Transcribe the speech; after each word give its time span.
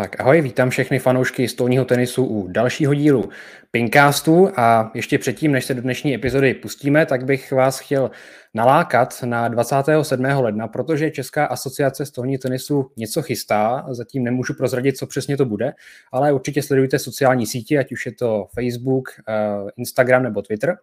Tak 0.00 0.20
ahoj, 0.20 0.40
vítám 0.40 0.70
všechny 0.70 0.98
fanoušky 0.98 1.48
stolního 1.48 1.84
tenisu 1.84 2.24
u 2.24 2.48
dalšího 2.48 2.94
dílu 2.94 3.28
Pinkastu 3.70 4.48
a 4.56 4.90
ještě 4.94 5.18
předtím, 5.18 5.52
než 5.52 5.64
se 5.64 5.74
do 5.74 5.82
dnešní 5.82 6.14
epizody 6.14 6.54
pustíme, 6.54 7.06
tak 7.06 7.24
bych 7.24 7.52
vás 7.52 7.78
chtěl 7.78 8.10
nalákat 8.54 9.22
na 9.24 9.48
27. 9.48 10.24
ledna, 10.24 10.68
protože 10.68 11.10
Česká 11.10 11.46
asociace 11.46 12.06
stolního 12.06 12.38
tenisu 12.38 12.90
něco 12.96 13.22
chystá, 13.22 13.86
zatím 13.90 14.24
nemůžu 14.24 14.54
prozradit, 14.54 14.96
co 14.96 15.06
přesně 15.06 15.36
to 15.36 15.44
bude, 15.44 15.72
ale 16.12 16.32
určitě 16.32 16.62
sledujte 16.62 16.98
sociální 16.98 17.46
sítě, 17.46 17.78
ať 17.78 17.92
už 17.92 18.06
je 18.06 18.12
to 18.12 18.46
Facebook, 18.54 19.08
eh, 19.28 19.32
Instagram 19.76 20.22
nebo 20.22 20.42
Twitter 20.42 20.76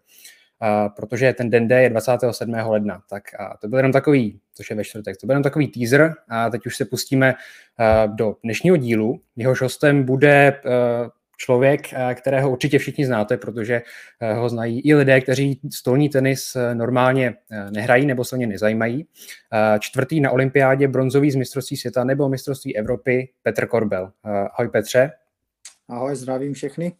protože 0.95 1.33
ten 1.33 1.49
den 1.49 1.67
D 1.67 1.81
je 1.81 1.89
27. 1.89 2.53
ledna. 2.53 3.01
Tak 3.09 3.23
a 3.39 3.57
to 3.57 3.67
byl 3.67 3.79
jenom 3.79 3.91
takový, 3.91 4.39
což 4.53 4.69
je 4.69 4.75
ve 4.75 4.83
čtvrtek, 4.83 5.17
to 5.17 5.27
byl 5.27 5.33
jenom 5.33 5.43
takový 5.43 5.67
teaser 5.67 6.13
a 6.29 6.49
teď 6.49 6.65
už 6.65 6.75
se 6.75 6.85
pustíme 6.85 7.35
do 8.07 8.35
dnešního 8.43 8.77
dílu. 8.77 9.21
Jehož 9.35 9.61
hostem 9.61 10.03
bude 10.03 10.61
uh, 10.65 10.71
člověk, 11.37 11.81
kterého 12.15 12.51
určitě 12.51 12.79
všichni 12.79 13.05
znáte, 13.05 13.37
protože 13.37 13.81
ho 14.33 14.49
znají 14.49 14.81
i 14.81 14.95
lidé, 14.95 15.21
kteří 15.21 15.59
stolní 15.73 16.09
tenis 16.09 16.57
normálně 16.73 17.35
nehrají 17.69 18.05
nebo 18.05 18.25
se 18.25 18.35
o 18.35 18.39
ně 18.39 18.47
nezajímají. 18.47 19.07
Čtvrtý 19.79 20.21
na 20.21 20.31
olympiádě, 20.31 20.87
bronzový 20.87 21.31
z 21.31 21.35
mistrovství 21.35 21.77
světa 21.77 22.03
nebo 22.03 22.29
mistrovství 22.29 22.77
Evropy, 22.77 23.29
Petr 23.43 23.67
Korbel. 23.67 24.11
Ahoj 24.23 24.69
Petře. 24.69 25.11
Ahoj, 25.89 26.15
zdravím 26.15 26.53
všechny. 26.53 26.93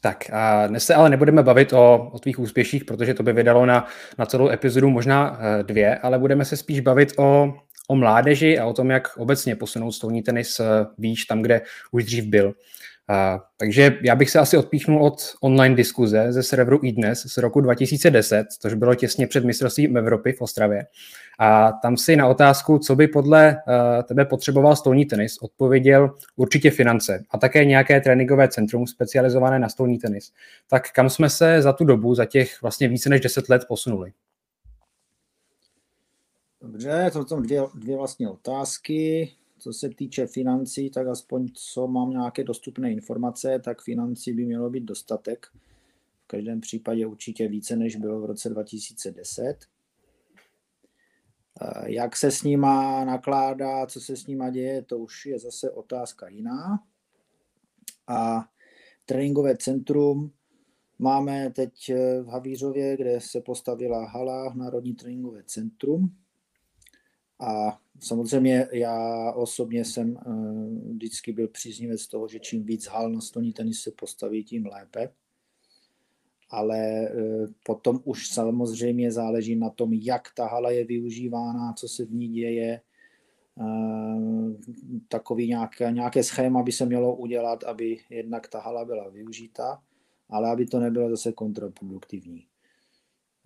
Tak 0.00 0.30
a 0.32 0.66
dnes 0.66 0.84
se 0.84 0.94
ale 0.94 1.10
nebudeme 1.10 1.42
bavit 1.42 1.72
o, 1.72 2.10
o 2.12 2.18
tvých 2.18 2.38
úspěších, 2.38 2.84
protože 2.84 3.14
to 3.14 3.22
by 3.22 3.32
vydalo 3.32 3.66
na, 3.66 3.86
na 4.18 4.26
celou 4.26 4.48
epizodu 4.48 4.90
možná 4.90 5.38
eh, 5.40 5.62
dvě, 5.62 5.98
ale 5.98 6.18
budeme 6.18 6.44
se 6.44 6.56
spíš 6.56 6.80
bavit 6.80 7.12
o, 7.18 7.54
o 7.88 7.96
mládeži 7.96 8.58
a 8.58 8.66
o 8.66 8.72
tom, 8.72 8.90
jak 8.90 9.16
obecně 9.16 9.56
posunout 9.56 9.92
stolní 9.92 10.22
tenis 10.22 10.60
eh, 10.60 10.64
výš 10.98 11.24
tam, 11.24 11.42
kde 11.42 11.60
už 11.92 12.04
dřív 12.04 12.24
byl. 12.24 12.54
A, 13.08 13.40
takže 13.56 13.98
já 14.02 14.14
bych 14.16 14.30
se 14.30 14.38
asi 14.38 14.56
odpíchnul 14.56 15.04
od 15.04 15.14
online 15.40 15.74
diskuze 15.74 16.32
ze 16.32 16.42
serveru 16.42 16.80
iDnes 16.82 17.26
z 17.26 17.36
roku 17.36 17.60
2010, 17.60 18.46
což 18.60 18.74
bylo 18.74 18.94
těsně 18.94 19.26
před 19.26 19.44
mistrovstvím 19.44 19.96
Evropy 19.96 20.32
v 20.32 20.40
Ostravě. 20.40 20.86
A 21.42 21.72
tam 21.72 21.96
si 21.96 22.16
na 22.16 22.28
otázku, 22.28 22.78
co 22.78 22.96
by 22.96 23.08
podle 23.08 23.56
uh, 23.56 24.02
tebe 24.02 24.24
potřeboval 24.24 24.76
stolní 24.76 25.04
tenis, 25.04 25.38
odpověděl 25.38 26.14
určitě 26.36 26.70
finance 26.70 27.24
a 27.30 27.38
také 27.38 27.64
nějaké 27.64 28.00
tréninkové 28.00 28.48
centrum 28.48 28.86
specializované 28.86 29.58
na 29.58 29.68
stolní 29.68 29.98
tenis. 29.98 30.32
Tak 30.68 30.92
kam 30.92 31.10
jsme 31.10 31.30
se 31.30 31.62
za 31.62 31.72
tu 31.72 31.84
dobu, 31.84 32.14
za 32.14 32.24
těch 32.24 32.62
vlastně 32.62 32.88
více 32.88 33.08
než 33.08 33.20
10 33.20 33.48
let 33.48 33.62
posunuli? 33.68 34.12
Dobře, 36.62 37.10
to 37.12 37.26
jsou 37.26 37.40
dvě, 37.40 37.62
dvě 37.74 37.96
vlastně 37.96 38.28
otázky. 38.28 39.32
Co 39.58 39.72
se 39.72 39.88
týče 39.88 40.26
financí, 40.26 40.90
tak 40.90 41.06
aspoň 41.06 41.48
co 41.54 41.86
mám 41.86 42.10
nějaké 42.10 42.44
dostupné 42.44 42.92
informace, 42.92 43.58
tak 43.64 43.82
financí 43.82 44.32
by 44.32 44.44
mělo 44.44 44.70
být 44.70 44.84
dostatek. 44.84 45.46
V 46.24 46.26
každém 46.26 46.60
případě 46.60 47.06
určitě 47.06 47.48
více, 47.48 47.76
než 47.76 47.96
bylo 47.96 48.20
v 48.20 48.24
roce 48.24 48.48
2010. 48.48 49.56
Eh, 51.62 51.92
jak 51.92 52.16
se 52.16 52.30
s 52.30 52.42
nima 52.42 53.04
nakládá, 53.04 53.86
co 53.86 54.00
se 54.00 54.16
s 54.16 54.26
nima 54.26 54.50
děje, 54.50 54.82
to 54.82 54.98
už 54.98 55.26
je 55.26 55.38
zase 55.38 55.70
otázka 55.70 56.28
jiná. 56.28 56.82
A 58.06 58.44
tréninkové 59.04 59.56
centrum 59.56 60.32
máme 60.98 61.50
teď 61.50 61.88
eh, 61.88 62.22
v 62.22 62.26
Havířově, 62.26 62.96
kde 62.96 63.20
se 63.20 63.40
postavila 63.40 64.06
hala 64.06 64.54
Národní 64.54 64.94
tréninkové 64.94 65.42
centrum. 65.46 66.16
A 67.40 67.80
samozřejmě 68.00 68.68
já 68.72 69.32
osobně 69.32 69.84
jsem 69.84 70.16
eh, 70.16 70.92
vždycky 70.92 71.32
byl 71.32 71.48
příznivec 71.48 72.08
toho, 72.08 72.28
že 72.28 72.38
čím 72.38 72.64
víc 72.64 72.86
hal 72.86 73.10
na 73.10 73.20
stolní 73.20 73.52
tenis 73.52 73.80
se 73.80 73.90
postaví, 73.90 74.44
tím 74.44 74.66
lépe 74.66 75.12
ale 76.50 76.78
e, 76.78 77.10
potom 77.62 78.00
už 78.04 78.28
samozřejmě 78.28 79.12
záleží 79.12 79.56
na 79.56 79.70
tom, 79.70 79.92
jak 79.92 80.28
ta 80.34 80.46
hala 80.46 80.70
je 80.70 80.84
využívána, 80.84 81.72
co 81.72 81.88
se 81.88 82.04
v 82.04 82.12
ní 82.12 82.28
děje. 82.28 82.70
E, 82.70 82.80
takový 85.08 85.48
nějaké, 85.48 85.92
nějaké 85.92 86.22
schéma 86.22 86.62
by 86.62 86.72
se 86.72 86.86
mělo 86.86 87.16
udělat, 87.16 87.64
aby 87.64 87.98
jednak 88.10 88.48
ta 88.48 88.60
hala 88.60 88.84
byla 88.84 89.08
využita, 89.08 89.82
ale 90.28 90.50
aby 90.50 90.66
to 90.66 90.80
nebylo 90.80 91.10
zase 91.10 91.32
kontraproduktivní. 91.32 92.46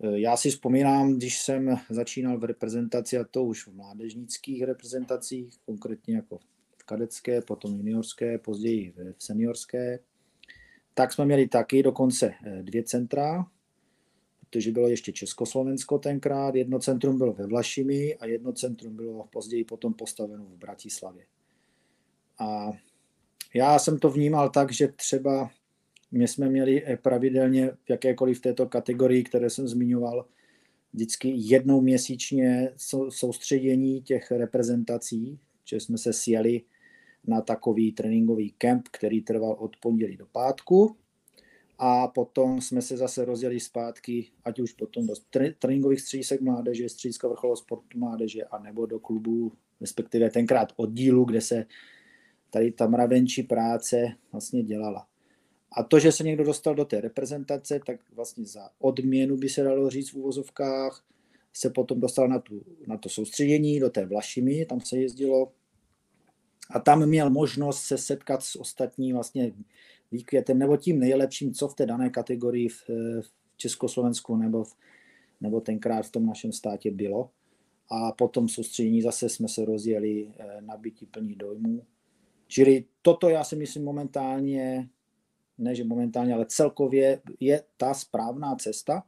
E, 0.03 0.19
já 0.19 0.37
si 0.37 0.49
vzpomínám, 0.49 1.13
když 1.13 1.41
jsem 1.41 1.77
začínal 1.89 2.37
v 2.37 2.43
reprezentaci, 2.43 3.17
a 3.17 3.23
to 3.23 3.43
už 3.43 3.67
v 3.67 3.75
mládežnických 3.75 4.63
reprezentacích, 4.63 5.53
konkrétně 5.65 6.15
jako 6.15 6.37
v 6.77 6.83
kadecké, 6.85 7.41
potom 7.41 7.75
juniorské, 7.75 8.37
později 8.37 8.93
v 9.17 9.23
seniorské, 9.23 9.99
tak 10.95 11.13
jsme 11.13 11.25
měli 11.25 11.47
taky 11.47 11.83
dokonce 11.83 12.33
eh, 12.45 12.63
dvě 12.63 12.83
centra, 12.83 13.45
protože 14.39 14.71
bylo 14.71 14.87
ještě 14.87 15.11
Československo 15.11 15.97
tenkrát, 15.97 16.55
jedno 16.55 16.79
centrum 16.79 17.17
bylo 17.17 17.33
ve 17.33 17.47
Vlašimi 17.47 18.15
a 18.15 18.25
jedno 18.25 18.53
centrum 18.53 18.95
bylo 18.95 19.27
později 19.27 19.63
potom 19.63 19.93
postaveno 19.93 20.45
v 20.45 20.57
Bratislavě. 20.57 21.25
A 22.39 22.71
já 23.53 23.79
jsem 23.79 23.99
to 23.99 24.09
vnímal 24.09 24.49
tak, 24.49 24.71
že 24.71 24.87
třeba 24.87 25.51
my 26.11 26.27
jsme 26.27 26.49
měli 26.49 26.83
eh, 26.85 26.97
pravidelně 26.97 27.71
v 27.83 27.89
jakékoliv 27.89 28.41
této 28.41 28.65
kategorii, 28.65 29.23
které 29.23 29.49
jsem 29.49 29.67
zmiňoval, 29.67 30.25
vždycky 30.93 31.33
jednou 31.35 31.81
měsíčně 31.81 32.73
soustředění 33.09 34.01
těch 34.01 34.31
reprezentací, 34.31 35.39
že 35.65 35.79
jsme 35.79 35.97
se 35.97 36.13
sjeli 36.13 36.61
na 37.27 37.41
takový 37.41 37.91
tréninkový 37.91 38.51
kemp, 38.57 38.87
který 38.91 39.21
trval 39.21 39.55
od 39.59 39.77
pondělí 39.77 40.17
do 40.17 40.25
pátku. 40.25 40.95
A 41.77 42.07
potom 42.07 42.61
jsme 42.61 42.81
se 42.81 42.97
zase 42.97 43.25
rozjeli 43.25 43.59
zpátky, 43.59 44.27
ať 44.45 44.59
už 44.59 44.73
potom 44.73 45.07
do 45.07 45.13
tréninkových 45.59 46.01
středisek 46.01 46.41
mládeže, 46.41 46.89
střediska 46.89 47.27
vrcholového 47.27 47.57
sportu 47.57 47.99
mládeže, 47.99 48.43
a 48.43 48.59
nebo 48.59 48.85
do 48.85 48.99
klubu, 48.99 49.51
respektive 49.81 50.29
tenkrát 50.29 50.73
oddílu, 50.75 51.25
kde 51.25 51.41
se 51.41 51.65
tady 52.49 52.71
ta 52.71 52.87
mravenčí 52.87 53.43
práce 53.43 54.07
vlastně 54.31 54.63
dělala. 54.63 55.07
A 55.77 55.83
to, 55.83 55.99
že 55.99 56.11
se 56.11 56.23
někdo 56.23 56.43
dostal 56.43 56.75
do 56.75 56.85
té 56.85 57.01
reprezentace, 57.01 57.79
tak 57.85 57.99
vlastně 58.11 58.45
za 58.45 58.69
odměnu 58.79 59.37
by 59.37 59.49
se 59.49 59.63
dalo 59.63 59.89
říct 59.89 60.09
v 60.11 60.15
úvozovkách, 60.15 61.05
se 61.53 61.69
potom 61.69 61.99
dostal 61.99 62.27
na, 62.27 62.39
tu, 62.39 62.61
na 62.87 62.97
to 62.97 63.09
soustředění 63.09 63.79
do 63.79 63.89
té 63.89 64.05
Vlašimi, 64.05 64.65
tam 64.65 64.81
se 64.81 64.97
jezdilo 64.97 65.51
a 66.69 66.79
tam 66.79 67.05
měl 67.05 67.29
možnost 67.29 67.81
se 67.81 67.97
setkat 67.97 68.43
s 68.43 68.55
ostatní 68.55 69.13
vlastně 69.13 69.51
výkvětem 70.11 70.59
nebo 70.59 70.77
tím 70.77 70.99
nejlepším, 70.99 71.53
co 71.53 71.67
v 71.67 71.75
té 71.75 71.85
dané 71.85 72.09
kategorii 72.09 72.69
v, 72.69 72.83
v 73.21 73.57
Československu 73.57 74.35
nebo, 74.35 74.63
v, 74.63 74.75
nebo 75.41 75.61
tenkrát 75.61 76.05
v 76.05 76.11
tom 76.11 76.25
našem 76.25 76.51
státě 76.51 76.91
bylo. 76.91 77.29
A 77.89 78.11
potom 78.11 78.49
soustředění 78.49 79.01
zase 79.01 79.29
jsme 79.29 79.47
se 79.47 79.65
rozjeli 79.65 80.31
eh, 80.37 80.61
nabití 80.61 81.05
plní 81.05 81.35
dojmů. 81.35 81.85
Čili 82.47 82.85
toto 83.01 83.29
já 83.29 83.43
si 83.43 83.55
myslím 83.55 83.83
momentálně, 83.83 84.89
ne 85.57 85.75
že 85.75 85.83
momentálně, 85.83 86.33
ale 86.33 86.45
celkově 86.45 87.21
je 87.39 87.63
ta 87.77 87.93
správná 87.93 88.55
cesta, 88.55 89.03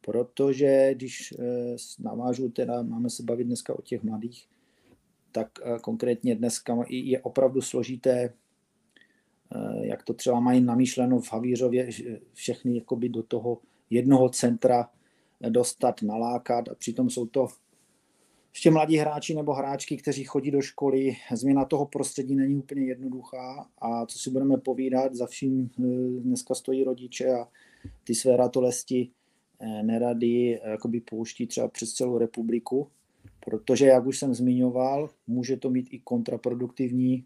protože 0.00 0.94
když 0.94 1.34
eh, 1.38 1.76
navážu, 1.98 2.48
teda 2.48 2.82
máme 2.82 3.10
se 3.10 3.22
bavit 3.22 3.44
dneska 3.44 3.78
o 3.78 3.82
těch 3.82 4.02
mladých, 4.02 4.49
tak 5.32 5.48
eh, 5.62 5.78
konkrétně 5.82 6.34
dneska 6.34 6.76
je 6.88 7.20
opravdu 7.20 7.60
složité, 7.60 8.20
eh, 8.20 9.86
jak 9.86 10.02
to 10.02 10.14
třeba 10.14 10.40
mají 10.40 10.60
namýšleno 10.60 11.20
v 11.20 11.32
Havířově, 11.32 11.88
všechny 12.32 12.74
jakoby 12.74 13.08
do 13.08 13.22
toho 13.22 13.58
jednoho 13.90 14.28
centra 14.28 14.90
dostat, 15.48 16.02
nalákat. 16.02 16.68
A 16.68 16.74
přitom 16.74 17.10
jsou 17.10 17.26
to 17.26 17.48
ještě 18.52 18.70
mladí 18.70 18.96
hráči 18.96 19.34
nebo 19.34 19.52
hráčky, 19.52 19.96
kteří 19.96 20.24
chodí 20.24 20.50
do 20.50 20.60
školy. 20.60 21.16
Změna 21.32 21.64
toho 21.64 21.86
prostředí 21.86 22.34
není 22.34 22.56
úplně 22.56 22.86
jednoduchá. 22.86 23.68
A 23.78 24.06
co 24.06 24.18
si 24.18 24.30
budeme 24.30 24.56
povídat, 24.56 25.14
za 25.14 25.26
vším 25.26 25.70
eh, 25.78 25.82
dneska 26.20 26.54
stojí 26.54 26.84
rodiče 26.84 27.28
a 27.30 27.48
ty 28.04 28.14
své 28.14 28.36
ratolesti 28.36 29.10
nerady 29.82 30.60
jakoby 30.64 31.00
pouští 31.00 31.46
třeba 31.46 31.68
přes 31.68 31.92
celou 31.92 32.18
republiku 32.18 32.90
protože, 33.44 33.86
jak 33.86 34.06
už 34.06 34.18
jsem 34.18 34.34
zmiňoval, 34.34 35.10
může 35.26 35.56
to 35.56 35.70
mít 35.70 35.88
i 35.90 35.98
kontraproduktivní 35.98 37.24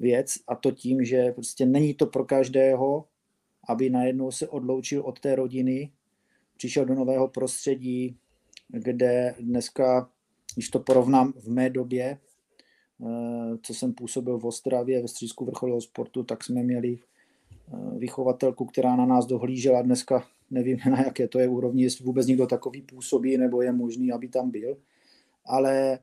věc 0.00 0.34
a 0.48 0.54
to 0.54 0.70
tím, 0.70 1.04
že 1.04 1.32
prostě 1.32 1.66
není 1.66 1.94
to 1.94 2.06
pro 2.06 2.24
každého, 2.24 3.04
aby 3.68 3.90
najednou 3.90 4.30
se 4.30 4.48
odloučil 4.48 5.02
od 5.02 5.20
té 5.20 5.34
rodiny, 5.34 5.92
přišel 6.56 6.84
do 6.84 6.94
nového 6.94 7.28
prostředí, 7.28 8.16
kde 8.68 9.34
dneska, 9.40 10.10
když 10.54 10.68
to 10.68 10.78
porovnám 10.78 11.32
v 11.32 11.48
mé 11.48 11.70
době, 11.70 12.18
eh, 13.02 13.58
co 13.62 13.74
jsem 13.74 13.94
působil 13.94 14.38
v 14.38 14.46
Ostravě 14.46 15.02
ve 15.02 15.08
střízku 15.08 15.44
vrcholového 15.44 15.80
sportu, 15.80 16.22
tak 16.22 16.44
jsme 16.44 16.62
měli 16.62 16.98
eh, 16.98 17.98
vychovatelku, 17.98 18.64
která 18.64 18.96
na 18.96 19.06
nás 19.06 19.26
dohlížela. 19.26 19.82
Dneska 19.82 20.26
nevím, 20.50 20.78
na 20.90 21.02
jaké 21.02 21.28
to 21.28 21.38
je 21.38 21.48
úrovni, 21.48 21.82
jestli 21.82 22.04
vůbec 22.04 22.26
někdo 22.26 22.46
takový 22.46 22.82
působí, 22.82 23.36
nebo 23.36 23.62
je 23.62 23.72
možný, 23.72 24.12
aby 24.12 24.28
tam 24.28 24.50
byl 24.50 24.76
ale 25.46 25.98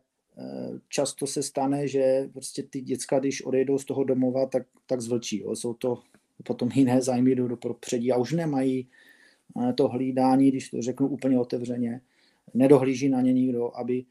často 0.90 1.28
se 1.28 1.44
stane, 1.44 1.88
že 1.88 2.30
prostě 2.34 2.64
ty 2.64 2.82
děcka, 2.82 3.20
když 3.20 3.46
odejdou 3.46 3.78
z 3.78 3.86
toho 3.86 4.04
domova, 4.04 4.46
tak, 4.46 4.64
tak 4.86 5.02
zvlčí. 5.02 5.40
Jo. 5.40 5.56
Jsou 5.56 5.74
to 5.74 6.02
potom 6.44 6.70
jiné 6.74 7.02
zájmy 7.02 7.36
jdou 7.36 7.48
do 7.48 7.58
prostředí 7.58 8.12
a 8.12 8.18
už 8.18 8.32
nemají 8.32 8.88
to 9.76 9.88
hlídání, 9.88 10.48
když 10.48 10.70
to 10.70 10.82
řeknu 10.82 11.08
úplně 11.08 11.40
otevřeně, 11.40 12.02
nedohlíží 12.54 13.10
na 13.10 13.22
ně 13.22 13.34
nikdo, 13.34 13.72
aby 13.76 14.06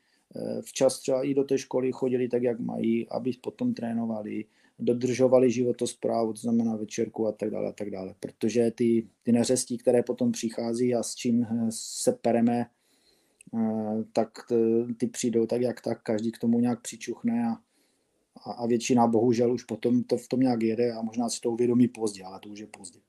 včas 0.61 1.01
třeba 1.01 1.23
i 1.23 1.35
do 1.35 1.45
té 1.45 1.59
školy 1.59 1.93
chodili 1.93 2.29
tak, 2.29 2.43
jak 2.43 2.61
mají, 2.61 3.09
aby 3.09 3.33
potom 3.43 3.75
trénovali, 3.75 4.45
dodržovali 4.79 5.51
životosprávu, 5.51 6.33
to 6.33 6.41
znamená 6.41 6.77
večerku 6.77 7.27
a 7.27 7.33
tak 7.33 7.51
dále 7.51 7.69
a 7.69 7.73
tak 7.73 7.91
dále. 7.91 8.15
Protože 8.21 8.71
ty, 8.71 9.07
ty 9.23 9.33
neřestí, 9.33 9.79
které 9.79 10.03
potom 10.03 10.33
přichází 10.33 10.95
a 10.95 11.03
s 11.03 11.15
čím 11.15 11.43
eh, 11.43 11.67
se 11.71 12.13
pereme, 12.13 12.61
eh, 12.61 12.67
tak 14.13 14.29
ty 14.97 15.07
přijdou 15.07 15.47
tak, 15.47 15.61
jak 15.61 15.81
tak, 15.81 16.03
každý 16.03 16.33
k 16.33 16.39
tomu 16.39 16.61
nějak 16.61 16.81
přičuchne 16.81 17.49
a, 17.49 17.57
a, 18.51 18.53
a 18.53 18.67
většina 18.67 19.07
bohužel 19.07 19.53
už 19.53 19.65
potom 19.65 20.03
to 20.03 20.17
v 20.17 20.29
tom 20.29 20.41
nějak 20.41 20.63
jede 20.63 20.93
a 20.93 21.03
možná 21.03 21.29
si 21.29 21.41
to 21.41 21.51
uvědomí 21.51 21.89
pozdě, 21.89 22.25
ale 22.25 22.41
to 22.41 22.49
už 22.49 22.59
je 22.59 22.67
pozdě. 22.67 23.01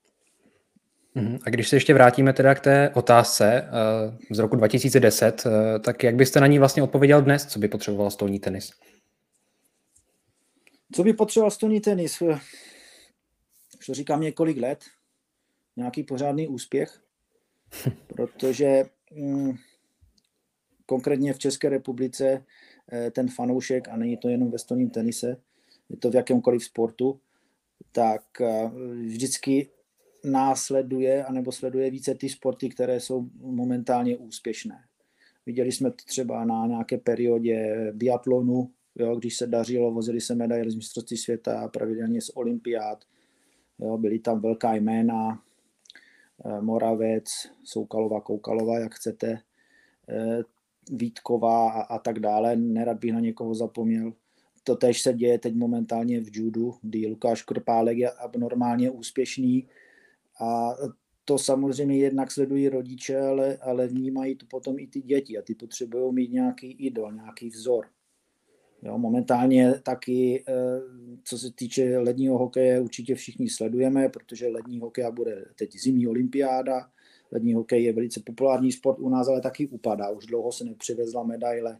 Mhm. 1.15 1.39
A 1.45 1.49
když 1.49 1.69
se 1.69 1.75
ještě 1.75 1.93
vrátíme 1.93 2.33
teda 2.33 2.55
k 2.55 2.59
té 2.59 2.91
otázce 2.95 3.67
eh, 3.67 4.35
z 4.35 4.39
roku 4.39 4.55
2010, 4.55 5.43
tak 5.83 6.03
jak 6.03 6.15
byste 6.15 6.39
na 6.39 6.47
ní 6.47 6.59
vlastně 6.59 6.83
odpověděl 6.83 7.21
dnes, 7.21 7.45
co 7.45 7.59
by 7.59 7.67
potřeboval 7.67 8.11
stolní 8.11 8.39
tenis? 8.39 8.71
Co 10.93 11.03
by 11.03 11.13
potřeboval 11.13 11.51
stolní 11.51 11.81
tenis? 11.81 12.21
Už 13.79 13.85
to 13.85 13.93
říkám 13.93 14.21
několik 14.21 14.57
let. 14.57 14.83
Nějaký 15.75 16.03
pořádný 16.03 16.47
úspěch, 16.47 16.99
protože 18.07 18.83
mm, 19.11 19.55
konkrétně 20.91 21.33
v 21.33 21.39
České 21.39 21.69
republice 21.69 22.43
eh, 22.91 23.11
ten 23.11 23.27
fanoušek, 23.27 23.87
a 23.87 23.97
není 23.97 24.17
to 24.17 24.29
jenom 24.29 24.51
ve 24.51 24.59
stolním 24.59 24.89
tenise, 24.89 25.37
je 25.89 25.97
to 25.97 26.11
v 26.11 26.15
jakémkoliv 26.15 26.63
sportu, 26.63 27.19
tak 27.91 28.41
eh, 28.41 28.71
vždycky 29.07 29.69
následuje 30.23 31.25
anebo 31.25 31.51
sleduje 31.51 31.91
více 31.91 32.15
ty 32.15 32.29
sporty, 32.29 32.69
které 32.69 32.99
jsou 32.99 33.29
momentálně 33.39 34.17
úspěšné. 34.17 34.83
Viděli 35.45 35.71
jsme 35.71 35.91
to 35.91 36.03
třeba 36.05 36.45
na 36.45 36.67
nějaké 36.67 36.97
periodě 36.97 37.91
biatlonu, 37.95 38.71
jo, 38.95 39.15
když 39.15 39.37
se 39.37 39.47
dařilo, 39.47 39.91
vozili 39.91 40.21
se 40.21 40.35
medaile 40.35 40.71
z 40.71 40.75
mistrovství 40.75 41.17
světa, 41.17 41.67
pravidelně 41.67 42.21
z 42.21 42.29
olympiád, 42.35 43.05
jo, 43.79 43.97
byly 43.97 44.19
tam 44.19 44.41
velká 44.41 44.75
jména, 44.75 45.39
eh, 46.45 46.61
Moravec, 46.61 47.25
Soukalová, 47.63 48.21
Koukalová, 48.21 48.79
jak 48.79 48.95
chcete, 48.95 49.39
Vítková 50.91 51.71
a, 51.71 51.81
a 51.81 51.99
tak 51.99 52.19
dále, 52.19 52.55
nerad 52.55 52.99
bych 52.99 53.13
na 53.13 53.19
někoho 53.19 53.55
zapomněl. 53.55 54.13
To 54.63 54.75
tež 54.75 55.01
se 55.01 55.13
děje 55.13 55.39
teď 55.39 55.55
momentálně 55.55 56.21
v 56.21 56.29
judu, 56.31 56.73
kdy 56.81 57.07
Lukáš 57.07 57.43
Krpálek 57.43 57.97
je 57.97 58.11
abnormálně 58.11 58.91
úspěšný 58.91 59.67
a 60.41 60.75
to 61.25 61.37
samozřejmě 61.37 61.97
jednak 61.97 62.31
sledují 62.31 62.69
rodiče, 62.69 63.19
ale, 63.19 63.57
ale 63.57 63.87
vnímají 63.87 64.35
to 64.35 64.45
potom 64.45 64.79
i 64.79 64.87
ty 64.87 65.01
děti 65.01 65.37
a 65.37 65.41
ty 65.41 65.55
potřebují 65.55 66.13
mít 66.13 66.31
nějaký 66.31 66.71
idol, 66.71 67.13
nějaký 67.13 67.49
vzor. 67.49 67.85
Jo, 68.83 68.97
momentálně 68.97 69.73
taky, 69.83 70.43
eh, 70.47 70.53
co 71.23 71.37
se 71.37 71.51
týče 71.51 71.97
ledního 71.97 72.37
hokeje, 72.37 72.81
určitě 72.81 73.15
všichni 73.15 73.49
sledujeme, 73.49 74.09
protože 74.09 74.47
lední 74.47 74.79
hokej 74.79 75.05
bude 75.11 75.45
teď 75.55 75.75
zimní 75.83 76.07
olympiáda. 76.07 76.89
Lední 77.31 77.53
hokej 77.53 77.83
je 77.83 77.93
velice 77.93 78.21
populární 78.25 78.71
sport 78.71 78.99
u 78.99 79.09
nás, 79.09 79.27
ale 79.27 79.41
taky 79.41 79.67
upadá. 79.67 80.09
Už 80.09 80.25
dlouho 80.25 80.51
se 80.51 80.63
nepřivezla 80.63 81.23
medaile. 81.23 81.79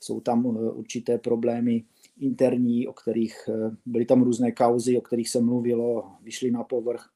Jsou 0.00 0.20
tam 0.20 0.46
eh, 0.46 0.70
určité 0.70 1.18
problémy 1.18 1.84
interní, 2.20 2.88
o 2.88 2.92
kterých 2.92 3.48
eh, 3.48 3.76
byly 3.86 4.04
tam 4.04 4.22
různé 4.22 4.52
kauzy, 4.52 4.98
o 4.98 5.00
kterých 5.00 5.28
se 5.28 5.40
mluvilo, 5.40 6.12
vyšly 6.22 6.50
na 6.50 6.64
povrch. 6.64 7.10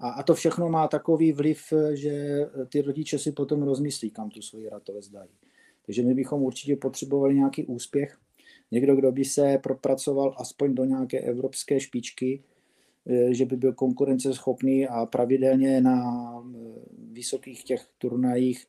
A, 0.00 0.08
a 0.08 0.22
to 0.22 0.34
všechno 0.34 0.68
má 0.68 0.88
takový 0.88 1.32
vliv, 1.32 1.72
že 1.92 2.46
ty 2.68 2.80
rodiče 2.80 3.18
si 3.18 3.32
potom 3.32 3.62
rozmyslí, 3.62 4.10
kam 4.10 4.30
tu 4.30 4.42
svoji 4.42 4.68
ratovec 4.68 5.08
dají. 5.08 5.30
Takže 5.86 6.02
my 6.02 6.14
bychom 6.14 6.42
určitě 6.42 6.76
potřebovali 6.76 7.34
nějaký 7.34 7.64
úspěch 7.64 8.18
někdo, 8.70 8.96
kdo 8.96 9.12
by 9.12 9.24
se 9.24 9.58
propracoval 9.62 10.34
aspoň 10.38 10.74
do 10.74 10.84
nějaké 10.84 11.20
evropské 11.20 11.80
špičky, 11.80 12.42
eh, 12.42 12.55
že 13.30 13.44
by 13.44 13.56
byl 13.56 13.72
konkurenceschopný 13.72 14.88
a 14.88 15.06
pravidelně 15.06 15.80
na 15.80 16.02
eh, 16.38 16.80
vysokých 17.12 17.64
těch 17.64 17.86
turnajích 17.98 18.66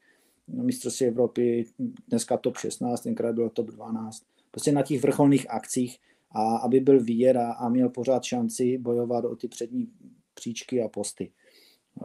na 0.48 0.64
mistrovství 0.64 1.06
Evropy, 1.06 1.66
dneska 2.08 2.38
top 2.38 2.58
16, 2.58 3.02
tenkrát 3.02 3.36
bylo 3.36 3.50
top 3.50 3.68
12, 3.68 4.24
prostě 4.52 4.72
na 4.72 4.82
těch 4.82 5.02
vrcholných 5.02 5.50
akcích 5.50 5.98
a 6.32 6.58
aby 6.58 6.80
byl 6.80 7.04
vidět 7.04 7.38
a, 7.38 7.52
a 7.52 7.70
měl 7.70 7.90
pořád 7.90 8.24
šanci 8.24 8.78
bojovat 8.78 9.26
o 9.26 9.36
ty 9.36 9.48
přední 9.48 9.88
příčky 10.34 10.82
a 10.82 10.88
posty. 10.88 11.32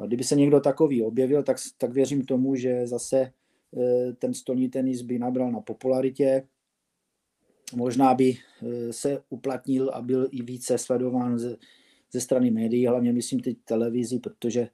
Kdyby 0.07 0.25
se 0.25 0.37
někdo 0.37 0.61
takový 0.61 1.03
objevil, 1.03 1.43
tak, 1.43 1.57
tak 1.79 1.93
věřím 1.93 2.25
tomu, 2.25 2.55
že 2.55 2.87
zase 2.87 3.21
eh, 3.21 4.13
ten 4.13 4.35
stolní 4.35 4.69
tenis 4.69 5.03
by 5.03 5.19
nabral 5.19 5.53
na 5.53 5.61
popularitě, 5.61 6.47
možná 7.75 8.15
by 8.15 8.37
eh, 8.37 8.93
se 8.93 9.23
uplatnil 9.29 9.91
a 9.95 10.03
byl 10.03 10.29
i 10.31 10.43
více 10.43 10.79
sledován 10.79 11.39
ze, 11.39 11.57
ze 12.13 12.21
strany 12.21 12.51
médií, 12.51 12.87
hlavně 12.87 13.13
myslím 13.13 13.41
teď 13.41 13.57
televizi, 13.65 14.19
protože 14.19 14.69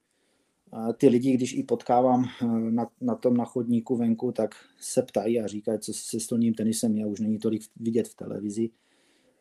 ty 0.96 1.08
lidi, 1.08 1.32
když 1.32 1.54
i 1.54 1.62
potkávám 1.62 2.24
eh, 2.24 2.46
na, 2.46 2.90
na 3.00 3.14
tom 3.14 3.36
na 3.36 3.44
chodníku 3.44 3.96
venku, 3.96 4.32
tak 4.32 4.54
se 4.80 5.02
ptají 5.02 5.40
a 5.40 5.46
říkají, 5.46 5.78
co 5.78 5.92
se 5.92 6.20
stolním 6.20 6.54
tenisem 6.54 6.96
je, 6.96 7.06
už 7.06 7.20
není 7.20 7.38
tolik 7.38 7.62
vidět 7.76 8.08
v 8.08 8.14
televizi. 8.14 8.70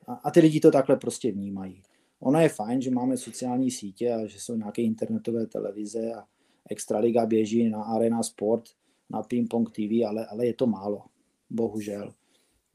A, 0.07 0.13
a 0.13 0.31
ty 0.31 0.39
lidi 0.39 0.59
to 0.59 0.71
takhle 0.71 0.95
prostě 0.95 1.31
vnímají. 1.31 1.83
Ono 2.19 2.39
je 2.39 2.49
fajn, 2.49 2.81
že 2.81 2.91
máme 2.91 3.17
sociální 3.17 3.71
sítě 3.71 4.13
a 4.13 4.25
že 4.25 4.39
jsou 4.39 4.55
nějaké 4.55 4.81
internetové 4.81 5.47
televize 5.47 6.13
a 6.13 6.23
Extraliga 6.69 7.25
běží 7.25 7.69
na 7.69 7.83
Arena 7.83 8.23
Sport, 8.23 8.63
na 9.09 9.23
Ping 9.23 9.49
Pong 9.49 9.71
TV, 9.71 10.05
ale, 10.07 10.25
ale 10.25 10.45
je 10.45 10.53
to 10.53 10.67
málo, 10.67 11.01
bohužel. 11.49 12.13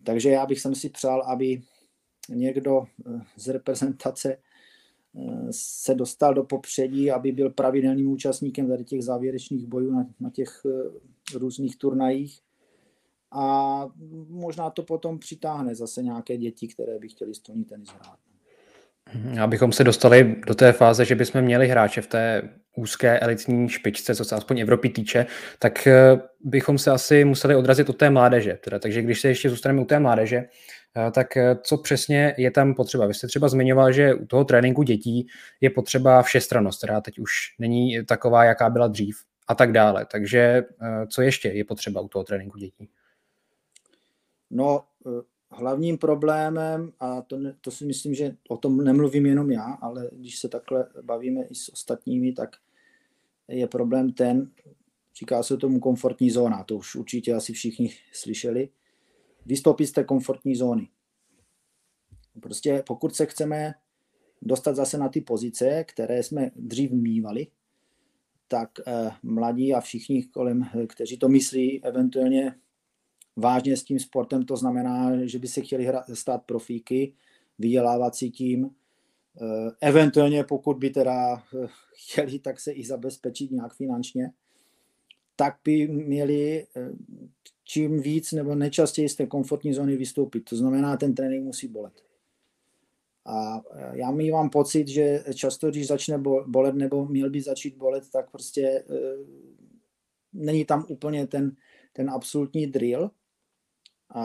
Takže 0.04 0.30
já 0.30 0.46
bych 0.46 0.60
si 0.72 0.88
přál, 0.88 1.22
aby 1.22 1.62
někdo 2.28 2.84
eh, 2.84 3.20
z 3.36 3.48
reprezentace 3.48 4.38
se 5.50 5.94
dostal 5.94 6.34
do 6.34 6.44
popředí, 6.44 7.10
aby 7.10 7.32
byl 7.32 7.50
pravidelným 7.50 8.10
účastníkem 8.10 8.68
tady 8.68 8.84
těch 8.84 9.04
závěrečných 9.04 9.66
bojů 9.66 9.92
na, 9.92 10.06
na 10.20 10.30
těch 10.30 10.60
eh, 10.66 11.38
různých 11.38 11.76
turnajích. 11.76 12.40
A 13.32 13.86
možná 14.28 14.70
to 14.70 14.82
potom 14.82 15.18
přitáhne 15.18 15.74
zase 15.74 16.02
nějaké 16.02 16.36
děti, 16.36 16.68
které 16.68 16.98
by 16.98 17.08
chtěli 17.08 17.34
stolní 17.34 17.64
tenis 17.64 17.88
hrát. 17.88 18.18
Abychom 19.42 19.72
se 19.72 19.84
dostali 19.84 20.36
do 20.46 20.54
té 20.54 20.72
fáze, 20.72 21.04
že 21.04 21.14
bychom 21.14 21.42
měli 21.42 21.68
hráče 21.68 22.00
v 22.00 22.06
té 22.06 22.42
úzké 22.76 23.18
elitní 23.18 23.68
špičce, 23.68 24.14
co 24.14 24.24
se 24.24 24.36
aspoň 24.36 24.60
Evropy 24.60 24.88
týče, 24.88 25.26
tak 25.58 25.86
eh, 25.86 26.20
bychom 26.40 26.78
se 26.78 26.90
asi 26.90 27.24
museli 27.24 27.56
odrazit 27.56 27.88
od 27.88 27.96
té 27.96 28.10
mládeže. 28.10 28.58
Teda, 28.64 28.78
takže 28.78 29.02
když 29.02 29.20
se 29.20 29.28
ještě 29.28 29.50
zůstaneme 29.50 29.82
u 29.82 29.84
té 29.84 29.98
mládeže, 29.98 30.44
tak 31.10 31.36
eh, 31.36 31.56
co 31.62 31.78
přesně 31.78 32.34
je 32.38 32.50
tam 32.50 32.74
potřeba? 32.74 33.06
Vy 33.06 33.14
jste 33.14 33.26
třeba 33.26 33.48
zmiňoval, 33.48 33.92
že 33.92 34.14
u 34.14 34.26
toho 34.26 34.44
tréninku 34.44 34.82
dětí 34.82 35.26
je 35.60 35.70
potřeba 35.70 36.22
všestrannost, 36.22 36.78
která 36.78 37.00
teď 37.00 37.18
už 37.18 37.30
není 37.58 38.04
taková, 38.04 38.44
jaká 38.44 38.70
byla 38.70 38.88
dřív 38.88 39.16
a 39.48 39.54
tak 39.54 39.72
dále. 39.72 40.06
Takže 40.12 40.62
co 41.08 41.22
ještě 41.22 41.48
je 41.48 41.64
potřeba 41.64 42.00
u 42.00 42.08
toho 42.08 42.24
tréninku 42.24 42.58
dětí? 42.58 42.88
No, 44.50 44.84
hlavním 45.50 45.98
problémem, 45.98 46.92
a 47.00 47.22
to, 47.22 47.38
to 47.60 47.70
si 47.70 47.84
myslím, 47.84 48.14
že 48.14 48.36
o 48.48 48.56
tom 48.56 48.84
nemluvím 48.84 49.26
jenom 49.26 49.50
já, 49.50 49.78
ale 49.80 50.10
když 50.12 50.38
se 50.38 50.48
takhle 50.48 50.86
bavíme 51.02 51.42
i 51.42 51.54
s 51.54 51.72
ostatními, 51.72 52.32
tak 52.32 52.56
je 53.48 53.66
problém 53.66 54.12
ten, 54.12 54.50
říká 55.18 55.42
se 55.42 55.56
tomu 55.56 55.80
komfortní 55.80 56.30
zóna, 56.30 56.64
to 56.64 56.76
už 56.76 56.94
určitě 56.94 57.34
asi 57.34 57.52
všichni 57.52 57.94
slyšeli, 58.12 58.68
vystoupit 59.46 59.86
z 59.86 59.92
té 59.92 60.04
komfortní 60.04 60.56
zóny. 60.56 60.88
Prostě 62.40 62.82
pokud 62.86 63.14
se 63.14 63.26
chceme 63.26 63.74
dostat 64.42 64.76
zase 64.76 64.98
na 64.98 65.08
ty 65.08 65.20
pozice, 65.20 65.84
které 65.84 66.22
jsme 66.22 66.50
dřív 66.56 66.90
mývali, 66.90 67.46
tak 68.48 68.70
eh, 68.86 69.10
mladí 69.22 69.74
a 69.74 69.80
všichni 69.80 70.22
kolem, 70.22 70.68
kteří 70.88 71.18
to 71.18 71.28
myslí, 71.28 71.84
eventuálně 71.84 72.54
vážně 73.36 73.76
s 73.76 73.84
tím 73.84 73.98
sportem, 73.98 74.42
to 74.42 74.56
znamená, 74.56 75.26
že 75.26 75.38
by 75.38 75.48
se 75.48 75.60
chtěli 75.60 75.84
hra, 75.84 76.04
stát 76.14 76.42
profíky, 76.44 77.14
vydělávat 77.58 78.14
si 78.14 78.30
tím, 78.30 78.70
eh, 79.42 79.70
eventuálně 79.80 80.44
pokud 80.44 80.78
by 80.78 80.90
teda 80.90 81.34
eh, 81.34 81.68
chtěli, 81.94 82.38
tak 82.38 82.60
se 82.60 82.72
i 82.72 82.84
zabezpečit 82.84 83.50
nějak 83.50 83.74
finančně, 83.74 84.32
tak 85.36 85.56
by 85.64 85.88
měli 85.88 86.66
eh, 86.76 86.90
čím 87.72 88.00
víc 88.00 88.32
nebo 88.32 88.54
nejčastěji 88.54 89.08
z 89.08 89.16
té 89.16 89.26
komfortní 89.26 89.72
zóny 89.72 89.96
vystoupit. 89.96 90.40
To 90.40 90.56
znamená, 90.56 90.96
ten 90.96 91.14
trénink 91.14 91.44
musí 91.44 91.68
bolet. 91.68 92.04
A 93.26 93.62
já 93.92 94.10
mývám 94.10 94.50
pocit, 94.50 94.88
že 94.88 95.24
často, 95.34 95.70
když 95.70 95.86
začne 95.86 96.18
bolet 96.46 96.74
nebo 96.74 97.06
měl 97.06 97.30
by 97.30 97.40
začít 97.40 97.76
bolet, 97.76 98.10
tak 98.10 98.30
prostě 98.30 98.84
není 100.32 100.64
tam 100.64 100.84
úplně 100.88 101.26
ten, 101.26 101.56
ten 101.92 102.10
absolutní 102.10 102.66
drill, 102.66 103.10
A, 104.08 104.24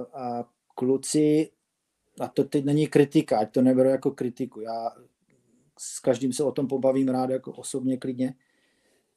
a 0.00 0.48
kluci, 0.74 1.50
a 2.20 2.28
to 2.28 2.44
teď 2.44 2.64
není 2.64 2.86
kritika, 2.86 3.38
ať 3.38 3.52
to 3.52 3.62
neberu 3.62 3.88
jako 3.88 4.10
kritiku. 4.10 4.60
Já 4.60 4.90
s 5.78 6.00
každým 6.00 6.32
se 6.32 6.44
o 6.44 6.52
tom 6.52 6.68
pobavím 6.68 7.08
rád, 7.08 7.30
jako 7.30 7.52
osobně 7.52 7.96
klidně. 7.96 8.34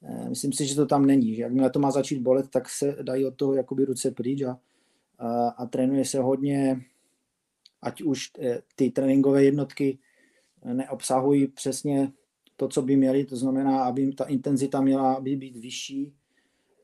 Eh, 0.02 0.28
myslím 0.28 0.52
si, 0.52 0.66
že 0.66 0.74
to 0.74 0.86
tam 0.86 1.06
není. 1.06 1.34
Že 1.34 1.42
jakmile 1.42 1.70
to 1.70 1.78
má 1.78 1.90
začít 1.90 2.18
bolet, 2.18 2.50
tak 2.50 2.68
se 2.68 2.96
dají 3.02 3.24
od 3.24 3.36
toho 3.36 3.54
jakoby 3.54 3.84
ruce 3.84 4.10
pryč 4.10 4.42
a, 4.42 4.58
a, 5.18 5.48
a 5.48 5.66
trénuje 5.66 6.04
se 6.04 6.18
hodně, 6.18 6.80
ať 7.82 8.02
už 8.02 8.30
eh, 8.40 8.62
ty 8.76 8.90
tréninkové 8.90 9.44
jednotky 9.44 9.98
neobsahují 10.64 11.46
přesně 11.46 12.12
to, 12.56 12.68
co 12.68 12.82
by 12.82 12.96
měly, 12.96 13.24
to 13.24 13.36
znamená, 13.36 13.84
aby 13.84 14.12
ta 14.12 14.24
intenzita 14.24 14.80
měla 14.80 15.20
by 15.20 15.36
být 15.36 15.56
vyšší 15.56 16.12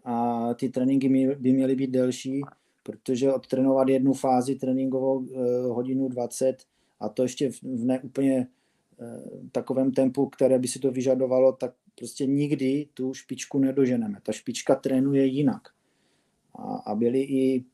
a 0.05 0.55
ty 0.55 0.69
tréninky 0.69 1.09
by 1.39 1.53
měly 1.53 1.77
být 1.77 1.91
delší, 1.91 2.41
protože 2.83 3.33
odtrénovat 3.33 3.89
jednu 3.89 4.13
fázi 4.13 4.55
tréninkovou 4.55 5.27
eh, 5.27 5.67
hodinu 5.67 6.09
20 6.09 6.57
a 7.01 7.09
to 7.09 7.23
ještě 7.23 7.51
v 7.51 7.63
neúplně 7.63 8.37
eh, 8.37 8.47
takovém 9.53 9.93
tempu, 9.93 10.27
které 10.27 10.59
by 10.59 10.69
si 10.69 10.79
to 10.79 10.91
vyžadovalo, 10.91 11.53
tak 11.53 11.75
prostě 11.95 12.27
nikdy 12.27 12.89
tu 12.95 13.15
špičku 13.15 13.59
nedoženeme. 13.59 14.19
Ta 14.23 14.33
špička 14.33 14.75
trénuje 14.75 15.27
jinak. 15.27 15.63
A, 16.55 16.77
a 16.77 16.95
byly 16.95 17.21
i, 17.21 17.65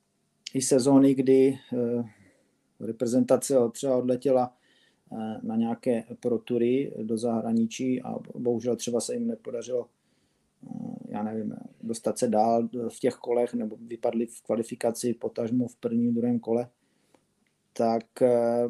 i 0.54 0.62
sezóny, 0.62 1.14
kdy 1.14 1.58
eh, 1.72 2.04
reprezentace 2.80 3.54
třeba 3.72 3.96
odletěla 3.96 4.52
Eh, 5.14 5.40
na 5.42 5.56
nějaké 5.56 6.04
protury 6.20 6.92
do 7.02 7.18
zahraničí 7.18 8.02
a 8.02 8.14
bohužel 8.34 8.76
třeba 8.76 9.00
se 9.00 9.14
jim 9.14 9.26
nepodařilo 9.26 9.88
eh, 10.66 10.94
já 11.08 11.22
nevím, 11.22 11.54
dostat 11.82 12.18
se 12.18 12.28
dál 12.28 12.68
v 12.88 13.00
těch 13.00 13.14
kolech 13.14 13.54
nebo 13.54 13.76
vypadli 13.80 14.26
v 14.26 14.42
kvalifikaci 14.42 15.14
potažmo 15.14 15.68
v 15.68 15.76
prvním, 15.76 16.14
druhém 16.14 16.38
kole, 16.38 16.68
tak 17.72 18.22
eh, 18.22 18.68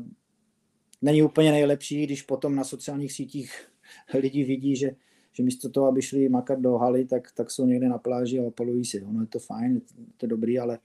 není 1.03 1.23
úplně 1.23 1.53
nejlepší, 1.53 2.07
když 2.07 2.23
potom 2.23 2.55
na 2.55 2.65
sociálních 2.65 3.13
sítích 3.13 3.69
lidi 4.19 4.45
vidí, 4.45 4.77
že, 4.77 4.91
že 5.33 5.43
místo 5.43 5.69
toho, 5.69 5.87
aby 5.87 6.03
šli 6.03 6.29
makat 6.29 6.61
do 6.61 6.79
haly, 6.79 7.05
tak, 7.05 7.33
tak 7.33 7.51
jsou 7.51 7.67
někde 7.67 7.89
na 7.89 7.99
pláži 7.99 8.39
a 8.39 8.43
opalují 8.43 8.85
si. 8.85 9.03
Ono 9.03 9.21
je 9.21 9.27
to 9.27 9.39
fajn, 9.39 9.81
to 10.17 10.27
je 10.27 10.29
dobrý, 10.29 10.59
ale 10.59 10.79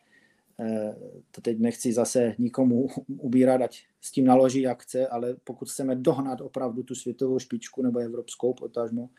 Eh, 0.59 0.95
to 1.31 1.41
teď 1.41 1.59
nechci 1.59 1.93
zase 1.93 2.35
nikomu 2.37 2.87
ubírat, 3.07 3.61
ať 3.61 3.79
s 4.01 4.11
tím 4.11 4.25
naloží 4.25 4.61
jak 4.61 4.83
chce, 4.83 5.07
ale 5.07 5.35
pokud 5.43 5.69
chceme 5.69 5.95
dohnat 5.95 6.41
opravdu 6.41 6.83
tu 6.83 6.95
světovou 6.95 7.39
špičku 7.39 7.81
nebo 7.81 7.99
evropskou 7.99 8.53
potažmo, 8.53 9.09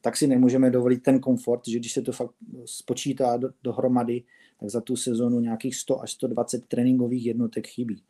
tak 0.00 0.16
si 0.16 0.26
nemůžeme 0.26 0.70
dovolit 0.70 1.02
ten 1.02 1.20
komfort, 1.20 1.68
že 1.68 1.78
když 1.78 1.92
se 1.92 2.02
to 2.02 2.12
fakt 2.12 2.34
spočítá 2.64 3.36
do, 3.36 3.50
dohromady, 3.62 4.22
tak 4.60 4.70
za 4.70 4.80
tu 4.80 4.96
sezonu 4.96 5.40
nějakých 5.40 5.76
100 5.76 6.02
až 6.02 6.12
120 6.12 6.66
tréninkových 6.66 7.26
jednotek 7.26 7.66
chybí. 7.66 8.02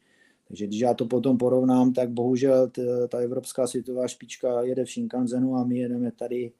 Takže 0.52 0.66
když 0.66 0.80
já 0.80 0.94
to 0.94 1.06
potom 1.06 1.38
porovnám, 1.38 1.92
tak 1.92 2.10
bohužel 2.10 2.70
ta 3.08 3.18
evropská 3.18 3.66
světová 3.66 4.08
špička 4.08 4.62
jede 4.62 4.84
v 4.84 4.90
Shinkanzenu 4.90 5.56
a 5.56 5.64
my 5.64 5.78
jedeme 5.78 6.12
tady 6.12 6.52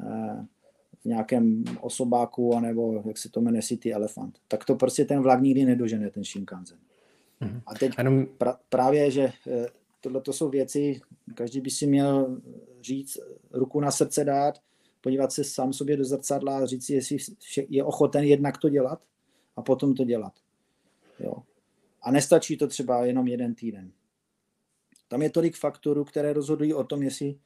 eh, 0.00 0.46
nějakém 1.04 1.64
osobáku, 1.80 2.54
anebo 2.54 3.02
jak 3.06 3.18
se 3.18 3.28
to 3.28 3.40
jmenuje 3.40 3.62
City 3.62 3.92
Elephant. 3.92 4.38
Tak 4.48 4.64
to 4.64 4.74
prostě 4.74 5.04
ten 5.04 5.22
vlak 5.22 5.40
nikdy 5.42 5.64
nedožene, 5.64 6.10
ten 6.10 6.24
Shinkansen. 6.24 6.78
Mm-hmm. 7.40 7.60
A 7.66 7.74
teď 7.74 7.92
Jenom... 7.98 8.26
pra, 8.38 8.58
právě, 8.68 9.10
že 9.10 9.32
eh, 9.46 9.66
tohle 10.00 10.20
to 10.20 10.32
jsou 10.32 10.48
věci, 10.48 11.00
každý 11.34 11.60
by 11.60 11.70
si 11.70 11.86
měl 11.86 12.40
říct, 12.80 13.18
ruku 13.52 13.80
na 13.80 13.90
srdce 13.90 14.24
dát, 14.24 14.54
podívat 15.00 15.32
se 15.32 15.44
sám 15.44 15.72
sobě 15.72 15.96
do 15.96 16.04
zrcadla 16.04 16.58
a 16.58 16.66
říct 16.66 16.86
si, 16.86 16.94
jestli 16.94 17.16
je 17.68 17.84
ochoten 17.84 18.24
jednak 18.24 18.58
to 18.58 18.68
dělat 18.68 19.02
a 19.56 19.62
potom 19.62 19.94
to 19.94 20.04
dělat. 20.04 20.32
Jo. 21.20 21.42
A 22.06 22.10
nestačí 22.10 22.56
to 22.56 22.66
třeba 22.66 23.04
jenom 23.04 23.28
jeden 23.28 23.54
týden. 23.54 23.92
Tam 25.08 25.22
je 25.22 25.30
tolik 25.30 25.56
faktorů, 25.56 26.04
které 26.04 26.32
rozhodují 26.32 26.74
o 26.74 26.84
tom, 26.84 27.02
jestli 27.02 27.38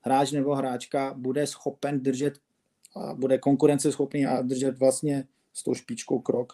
hráč 0.00 0.32
nebo 0.32 0.54
hráčka 0.54 1.14
bude 1.14 1.46
schopen 1.46 2.00
držet 2.00 2.38
a 2.96 3.14
bude 3.14 3.38
konkurenceschopný 3.38 4.26
a 4.26 4.42
držet 4.42 4.78
vlastně 4.78 5.24
s 5.52 5.62
tou 5.62 5.74
špičkou 5.74 6.18
krok. 6.18 6.52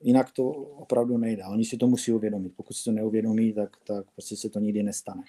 Jinak 0.00 0.30
to 0.30 0.44
opravdu 0.52 1.18
nejde. 1.18 1.44
Oni 1.44 1.64
si 1.64 1.76
to 1.76 1.86
musí 1.86 2.12
uvědomit. 2.12 2.52
Pokud 2.56 2.72
si 2.72 2.84
to 2.84 2.92
neuvědomí, 2.92 3.52
tak, 3.52 3.76
tak 3.84 4.10
prostě 4.10 4.36
se 4.36 4.48
to 4.48 4.58
nikdy 4.58 4.82
nestane. 4.82 5.22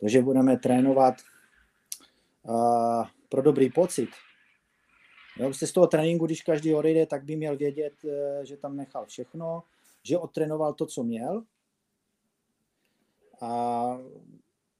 Takže 0.00 0.22
budeme 0.22 0.56
trénovat 0.56 1.14
uh, 2.42 3.06
pro 3.28 3.42
dobrý 3.42 3.70
pocit. 3.70 4.08
Jo, 5.36 5.46
prostě 5.46 5.66
z 5.66 5.72
toho 5.72 5.86
tréninku, 5.86 6.26
když 6.26 6.42
každý 6.42 6.74
odejde, 6.74 7.06
tak 7.06 7.24
by 7.24 7.36
měl 7.36 7.56
vědět, 7.56 7.92
e, 8.04 8.46
že 8.46 8.56
tam 8.56 8.76
nechal 8.76 9.06
všechno, 9.06 9.62
že 10.02 10.18
odtrénoval 10.18 10.74
to, 10.74 10.86
co 10.86 11.02
měl. 11.02 11.42
A 13.40 13.98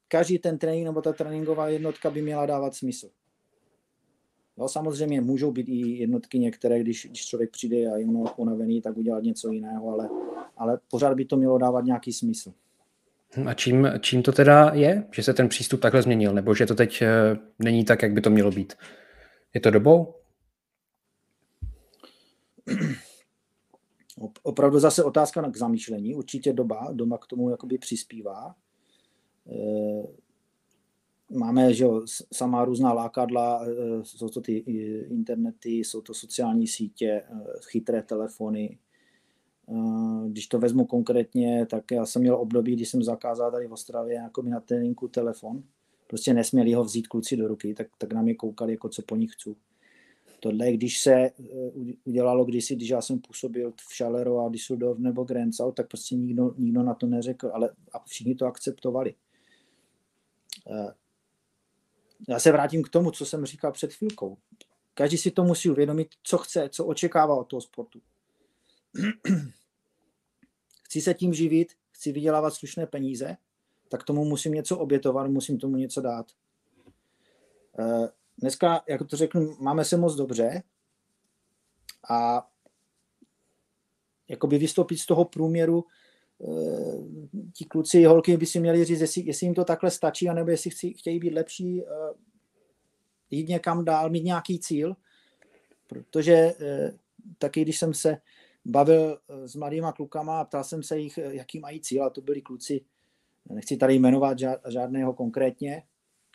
každý 0.07 0.39
ten 0.39 0.57
trénink 0.57 0.85
nebo 0.85 1.01
ta 1.01 1.13
tréninková 1.13 1.67
jednotka 1.67 2.09
by 2.09 2.21
měla 2.21 2.45
dávat 2.45 2.75
smysl. 2.75 3.09
Jo, 4.57 4.67
samozřejmě 4.67 5.21
můžou 5.21 5.51
být 5.51 5.69
i 5.69 5.97
jednotky 5.97 6.39
některé, 6.39 6.79
když, 6.79 7.05
když 7.05 7.25
člověk 7.25 7.51
přijde 7.51 7.91
a 7.91 7.97
je 7.97 8.05
unavený, 8.37 8.81
tak 8.81 8.97
udělat 8.97 9.23
něco 9.23 9.51
jiného, 9.51 9.89
ale, 9.89 10.09
ale 10.57 10.79
pořád 10.91 11.13
by 11.13 11.25
to 11.25 11.37
mělo 11.37 11.57
dávat 11.57 11.85
nějaký 11.85 12.13
smysl. 12.13 12.53
A 13.45 13.53
čím, 13.53 13.87
čím 13.99 14.23
to 14.23 14.31
teda 14.31 14.71
je, 14.73 15.07
že 15.11 15.23
se 15.23 15.33
ten 15.33 15.49
přístup 15.49 15.81
takhle 15.81 16.01
změnil, 16.01 16.33
nebo 16.33 16.55
že 16.55 16.65
to 16.65 16.75
teď 16.75 17.01
eh, 17.01 17.37
není 17.59 17.85
tak, 17.85 18.01
jak 18.01 18.13
by 18.13 18.21
to 18.21 18.29
mělo 18.29 18.51
být? 18.51 18.73
Je 19.53 19.61
to 19.61 19.71
dobou? 19.71 20.13
Opravdu 24.43 24.79
zase 24.79 25.03
otázka 25.03 25.51
k 25.51 25.57
zamýšlení. 25.57 26.15
Určitě 26.15 26.53
doba, 26.53 26.87
doma 26.91 27.17
k 27.17 27.27
tomu 27.27 27.49
jakoby 27.49 27.77
přispívá. 27.77 28.55
Eh, 29.51 30.07
máme 31.31 31.73
že 31.73 31.83
jo, 31.83 32.01
samá 32.33 32.65
různá 32.65 32.93
lákadla, 32.93 33.65
eh, 33.65 34.03
jsou 34.03 34.29
to 34.29 34.41
ty 34.41 34.53
internety, 35.09 35.71
jsou 35.71 36.01
to 36.01 36.13
sociální 36.13 36.67
sítě, 36.67 37.23
chytré 37.71 38.03
telefony. 38.03 38.79
Když 40.27 40.47
to 40.47 40.59
vezmu 40.59 40.85
konkrétně, 40.85 41.65
tak 41.65 41.91
já 41.91 42.05
jsem 42.05 42.21
měl 42.21 42.35
období, 42.35 42.75
kdy 42.75 42.85
jsem 42.85 43.03
zakázal 43.03 43.51
tady 43.51 43.67
v 43.67 43.73
Ostravě 43.73 44.15
jako 44.15 44.41
mi 44.41 44.49
na 44.49 44.59
tréninku 44.59 45.07
telefon. 45.07 45.63
Prostě 46.07 46.33
nesměli 46.33 46.73
ho 46.73 46.83
vzít 46.83 47.07
kluci 47.07 47.37
do 47.37 47.47
ruky, 47.47 47.73
tak, 47.73 47.87
tak 47.97 48.13
na 48.13 48.21
mě 48.21 48.35
koukali, 48.35 48.71
jako 48.71 48.89
co 48.89 49.01
po 49.01 49.15
nich 49.15 49.31
chci. 49.31 49.55
Tohle, 50.43 50.71
když 50.71 50.99
se 50.99 51.31
udělalo 52.03 52.45
kdysi, 52.45 52.75
když 52.75 52.89
já 52.89 53.01
jsem 53.01 53.19
působil 53.19 53.73
v 53.89 53.95
Šalero 53.95 54.39
a 54.39 54.49
Düsseldorf 54.49 54.99
nebo 54.99 55.23
Grenzau, 55.23 55.71
tak 55.71 55.87
prostě 55.87 56.15
nikdo, 56.15 56.53
nikdo 56.57 56.83
na 56.83 56.93
to 56.93 57.07
neřekl, 57.07 57.51
ale 57.53 57.69
a 57.93 57.99
všichni 57.99 58.35
to 58.35 58.45
akceptovali 58.45 59.15
já 62.29 62.39
se 62.39 62.51
vrátím 62.51 62.83
k 62.83 62.89
tomu, 62.89 63.11
co 63.11 63.25
jsem 63.25 63.45
říkal 63.45 63.71
před 63.71 63.93
chvilkou. 63.93 64.37
Každý 64.93 65.17
si 65.17 65.31
to 65.31 65.43
musí 65.43 65.69
uvědomit, 65.69 66.07
co 66.23 66.37
chce, 66.37 66.69
co 66.69 66.85
očekává 66.85 67.35
od 67.35 67.43
toho 67.43 67.61
sportu. 67.61 68.01
chci 70.83 71.01
se 71.01 71.13
tím 71.13 71.33
živit, 71.33 71.73
chci 71.91 72.11
vydělávat 72.11 72.53
slušné 72.53 72.87
peníze, 72.87 73.37
tak 73.89 74.03
tomu 74.03 74.25
musím 74.25 74.51
něco 74.51 74.77
obětovat, 74.77 75.27
musím 75.27 75.57
tomu 75.57 75.75
něco 75.75 76.01
dát. 76.01 76.31
Dneska, 78.37 78.83
jak 78.89 79.01
to 79.07 79.17
řeknu, 79.17 79.55
máme 79.59 79.85
se 79.85 79.97
moc 79.97 80.15
dobře 80.15 80.63
a 82.09 82.49
jakoby 84.29 84.57
vystoupit 84.57 84.97
z 84.97 85.05
toho 85.05 85.25
průměru, 85.25 85.85
Eh, 86.41 86.97
ti 87.53 87.65
kluci, 87.65 88.03
holky 88.03 88.37
by 88.37 88.45
si 88.45 88.59
měli 88.59 88.85
říct, 88.85 89.01
jestli, 89.01 89.21
jestli 89.21 89.47
jim 89.47 89.53
to 89.53 89.65
takhle 89.65 89.91
stačí, 89.91 90.29
anebo 90.29 90.49
jestli 90.49 90.69
chci, 90.69 90.93
chtějí 90.93 91.19
být 91.19 91.33
lepší, 91.33 91.81
eh, 91.81 92.13
jít 93.29 93.49
někam 93.49 93.85
dál, 93.85 94.09
mít 94.09 94.23
nějaký 94.23 94.59
cíl, 94.59 94.95
protože 95.87 96.33
eh, 96.33 96.93
taky, 97.37 97.61
když 97.61 97.79
jsem 97.79 97.93
se 97.93 98.17
bavil 98.65 99.19
s 99.45 99.55
mladýma 99.55 99.91
klukama 99.91 100.39
a 100.39 100.45
ptal 100.45 100.63
jsem 100.63 100.83
se 100.83 100.99
jich, 100.99 101.17
jaký 101.17 101.59
mají 101.59 101.81
cíl, 101.81 102.03
a 102.03 102.09
to 102.09 102.21
byli 102.21 102.41
kluci, 102.41 102.81
nechci 103.49 103.77
tady 103.77 103.93
jmenovat 103.93 104.37
žádného 104.67 105.13
konkrétně, 105.13 105.83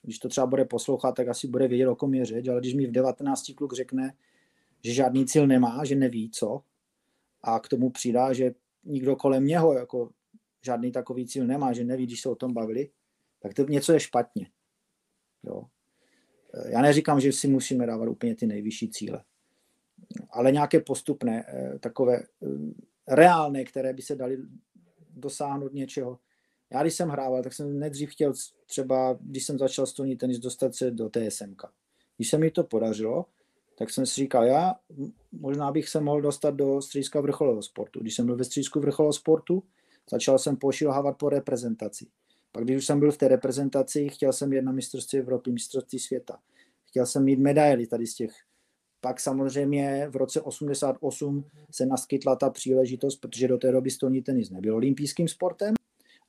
když 0.03 0.19
to 0.19 0.29
třeba 0.29 0.47
bude 0.47 0.65
poslouchat, 0.65 1.13
tak 1.13 1.29
asi 1.29 1.49
bude 1.49 1.69
vědět, 1.69 1.89
o 1.89 1.97
kom 1.97 2.15
je 2.15 2.25
řeč, 2.25 2.49
ale 2.49 2.61
když 2.61 2.75
mi 2.75 2.87
v 2.87 2.91
19 2.91 3.53
kluk 3.57 3.75
řekne, 3.75 4.15
že 4.85 4.93
žádný 4.93 5.27
cíl 5.27 5.47
nemá, 5.47 5.85
že 5.85 5.95
neví 5.95 6.31
co, 6.31 6.63
a 7.43 7.61
k 7.61 7.69
tomu 7.69 7.91
přidá, 7.91 8.33
že 8.33 8.55
nikdo 8.85 9.17
kolem 9.17 9.45
něho 9.45 9.73
jako 9.75 10.11
žádný 10.65 10.93
takový 10.93 11.27
cíl 11.27 11.47
nemá, 11.47 11.73
že 11.73 11.85
neví, 11.85 12.07
když 12.07 12.21
se 12.21 12.29
o 12.29 12.35
tom 12.35 12.55
bavili, 12.55 12.91
tak 13.41 13.55
to 13.55 13.65
něco 13.65 13.93
je 13.93 14.01
špatně. 14.01 14.51
Jo. 15.43 15.65
Já 16.69 16.83
neříkám, 16.83 17.21
že 17.21 17.33
si 17.33 17.49
musíme 17.49 17.87
dávat 17.87 18.09
úplně 18.09 18.35
ty 18.35 18.47
nejvyšší 18.47 18.91
cíle, 18.91 19.25
ale 20.31 20.53
nějaké 20.53 20.81
postupné, 20.81 21.45
eh, 21.49 21.79
takové 21.79 22.17
eh, 22.17 22.25
reálné, 23.09 23.65
které 23.65 23.93
by 23.93 24.03
se 24.03 24.17
dali 24.17 24.39
dosáhnout 25.11 25.73
něčeho. 25.73 26.19
Já 26.73 26.83
když 26.83 26.95
jsem 26.95 27.09
hrával, 27.09 27.43
tak 27.43 27.53
jsem 27.53 27.79
nejdřív 27.79 28.11
chtěl 28.11 28.33
třeba, 28.67 29.19
když 29.21 29.47
jsem 29.47 29.59
začal 29.59 29.87
stolní 29.87 30.17
tenis, 30.17 30.39
dostat 30.39 30.75
se 30.75 30.91
do 30.91 31.09
TSM. 31.09 31.55
Když 32.17 32.31
se 32.31 32.39
mi 32.39 32.51
to 32.51 32.65
podařilo, 32.65 33.25
tak 33.79 33.91
jsem 33.91 34.07
si 34.07 34.15
říkal, 34.15 34.45
já 34.45 34.75
možná 35.33 35.73
bych 35.73 35.89
se 35.89 36.01
mohl 36.01 36.21
dostat 36.21 36.55
do 36.55 36.83
stříska 36.83 37.21
vrcholového 37.21 37.63
sportu. 37.63 38.01
Když 38.01 38.15
jsem 38.15 38.27
byl 38.27 38.37
ve 38.37 38.45
střísku 38.45 38.81
vrcholového 38.81 39.13
sportu, 39.13 39.63
začal 40.11 40.39
jsem 40.39 40.57
pošilhávat 40.57 41.19
po 41.19 41.29
reprezentaci. 41.29 42.07
Pak 42.53 42.65
když 42.65 42.77
už 42.77 42.87
jsem 42.87 43.01
byl 43.01 43.13
v 43.13 43.17
té 43.17 43.29
reprezentaci, 43.29 44.09
chtěl 44.09 44.33
jsem 44.33 44.53
jít 44.53 44.63
na 44.63 44.73
mistrovství 44.73 45.19
Evropy, 45.19 45.53
mistrovství 45.53 45.99
světa. 45.99 46.39
Chtěl 46.85 47.07
jsem 47.07 47.25
mít 47.25 47.39
medaily 47.39 47.87
tady 47.87 48.07
z 48.07 48.15
těch. 48.15 48.31
Pak 49.01 49.21
samozřejmě 49.21 50.07
v 50.11 50.17
roce 50.17 50.41
88 50.41 51.45
se 51.71 51.87
naskytla 51.87 52.37
ta 52.37 52.51
příležitost, 52.51 53.17
protože 53.17 53.49
do 53.49 53.59
té 53.59 53.73
doby 53.73 53.91
stolní 53.91 54.23
tenis 54.23 54.51
nebyl 54.51 54.75
olympijským 54.75 55.29
sportem, 55.29 55.75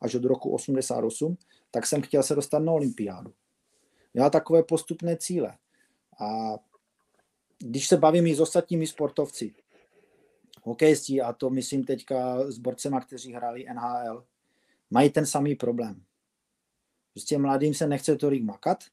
až 0.01 0.15
od 0.15 0.23
roku 0.23 0.51
88, 0.51 1.37
tak 1.71 1.85
jsem 1.85 2.01
chtěl 2.01 2.23
se 2.23 2.35
dostat 2.35 2.59
na 2.59 2.71
olympiádu. 2.71 3.33
Já 4.13 4.29
takové 4.29 4.63
postupné 4.63 5.17
cíle. 5.17 5.57
A 6.19 6.57
když 7.57 7.87
se 7.87 7.97
bavím 7.97 8.27
i 8.27 8.35
s 8.35 8.39
ostatními 8.39 8.87
sportovci, 8.87 9.53
hokejisti, 10.63 11.21
a 11.21 11.33
to 11.33 11.49
myslím 11.49 11.83
teďka 11.83 12.51
s 12.51 12.57
borcema, 12.57 13.01
kteří 13.01 13.33
hráli 13.33 13.65
NHL, 13.73 14.25
mají 14.89 15.09
ten 15.09 15.25
samý 15.25 15.55
problém. 15.55 16.03
Prostě 17.13 17.37
mladým 17.37 17.73
se 17.73 17.87
nechce 17.87 18.15
tolik 18.15 18.43
makat, 18.43 18.83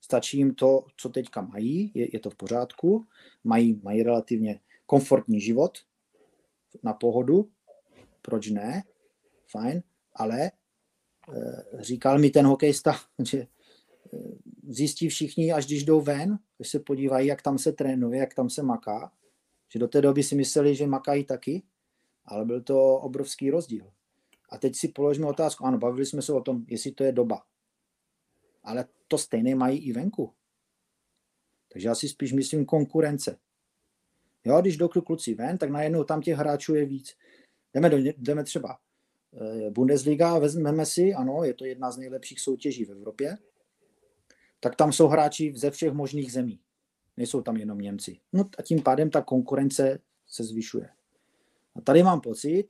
stačí 0.00 0.38
jim 0.38 0.54
to, 0.54 0.86
co 0.96 1.08
teďka 1.08 1.40
mají, 1.40 1.92
je, 1.94 2.08
je 2.12 2.20
to 2.20 2.30
v 2.30 2.34
pořádku, 2.34 3.06
mají, 3.44 3.80
mají 3.82 4.02
relativně 4.02 4.60
komfortní 4.86 5.40
život 5.40 5.78
na 6.82 6.92
pohodu, 6.92 7.50
proč 8.22 8.50
ne, 8.50 8.82
fajn, 9.50 9.82
ale 10.14 10.40
e, 10.40 10.52
říkal 11.78 12.18
mi 12.18 12.30
ten 12.30 12.46
hokejista, 12.46 12.96
že 13.30 13.38
e, 13.38 13.48
zjistí 14.68 15.08
všichni, 15.08 15.52
až 15.52 15.66
když 15.66 15.84
jdou 15.84 16.00
ven, 16.00 16.38
když 16.58 16.68
se 16.68 16.78
podívají, 16.80 17.26
jak 17.26 17.42
tam 17.42 17.58
se 17.58 17.72
trénuje, 17.72 18.18
jak 18.18 18.34
tam 18.34 18.50
se 18.50 18.62
maká, 18.62 19.12
že 19.72 19.78
do 19.78 19.88
té 19.88 20.00
doby 20.00 20.22
si 20.22 20.34
mysleli, 20.34 20.74
že 20.74 20.86
makají 20.86 21.24
taky, 21.24 21.62
ale 22.24 22.44
byl 22.44 22.62
to 22.62 22.96
obrovský 22.96 23.50
rozdíl. 23.50 23.90
A 24.50 24.58
teď 24.58 24.76
si 24.76 24.88
položíme 24.88 25.26
otázku, 25.26 25.64
ano, 25.64 25.78
bavili 25.78 26.06
jsme 26.06 26.22
se 26.22 26.32
o 26.32 26.40
tom, 26.40 26.64
jestli 26.68 26.92
to 26.92 27.04
je 27.04 27.12
doba. 27.12 27.42
Ale 28.62 28.84
to 29.08 29.18
stejné 29.18 29.54
mají 29.54 29.78
i 29.78 29.92
venku. 29.92 30.32
Takže 31.72 31.88
já 31.88 31.94
si 31.94 32.08
spíš 32.08 32.32
myslím 32.32 32.64
konkurence. 32.64 33.38
Jo, 34.44 34.60
když 34.60 34.76
jdou 34.76 34.88
kluci 34.88 35.34
ven, 35.34 35.58
tak 35.58 35.70
najednou 35.70 36.04
tam 36.04 36.20
těch 36.20 36.36
hráčů 36.36 36.74
je 36.74 36.86
víc. 36.86 37.16
Jdeme, 37.74 37.90
do, 37.90 37.96
jdeme 38.16 38.44
třeba 38.44 38.72
eh, 38.72 38.78
Bundesliga, 39.70 40.38
vezmeme 40.38 40.86
si, 40.86 41.14
ano, 41.14 41.44
je 41.44 41.54
to 41.54 41.64
jedna 41.64 41.90
z 41.90 41.96
nejlepších 41.96 42.40
soutěží 42.40 42.84
v 42.84 42.90
Evropě, 42.90 43.38
tak 44.60 44.76
tam 44.76 44.92
jsou 44.92 45.08
hráči 45.08 45.52
ze 45.56 45.70
všech 45.70 45.92
možných 45.92 46.32
zemí. 46.32 46.60
Nejsou 47.16 47.42
tam 47.42 47.56
jenom 47.56 47.78
Němci. 47.78 48.20
No 48.32 48.50
a 48.58 48.62
tím 48.62 48.82
pádem 48.82 49.10
ta 49.10 49.22
konkurence 49.22 49.98
se 50.26 50.44
zvyšuje. 50.44 50.88
A 51.74 51.80
tady 51.80 52.02
mám 52.02 52.20
pocit, 52.20 52.66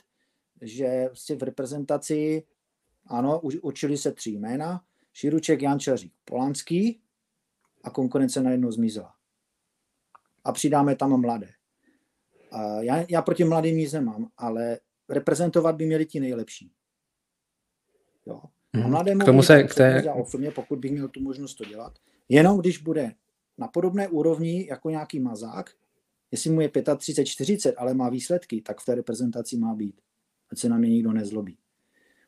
že 0.62 1.04
vlastně 1.06 1.36
v 1.36 1.42
reprezentaci, 1.42 2.42
ano, 3.06 3.40
učili 3.40 3.98
se 3.98 4.12
tři 4.12 4.30
jména, 4.30 4.84
Širuček, 5.12 5.62
Jančařík, 5.62 6.12
Polanský 6.24 7.00
a 7.84 7.90
konkurence 7.90 8.42
najednou 8.42 8.70
zmizela. 8.70 9.14
A 10.44 10.52
přidáme 10.52 10.96
tam 10.96 11.20
mladé. 11.20 11.50
A 12.50 12.82
já, 12.82 13.04
já 13.08 13.22
proti 13.22 13.44
mladým 13.44 13.76
nic 13.76 13.92
nemám, 13.92 14.30
ale 14.36 14.78
reprezentovat 15.08 15.76
by 15.76 15.86
měli 15.86 16.06
ti 16.06 16.20
nejlepší. 16.20 16.72
Jo. 18.26 18.42
A 18.74 18.78
mhm. 18.78 18.90
mladému 18.90 19.20
k 19.20 19.24
tomu 19.24 19.42
se, 19.42 19.62
k 19.62 19.74
té... 19.74 20.12
osobně, 20.12 20.50
pokud 20.50 20.78
bych 20.78 20.92
měl 20.92 21.08
tu 21.08 21.20
možnost 21.20 21.54
to 21.54 21.64
dělat, 21.64 21.98
jenom 22.28 22.60
když 22.60 22.78
bude 22.78 23.14
na 23.58 23.68
podobné 23.68 24.08
úrovni 24.08 24.66
jako 24.66 24.90
nějaký 24.90 25.20
mazák, 25.20 25.70
jestli 26.30 26.50
mu 26.50 26.60
je 26.60 26.70
35, 26.96 27.26
40, 27.26 27.74
ale 27.78 27.94
má 27.94 28.08
výsledky, 28.08 28.60
tak 28.60 28.80
v 28.80 28.84
té 28.84 28.94
reprezentaci 28.94 29.56
má 29.56 29.74
být. 29.74 30.00
Ať 30.52 30.58
se 30.58 30.68
na 30.68 30.78
mě 30.78 30.90
nikdo 30.90 31.12
nezlobí. 31.12 31.58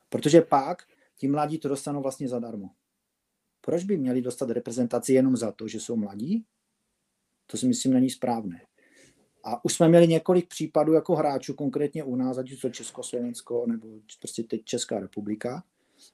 Protože 0.09 0.41
pak 0.41 0.83
ti 1.15 1.27
mladí 1.27 1.57
to 1.57 1.67
dostanou 1.67 2.01
vlastně 2.01 2.29
zadarmo. 2.29 2.69
Proč 3.61 3.83
by 3.83 3.97
měli 3.97 4.21
dostat 4.21 4.49
reprezentaci 4.49 5.13
jenom 5.13 5.37
za 5.37 5.51
to, 5.51 5.67
že 5.67 5.79
jsou 5.79 5.95
mladí? 5.95 6.45
To 7.47 7.57
si 7.57 7.67
myslím 7.67 7.93
není 7.93 8.09
správné. 8.09 8.61
A 9.47 9.65
už 9.65 9.73
jsme 9.73 9.89
měli 9.89 10.07
několik 10.07 10.47
případů 10.47 10.93
jako 10.93 11.15
hráčů, 11.15 11.53
konkrétně 11.53 12.03
u 12.03 12.15
nás, 12.15 12.37
ať 12.37 12.51
už 12.51 12.61
to 12.61 12.69
Československo 12.69 13.65
nebo 13.67 13.87
prostě 14.19 14.43
teď 14.43 14.63
Česká 14.63 14.99
republika, 14.99 15.63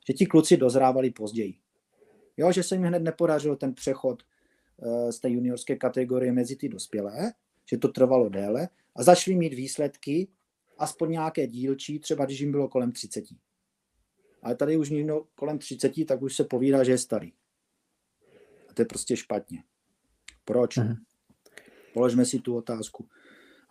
že 0.07 0.13
ti 0.13 0.25
kluci 0.25 0.57
dozrávali 0.57 1.11
později. 1.11 1.55
Jo, 2.37 2.51
že 2.51 2.63
se 2.63 2.75
jim 2.75 2.83
hned 2.83 2.99
nepodařil 2.99 3.55
ten 3.55 3.73
přechod 3.73 4.23
eh, 4.23 5.11
z 5.11 5.19
té 5.19 5.29
juniorské 5.29 5.75
kategorie 5.75 6.31
mezi 6.31 6.55
ty 6.55 6.69
dospělé, 6.69 7.33
že 7.69 7.77
to 7.77 7.87
trvalo 7.87 8.29
déle 8.29 8.69
a 8.95 9.03
začali 9.03 9.37
mít 9.37 9.53
výsledky 9.53 10.27
aspoň 10.77 11.11
nějaké 11.11 11.47
dílčí, 11.47 11.99
třeba 11.99 12.25
když 12.25 12.39
jim 12.39 12.51
bylo 12.51 12.67
kolem 12.67 12.91
30. 12.91 13.23
Ale 14.41 14.55
tady 14.55 14.77
už 14.77 14.89
někdo 14.89 15.25
kolem 15.35 15.59
30, 15.59 16.05
tak 16.07 16.21
už 16.21 16.35
se 16.35 16.43
povídá, 16.43 16.83
že 16.83 16.91
je 16.91 16.97
starý. 16.97 17.33
A 18.69 18.73
to 18.73 18.81
je 18.81 18.85
prostě 18.85 19.17
špatně. 19.17 19.63
Proč? 20.45 20.77
Uh-huh. 20.77 20.97
Položme 21.93 22.25
si 22.25 22.39
tu 22.39 22.55
otázku. 22.55 23.07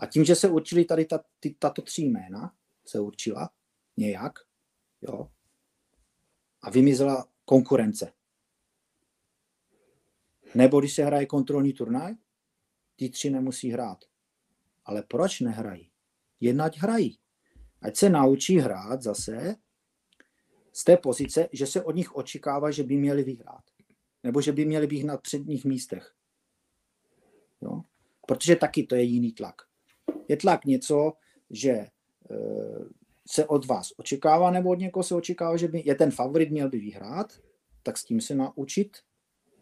A 0.02 0.06
tím, 0.06 0.24
že 0.24 0.34
se 0.34 0.48
určili 0.48 0.84
tady 0.84 1.04
ta, 1.04 1.24
ty, 1.40 1.54
tato 1.58 1.82
tři 1.82 2.02
jména, 2.02 2.54
se 2.84 3.00
určila 3.00 3.50
nějak, 3.96 4.38
jo, 5.02 5.30
a 6.62 6.70
vymizela 6.70 7.28
konkurence. 7.44 8.12
Nebo 10.54 10.80
když 10.80 10.94
se 10.94 11.04
hraje 11.04 11.26
kontrolní 11.26 11.72
turnaj, 11.72 12.14
ty 12.96 13.10
tři 13.10 13.30
nemusí 13.30 13.70
hrát. 13.70 14.04
Ale 14.84 15.02
proč 15.02 15.40
nehrají? 15.40 15.90
Jednať 16.40 16.78
hrají. 16.78 17.18
Ať 17.82 17.96
se 17.96 18.08
naučí 18.08 18.58
hrát 18.58 19.02
zase 19.02 19.56
z 20.72 20.84
té 20.84 20.96
pozice, 20.96 21.48
že 21.52 21.66
se 21.66 21.84
od 21.84 21.96
nich 21.96 22.16
očekává, 22.16 22.70
že 22.70 22.82
by 22.82 22.96
měli 22.96 23.22
vyhrát. 23.22 23.64
Nebo 24.22 24.40
že 24.40 24.52
by 24.52 24.64
měli 24.64 24.86
být 24.86 25.04
na 25.04 25.16
předních 25.16 25.64
místech. 25.64 26.14
Jo? 27.60 27.82
Protože 28.26 28.56
taky 28.56 28.82
to 28.82 28.94
je 28.94 29.02
jiný 29.02 29.32
tlak. 29.32 29.71
Je 30.28 30.36
tlak 30.36 30.64
něco, 30.64 31.12
že 31.50 31.70
e, 31.70 31.88
se 33.26 33.46
od 33.46 33.66
vás 33.66 33.92
očekává, 33.96 34.50
nebo 34.50 34.70
od 34.70 34.78
někoho 34.78 35.02
se 35.02 35.14
očekává, 35.14 35.56
že 35.56 35.68
by 35.68 35.82
je 35.86 35.94
ten 35.94 36.10
favorit, 36.10 36.50
měl 36.50 36.68
by 36.68 36.78
vyhrát, 36.78 37.32
tak 37.82 37.98
s 37.98 38.04
tím 38.04 38.20
se 38.20 38.34
naučit 38.34 38.96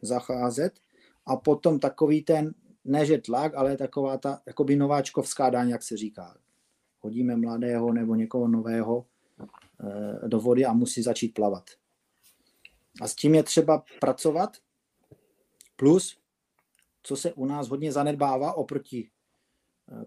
zacházet. 0.03 0.81
A 1.27 1.37
potom 1.37 1.79
takový 1.79 2.23
ten, 2.23 2.55
ne 2.85 3.07
že 3.07 3.19
tlak, 3.19 3.55
ale 3.55 3.77
taková 3.77 4.19
ta 4.19 4.41
jakoby 4.47 4.77
nováčkovská 4.77 5.51
daň, 5.51 5.69
jak 5.69 5.83
se 5.83 5.97
říká. 5.97 6.37
Hodíme 7.01 7.37
mladého 7.37 7.93
nebo 7.93 8.15
někoho 8.15 8.49
nového 8.49 9.07
e, 10.25 10.29
do 10.29 10.41
vody 10.41 10.65
a 10.65 10.73
musí 10.73 11.03
začít 11.03 11.35
plavat. 11.35 11.71
A 13.01 13.09
s 13.09 13.15
tím 13.15 13.35
je 13.35 13.43
třeba 13.43 13.85
pracovat. 14.01 14.57
Plus, 15.77 16.21
co 17.03 17.17
se 17.17 17.33
u 17.33 17.47
nás 17.47 17.69
hodně 17.69 17.93
zanedbává 17.93 18.53
oproti 18.53 19.09
eh, 19.09 19.20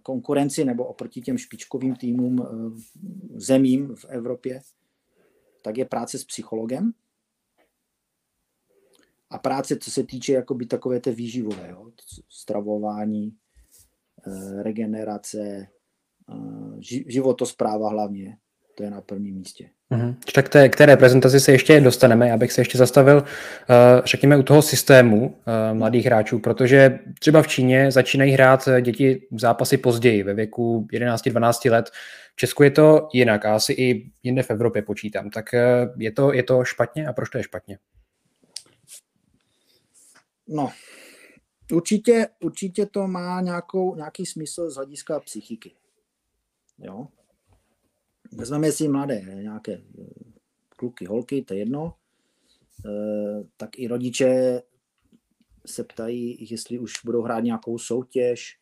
konkurenci 0.04 0.66
nebo 0.66 0.86
oproti 0.86 1.22
těm 1.22 1.38
špičkovým 1.38 1.96
týmům 1.96 2.42
eh, 2.42 2.48
zemím 3.40 3.96
v 3.96 4.06
Evropě, 4.06 4.62
tak 5.62 5.78
je 5.78 5.86
práce 5.86 6.18
s 6.18 6.26
psychologem 6.26 6.94
a 9.30 9.38
práce, 9.38 9.78
co 9.78 9.92
se 9.92 10.04
týče 10.04 10.34
jakoby 10.34 10.66
takové 10.66 11.00
té 11.00 11.12
výživové, 11.12 11.70
jo? 11.70 11.92
stravování, 12.30 13.38
eh, 14.28 14.64
regenerace, 14.64 15.68
životospráva 17.08 17.90
hlavně, 17.90 18.38
to 18.76 18.84
je 18.84 18.90
na 18.92 19.02
prvním 19.02 19.36
místě. 19.36 19.70
Mhm. 19.90 20.16
Tak 20.36 20.50
té, 20.50 20.70
k 20.70 20.76
té 20.76 20.86
reprezentaci 20.86 21.40
se 21.40 21.52
ještě 21.52 21.82
dostaneme, 21.82 22.32
abych 22.32 22.52
se 22.52 22.62
ještě 22.62 22.78
zastavil, 22.78 23.18
uh, 23.18 23.26
řekněme, 24.06 24.38
u 24.38 24.44
toho 24.44 24.62
systému 24.62 25.26
uh, 25.26 25.78
mladých 25.78 26.06
hráčů, 26.06 26.40
protože 26.40 27.00
třeba 27.20 27.42
v 27.42 27.48
Číně 27.48 27.92
začínají 27.92 28.32
hrát 28.32 28.70
děti 28.82 29.28
zápasy 29.32 29.78
později, 29.78 30.24
ve 30.24 30.34
věku 30.34 30.88
11-12 30.94 31.72
let. 31.72 31.90
V 32.34 32.36
Česku 32.36 32.64
je 32.64 32.72
to 32.72 33.10
jinak 33.14 33.46
a 33.46 33.56
asi 33.56 33.74
i 33.74 34.12
jinde 34.24 34.44
v 34.44 34.52
Evropě 34.52 34.82
počítám. 34.82 35.30
Tak 35.30 35.46
uh, 35.54 36.02
je 36.02 36.12
to, 36.12 36.34
je 36.34 36.44
to 36.44 36.64
špatně 36.64 37.08
a 37.08 37.14
proč 37.14 37.30
to 37.30 37.38
je 37.38 37.44
špatně? 37.44 37.78
No, 40.48 40.72
určitě, 41.74 42.28
určitě 42.40 42.86
to 42.86 43.08
má 43.08 43.42
nějakou, 43.42 43.96
nějaký 43.96 44.26
smysl 44.26 44.70
z 44.70 44.76
hlediska 44.76 45.20
psychiky. 45.20 45.72
Jo? 46.80 47.08
Vezmeme 48.36 48.72
si 48.72 48.88
mladé, 48.88 49.22
nějaké 49.42 49.74
eh, 49.74 50.04
kluky, 50.70 51.06
holky, 51.06 51.42
to 51.42 51.54
je 51.54 51.60
jedno, 51.60 51.94
eh, 52.86 53.44
tak 53.58 53.80
i 53.80 53.88
rodiče 53.88 54.62
se 55.66 55.84
ptají, 55.84 56.48
jestli 56.52 56.80
už 56.80 56.94
budou 57.06 57.22
hrát 57.22 57.40
nějakou 57.40 57.78
soutěž, 57.78 58.60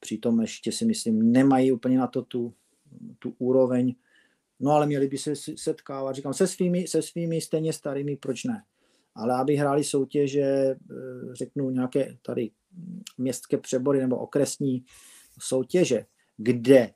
přitom 0.00 0.40
ještě 0.40 0.72
si 0.72 0.84
myslím, 0.84 1.32
nemají 1.32 1.72
úplně 1.72 1.98
na 1.98 2.06
to 2.06 2.22
tu, 2.22 2.54
tu 3.18 3.34
úroveň, 3.38 3.94
no 4.60 4.70
ale 4.70 4.86
měli 4.86 5.08
by 5.08 5.18
se 5.18 5.36
setkávat, 5.36 6.16
říkám, 6.16 6.34
se 6.34 6.46
svými, 6.46 6.88
se 6.88 7.02
svými 7.02 7.40
stejně 7.40 7.72
starými, 7.72 8.16
proč 8.16 8.44
ne? 8.44 8.62
Ale 9.14 9.34
aby 9.34 9.56
hráli 9.56 9.84
soutěže, 9.84 10.42
eh, 10.42 10.76
řeknu 11.32 11.70
nějaké 11.70 12.16
tady 12.22 12.50
městské 13.18 13.58
přebory 13.58 14.00
nebo 14.00 14.18
okresní 14.18 14.84
soutěže, 15.38 16.06
kde 16.36 16.90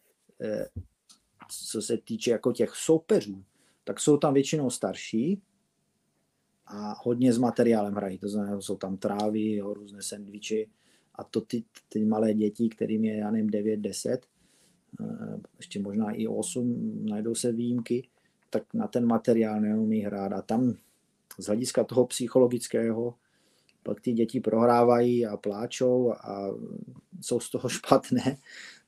co 1.53 1.83
se 1.83 1.99
týče 1.99 2.31
jako 2.31 2.53
těch 2.53 2.71
soupeřů, 2.75 3.45
tak 3.85 4.01
jsou 4.01 4.17
tam 4.17 4.35
většinou 4.35 4.71
starší 4.71 5.43
a 6.67 6.95
hodně 7.03 7.33
s 7.33 7.39
materiálem 7.39 7.95
hrají. 7.95 8.19
To 8.19 8.29
znamená, 8.29 8.61
jsou 8.61 8.77
tam 8.77 8.97
trávy, 8.97 9.53
jo, 9.53 9.75
různé 9.75 10.03
sendviči 10.03 10.69
a 11.15 11.25
to 11.25 11.41
ty, 11.41 11.65
ty 11.89 12.05
malé 12.05 12.35
děti, 12.35 12.69
kterým 12.69 13.05
je, 13.05 13.17
já 13.17 13.31
nevím, 13.31 13.51
9, 13.51 13.77
10, 13.77 14.27
eh, 15.01 15.41
ještě 15.59 15.81
možná 15.81 16.11
i 16.11 16.27
8, 16.27 17.07
najdou 17.07 17.35
se 17.35 17.53
výjimky, 17.53 18.09
tak 18.51 18.75
na 18.75 18.89
ten 18.89 19.07
materiál 19.07 19.61
neumí 19.61 20.01
hrát 20.01 20.33
a 20.33 20.43
tam 20.43 20.75
z 21.39 21.47
hlediska 21.47 21.85
toho 21.85 22.07
psychologického 22.07 23.15
pak 23.83 24.01
ty 24.01 24.13
děti 24.13 24.41
prohrávají 24.41 25.27
a 25.27 25.37
pláčou 25.37 26.13
a 26.13 26.55
jsou 27.21 27.41
z 27.41 27.51
toho 27.51 27.69
špatné. 27.69 28.37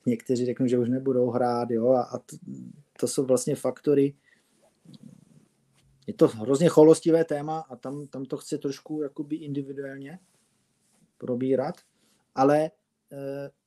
Někteří 0.07 0.47
řeknou, 0.47 0.67
že 0.67 0.79
už 0.79 0.89
nebudou 0.89 1.31
hrát, 1.31 1.71
jo, 1.71 1.89
a, 1.89 2.03
a 2.03 2.19
to, 2.19 2.37
to 3.01 3.09
jsou 3.09 3.25
vlastně 3.25 3.57
faktory, 3.57 4.15
je 6.07 6.15
to 6.15 6.29
hrozně 6.29 6.69
cholostivé 6.69 7.25
téma 7.25 7.61
a 7.61 7.77
tam, 7.77 8.07
tam 8.07 8.25
to 8.25 8.37
chce 8.37 8.59
trošku 8.59 9.03
jakoby 9.03 9.37
individuálně 9.37 10.19
probírat, 11.19 11.75
ale 12.35 12.65
e, 12.65 12.71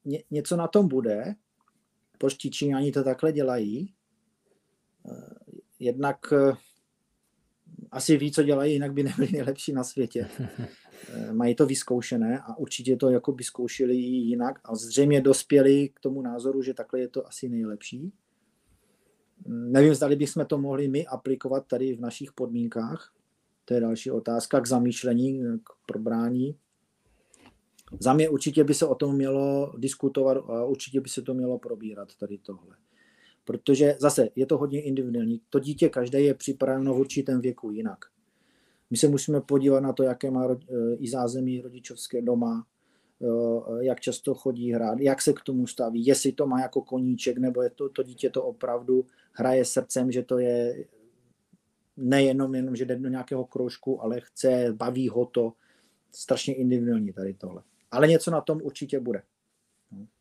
ně, 0.06 0.24
něco 0.32 0.56
na 0.56 0.67
tom 0.67 0.88
bude, 0.88 1.36
proč 2.17 2.34
ti 2.34 2.50
Číňani 2.50 2.91
to 2.91 3.04
takhle 3.04 3.32
dělají. 3.32 3.80
E, 3.80 3.91
jednak 5.80 6.34
e, 6.34 6.54
asi 7.91 8.17
ví, 8.17 8.32
co 8.32 8.43
dělají, 8.43 8.74
jinak 8.74 8.93
by 8.93 9.04
nebyli 9.04 9.32
nejlepší 9.32 9.74
na 9.74 9.84
světě. 9.84 10.30
E, 11.13 11.34
mají 11.34 11.56
to 11.56 11.65
vyzkoušené 11.65 12.39
a 12.39 12.58
určitě 12.58 12.96
to 12.96 13.10
jako 13.10 13.32
by 13.32 13.44
zkoušeli 13.44 13.96
jinak 13.96 14.60
a 14.63 14.76
zřejmě 14.76 15.22
dospěli 15.22 15.89
k 15.89 16.00
tomu 16.00 16.22
názoru, 16.22 16.62
že 16.62 16.74
takhle 16.74 17.00
je 17.00 17.08
to 17.08 17.28
asi 17.28 17.50
nejlepší. 17.50 18.13
Nevím, 19.48 19.96
zda 19.96 20.10
bychom 20.10 20.46
to 20.46 20.58
mohli 20.58 20.88
my 20.88 21.08
aplikovat 21.08 21.68
tady 21.68 21.96
v 21.96 22.02
našich 22.02 22.34
podmínkách. 22.34 23.13
To 23.65 23.74
je 23.74 23.82
další 23.82 24.12
otázka 24.12 24.60
k 24.60 24.68
zamýšlení, 24.68 25.60
k 25.63 25.70
probrání. 25.86 26.56
Za 28.00 28.13
mě 28.13 28.30
určitě 28.30 28.63
by 28.63 28.74
se 28.74 28.86
o 28.86 28.96
tom 28.96 29.15
mělo 29.15 29.74
diskutovat 29.78 30.38
a 30.38 30.65
určitě 30.65 31.02
by 31.02 31.10
se 31.10 31.22
to 31.22 31.34
mělo 31.34 31.60
probírat 31.60 32.15
tady 32.15 32.38
tohle. 32.38 32.76
Protože 33.46 33.96
zase 34.00 34.30
je 34.36 34.46
to 34.46 34.58
hodně 34.58 34.82
individuální. 34.82 35.41
To 35.50 35.60
dítě 35.60 35.89
každé 35.89 36.22
je 36.22 36.34
připraveno 36.34 36.94
v 36.94 37.00
určitém 37.00 37.41
věku 37.41 37.72
jinak. 37.72 38.06
My 38.91 38.98
se 38.98 39.08
musíme 39.08 39.41
podívat 39.41 39.80
na 39.80 39.93
to, 39.93 40.04
jaké 40.04 40.32
má 40.32 40.52
e, 40.52 40.58
i 40.95 41.10
zázemí 41.10 41.62
rodičovské 41.62 42.21
doma, 42.21 42.65
e, 43.21 43.86
jak 43.86 44.00
často 44.00 44.34
chodí 44.34 44.71
hrát, 44.71 45.00
jak 45.00 45.21
se 45.21 45.34
k 45.34 45.41
tomu 45.41 45.67
staví, 45.67 46.06
jestli 46.06 46.32
to 46.32 46.48
má 46.48 46.62
jako 46.62 46.82
koníček, 46.82 47.38
nebo 47.38 47.62
je 47.62 47.69
to, 47.69 47.89
to 47.89 48.04
dítě 48.04 48.30
to 48.30 48.43
opravdu 48.43 49.06
hraje 49.32 49.65
srdcem, 49.65 50.12
že 50.12 50.24
to 50.24 50.39
je 50.39 50.86
nejenom 51.98 52.56
jenom, 52.56 52.76
že 52.76 52.86
jde 52.86 52.95
do 52.95 53.10
nějakého 53.10 53.45
kroužku, 53.45 54.04
ale 54.04 54.21
chce, 54.21 54.74
baví 54.74 55.10
ho 55.10 55.26
to. 55.26 55.54
Strašně 56.12 56.54
individuální 56.54 57.13
tady 57.13 57.34
tohle. 57.34 57.63
Ale 57.91 58.08
něco 58.08 58.32
na 58.32 58.41
tom 58.41 58.60
určitě 58.63 59.00
bude. 59.00 59.21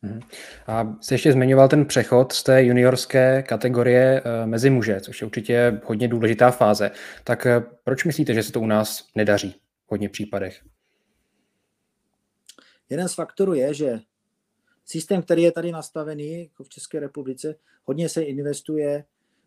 Mhm. 0.01 0.19
A 0.67 0.97
jsi 1.01 1.13
ještě 1.13 1.31
zmiňoval 1.31 1.67
ten 1.67 1.85
přechod 1.85 2.31
z 2.31 2.43
té 2.43 2.63
juniorské 2.63 3.43
kategorie 3.43 4.21
eh, 4.25 4.45
mezi 4.45 4.69
muže, 4.69 5.01
což 5.01 5.21
je 5.21 5.25
určitě 5.27 5.81
hodně 5.85 6.07
důležitá 6.07 6.51
fáze. 6.51 6.91
Tak 7.23 7.45
eh, 7.45 7.63
proč 7.83 8.03
myslíte, 8.03 8.33
že 8.33 8.43
se 8.43 8.51
to 8.51 8.61
u 8.61 8.65
nás 8.65 9.07
nedaří 9.15 9.51
v 9.87 9.91
hodně 9.91 10.09
případech? 10.09 10.61
Jeden 12.89 13.07
z 13.07 13.13
faktorů 13.13 13.53
je, 13.53 13.73
že 13.73 13.99
systém, 14.85 15.21
který 15.21 15.43
je 15.43 15.51
tady 15.51 15.71
nastavený 15.71 16.41
jako 16.41 16.63
v 16.63 16.69
České 16.69 16.99
republice, 16.99 17.55
hodně 17.83 18.09
se 18.09 18.21
investuje 18.21 19.03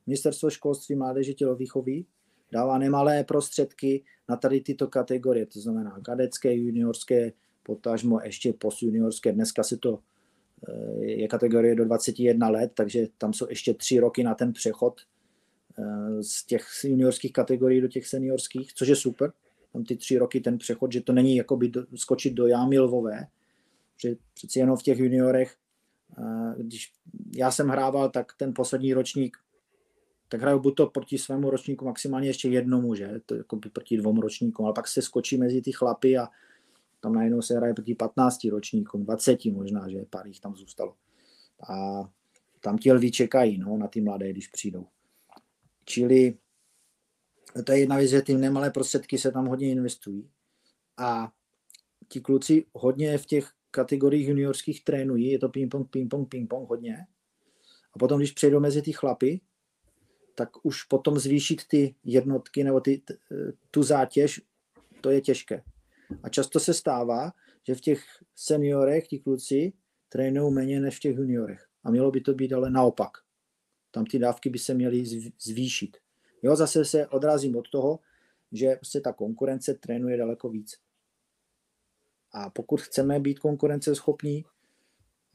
Ministerstvo 0.06 0.50
školství, 0.50 0.94
mládeže, 0.94 1.34
tělovýchovy, 1.34 2.04
dává 2.52 2.78
nemalé 2.78 3.24
prostředky 3.24 4.04
na 4.28 4.36
tady 4.36 4.60
tyto 4.60 4.86
kategorie, 4.86 5.46
to 5.46 5.60
znamená 5.60 6.00
kadecké, 6.04 6.54
juniorské, 6.54 7.32
potažmo 7.68 8.20
ještě 8.24 8.52
postjuniorské. 8.52 9.32
Dneska 9.32 9.62
se 9.62 9.76
to 9.76 9.98
eh, 10.68 11.04
je 11.04 11.28
kategorie 11.28 11.74
do 11.74 11.84
21 11.84 12.48
let, 12.48 12.72
takže 12.74 13.06
tam 13.18 13.32
jsou 13.32 13.46
ještě 13.48 13.74
tři 13.74 14.00
roky 14.00 14.24
na 14.24 14.34
ten 14.34 14.52
přechod 14.52 15.00
eh, 15.78 16.22
z 16.22 16.44
těch 16.46 16.64
juniorských 16.84 17.32
kategorií 17.32 17.80
do 17.80 17.88
těch 17.88 18.06
seniorských, 18.06 18.74
což 18.74 18.88
je 18.88 18.96
super. 18.96 19.32
Tam 19.72 19.84
ty 19.84 19.96
tři 19.96 20.18
roky 20.18 20.40
ten 20.40 20.58
přechod, 20.58 20.92
že 20.92 21.00
to 21.00 21.12
není 21.12 21.36
jakoby 21.36 21.68
do, 21.68 21.86
skočit 21.94 22.34
do 22.34 22.46
jámy 22.46 22.78
lvové, 22.78 23.26
že 24.00 24.16
přeci 24.34 24.58
jenom 24.58 24.76
v 24.76 24.82
těch 24.82 24.98
juniorech, 24.98 25.56
eh, 26.18 26.62
když 26.62 26.92
já 27.36 27.50
jsem 27.50 27.68
hrával, 27.68 28.10
tak 28.10 28.32
ten 28.36 28.54
poslední 28.54 28.94
ročník, 28.94 29.36
tak 30.28 30.40
hraju 30.40 30.60
buď 30.60 30.74
to 30.76 30.86
proti 30.86 31.18
svému 31.18 31.50
ročníku 31.50 31.84
maximálně 31.84 32.28
ještě 32.28 32.48
jednomu, 32.48 32.94
že, 32.94 33.20
to 33.26 33.34
jako 33.34 33.56
by 33.56 33.68
proti 33.68 33.96
dvou 33.96 34.20
ročníkům, 34.20 34.64
ale 34.64 34.74
pak 34.74 34.88
se 34.88 35.02
skočí 35.02 35.36
mezi 35.36 35.62
ty 35.62 35.72
chlapy 35.72 36.18
a 36.18 36.28
tam 37.00 37.12
najednou 37.12 37.42
se 37.42 37.56
hraje 37.56 37.74
proti 37.74 37.94
15 37.94 38.44
ročníkům, 38.44 39.04
20 39.04 39.44
možná, 39.44 39.88
že 39.88 40.04
pár 40.10 40.26
jich 40.26 40.40
tam 40.40 40.56
zůstalo. 40.56 40.94
A 41.70 42.08
tam 42.60 42.78
ti 42.78 42.92
lví 42.92 43.12
čekají 43.12 43.58
no, 43.58 43.76
na 43.76 43.88
ty 43.88 44.00
mladé, 44.00 44.30
když 44.30 44.48
přijdou. 44.48 44.86
Čili 45.84 46.38
to 47.64 47.72
je 47.72 47.78
jedna 47.78 47.96
věc, 47.96 48.10
že 48.10 48.22
ty 48.22 48.34
nemalé 48.34 48.70
prostředky 48.70 49.18
se 49.18 49.32
tam 49.32 49.46
hodně 49.46 49.70
investují. 49.70 50.30
A 50.96 51.32
ti 52.08 52.20
kluci 52.20 52.66
hodně 52.72 53.18
v 53.18 53.26
těch 53.26 53.50
kategoriích 53.70 54.28
juniorských 54.28 54.84
trénují, 54.84 55.30
je 55.30 55.38
to 55.38 55.48
ping-pong, 55.48 55.88
ping-pong, 55.90 56.28
ping-pong 56.28 56.68
hodně. 56.68 57.06
A 57.94 57.98
potom, 57.98 58.18
když 58.18 58.32
přejdou 58.32 58.60
mezi 58.60 58.82
ty 58.82 58.92
chlapy, 58.92 59.40
tak 60.34 60.48
už 60.62 60.82
potom 60.82 61.18
zvýšit 61.18 61.66
ty 61.68 61.94
jednotky 62.04 62.64
nebo 62.64 62.80
ty, 62.80 63.02
tu 63.70 63.82
zátěž, 63.82 64.40
to 65.00 65.10
je 65.10 65.20
těžké. 65.20 65.62
A 66.22 66.28
často 66.28 66.60
se 66.60 66.74
stává, 66.74 67.32
že 67.66 67.74
v 67.74 67.80
těch 67.80 68.04
seniorech 68.34 69.08
ti 69.08 69.18
kluci 69.18 69.72
trénují 70.08 70.54
méně 70.54 70.80
než 70.80 70.96
v 70.96 71.00
těch 71.00 71.16
juniorech. 71.16 71.66
A 71.84 71.90
mělo 71.90 72.10
by 72.10 72.20
to 72.20 72.34
být 72.34 72.52
ale 72.52 72.70
naopak. 72.70 73.10
Tam 73.90 74.04
ty 74.04 74.18
dávky 74.18 74.50
by 74.50 74.58
se 74.58 74.74
měly 74.74 75.04
zvýšit. 75.40 75.96
Jo, 76.42 76.56
zase 76.56 76.84
se 76.84 77.06
odrazím 77.06 77.56
od 77.56 77.70
toho, 77.70 77.98
že 78.52 78.76
prostě 78.76 79.00
ta 79.00 79.12
konkurence 79.12 79.74
trénuje 79.74 80.16
daleko 80.16 80.48
víc. 80.48 80.76
A 82.32 82.50
pokud 82.50 82.80
chceme 82.80 83.20
být 83.20 83.38
konkurenceschopní, 83.38 84.44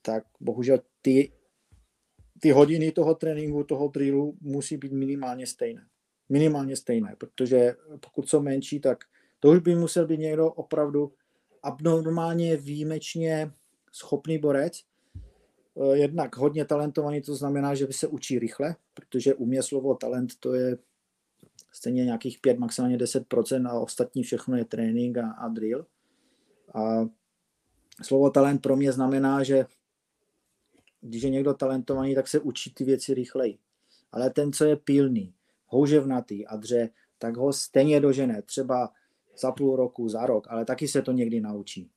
tak 0.02 0.24
bohužel 0.40 0.80
ty, 1.02 1.34
ty 2.40 2.52
hodiny 2.52 2.92
toho 2.92 3.16
tréninku, 3.16 3.64
toho 3.64 3.88
drillu 3.88 4.38
musí 4.42 4.78
být 4.78 4.92
minimálně 4.92 5.48
stejné. 5.48 5.88
Minimálně 6.30 6.76
stejné, 6.76 7.16
protože 7.18 7.76
pokud 8.00 8.30
jsou 8.30 8.42
menší, 8.42 8.80
tak 8.80 9.04
to 9.44 9.50
už 9.50 9.60
by 9.60 9.76
musel 9.76 10.08
být 10.08 10.20
někdo 10.20 10.52
opravdu 10.52 11.14
abnormálně 11.64 12.58
výjimečně 12.58 13.52
schopný 13.92 14.38
borec, 14.38 14.80
eh, 15.82 15.98
jednak 15.98 16.36
hodně 16.38 16.66
talentovaný, 16.66 17.22
to 17.22 17.36
znamená, 17.36 17.76
že 17.76 17.88
by 17.88 17.94
se 17.94 18.08
učí 18.08 18.40
rychle, 18.40 18.76
protože 18.94 19.34
u 19.34 19.46
mě 19.46 19.64
slovo 19.64 19.96
talent 19.96 20.36
to 20.40 20.54
je 20.54 20.78
stejně 21.72 22.06
nějakých 22.06 22.40
5, 22.40 22.60
maximálně 22.60 22.98
10% 22.98 23.68
a 23.68 23.80
ostatní 23.80 24.24
všechno 24.24 24.58
je 24.58 24.66
trénink 24.66 25.18
a, 25.18 25.32
a 25.32 25.48
drill. 25.48 25.86
A 26.74 27.10
slovo 28.02 28.30
talent 28.30 28.62
pro 28.62 28.76
mě 28.76 28.92
znamená, 28.92 29.44
že 29.44 29.66
když 31.02 31.24
je 31.24 31.30
někdo 31.30 31.54
talentovaný, 31.54 32.16
tak 32.16 32.28
se 32.28 32.40
učí 32.40 32.74
ty 32.74 32.84
věci 32.84 33.14
rychleji. 33.14 33.58
Ale 34.12 34.30
ten, 34.30 34.54
co 34.54 34.66
je 34.66 34.76
pilný, 34.76 35.34
houževnatý 35.68 36.48
a 36.48 36.56
dře, 36.56 36.90
tak 37.18 37.38
ho 37.38 37.54
stejně 37.54 38.00
dožene. 38.00 38.42
Třeba 38.42 38.90
za 39.38 39.52
půl 39.52 39.76
roku, 39.76 40.10
za 40.10 40.26
rok, 40.26 40.48
ale 40.50 40.66
taky 40.66 40.88
se 40.88 41.02
to 41.02 41.12
někdy 41.12 41.42
naučí. 41.42 41.90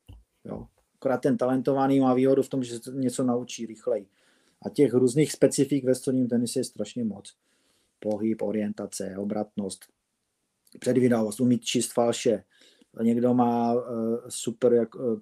Jo. 0.45 0.67
Akorát 0.95 1.19
ten 1.19 1.37
talentovaný 1.37 2.01
má 2.01 2.15
výhodu 2.15 2.43
v 2.43 2.49
tom, 2.49 2.63
že 2.63 2.79
se 2.79 2.91
něco 2.91 3.25
naučí 3.25 3.67
rychleji. 3.67 4.07
A 4.63 4.71
těch 4.71 4.95
různých 4.95 5.33
specifik 5.33 5.85
ve 5.85 5.95
stolním 5.95 6.29
tenise 6.29 6.61
je 6.61 6.65
strašně 6.65 7.05
moc. 7.05 7.37
Pohyb, 8.01 8.43
orientace, 8.43 9.15
obratnost, 9.19 9.85
předvídavost, 10.79 11.41
umít 11.41 11.65
číst 11.65 11.93
falše. 11.93 12.45
Někdo 13.03 13.35
má 13.35 13.75
uh, 13.75 13.81
super 14.29 14.73
jak, 14.73 14.95
uh, 14.95 15.21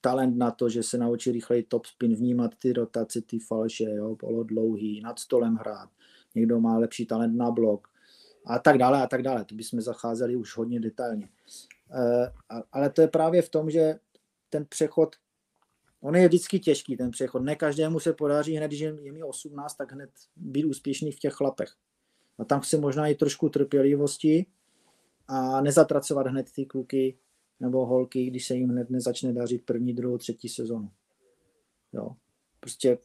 talent 0.00 0.36
na 0.36 0.50
to, 0.50 0.68
že 0.68 0.82
se 0.82 0.98
naučí 0.98 1.32
rychleji 1.32 1.62
top 1.62 1.86
spin, 1.86 2.14
vnímat 2.14 2.54
ty 2.62 2.72
rotace, 2.72 3.20
ty 3.22 3.38
falše, 3.38 3.84
jo, 3.84 4.16
polo 4.16 4.42
dlouhý, 4.42 5.00
nad 5.00 5.18
stolem 5.18 5.54
hrát. 5.54 5.88
Někdo 6.34 6.60
má 6.60 6.78
lepší 6.78 7.06
talent 7.06 7.36
na 7.36 7.50
blok, 7.50 7.88
a 8.46 8.58
tak 8.58 8.78
dále 8.78 9.02
a 9.02 9.06
tak 9.06 9.22
dále. 9.22 9.44
To 9.44 9.54
bychom 9.54 9.80
zacházeli 9.80 10.36
už 10.36 10.56
hodně 10.56 10.80
detailně. 10.80 11.28
Eh, 11.94 12.32
ale 12.72 12.90
to 12.90 13.00
je 13.00 13.08
právě 13.08 13.42
v 13.42 13.48
tom, 13.48 13.70
že 13.70 13.98
ten 14.50 14.66
přechod, 14.66 15.16
on 16.00 16.16
je 16.16 16.28
vždycky 16.28 16.58
těžký, 16.60 16.96
ten 16.96 17.10
přechod. 17.10 17.42
Ne 17.42 17.56
každému 17.56 18.00
se 18.00 18.12
podaří 18.12 18.56
hned, 18.56 18.68
když 18.68 18.80
je 18.80 19.12
mi 19.12 19.22
18, 19.22 19.74
tak 19.74 19.92
hned 19.92 20.10
být 20.36 20.64
úspěšný 20.64 21.12
v 21.12 21.18
těch 21.18 21.32
chlapech. 21.32 21.74
A 22.38 22.44
tam 22.44 22.60
chce 22.60 22.78
možná 22.78 23.06
i 23.06 23.14
trošku 23.14 23.48
trpělivosti 23.48 24.46
a 25.28 25.60
nezatracovat 25.60 26.26
hned 26.26 26.52
ty 26.54 26.66
kluky 26.66 27.18
nebo 27.60 27.86
holky, 27.86 28.26
když 28.26 28.46
se 28.46 28.54
jim 28.54 28.68
hned 28.68 28.90
nezačne 28.90 29.32
dařit 29.32 29.64
první, 29.64 29.94
druhou, 29.94 30.18
třetí 30.18 30.48
sezonu. 30.48 30.90
Jo. 31.92 32.16
Prostě 32.60 32.98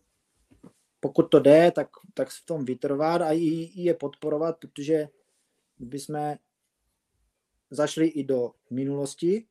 pokud 1.00 1.23
to 1.23 1.39
jde, 1.39 1.71
tak, 1.71 1.89
tak 2.13 2.30
v 2.30 2.45
tom 2.45 2.65
vytrvat 2.65 3.21
a 3.21 3.32
i, 3.32 3.39
i 3.39 3.82
je 3.82 3.93
podporovat, 3.93 4.58
protože 4.60 5.08
bychom 5.79 6.35
zašli 7.71 8.07
i 8.07 8.23
do 8.23 8.51
minulosti, 8.69 9.45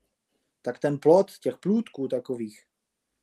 tak 0.63 0.79
ten 0.79 0.99
plot 0.99 1.39
těch 1.41 1.57
plůtků 1.57 2.09
takových, 2.09 2.63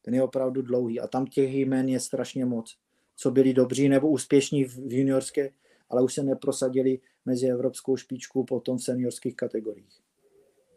ten 0.01 0.13
je 0.13 0.23
opravdu 0.23 0.61
dlouhý 0.61 0.99
a 0.99 1.07
tam 1.07 1.25
těch 1.25 1.53
jmen 1.53 1.89
je 1.89 1.99
strašně 1.99 2.45
moc, 2.45 2.77
co 3.15 3.31
byli 3.31 3.53
dobří 3.53 3.89
nebo 3.89 4.09
úspěšní 4.09 4.65
v 4.65 4.93
juniorské, 4.93 5.49
ale 5.89 6.03
už 6.03 6.13
se 6.13 6.23
neprosadili 6.23 6.99
mezi 7.25 7.47
evropskou 7.47 7.97
špičku 7.97 8.43
potom 8.43 8.77
v 8.77 8.83
seniorských 8.83 9.35
kategoriích. 9.35 9.99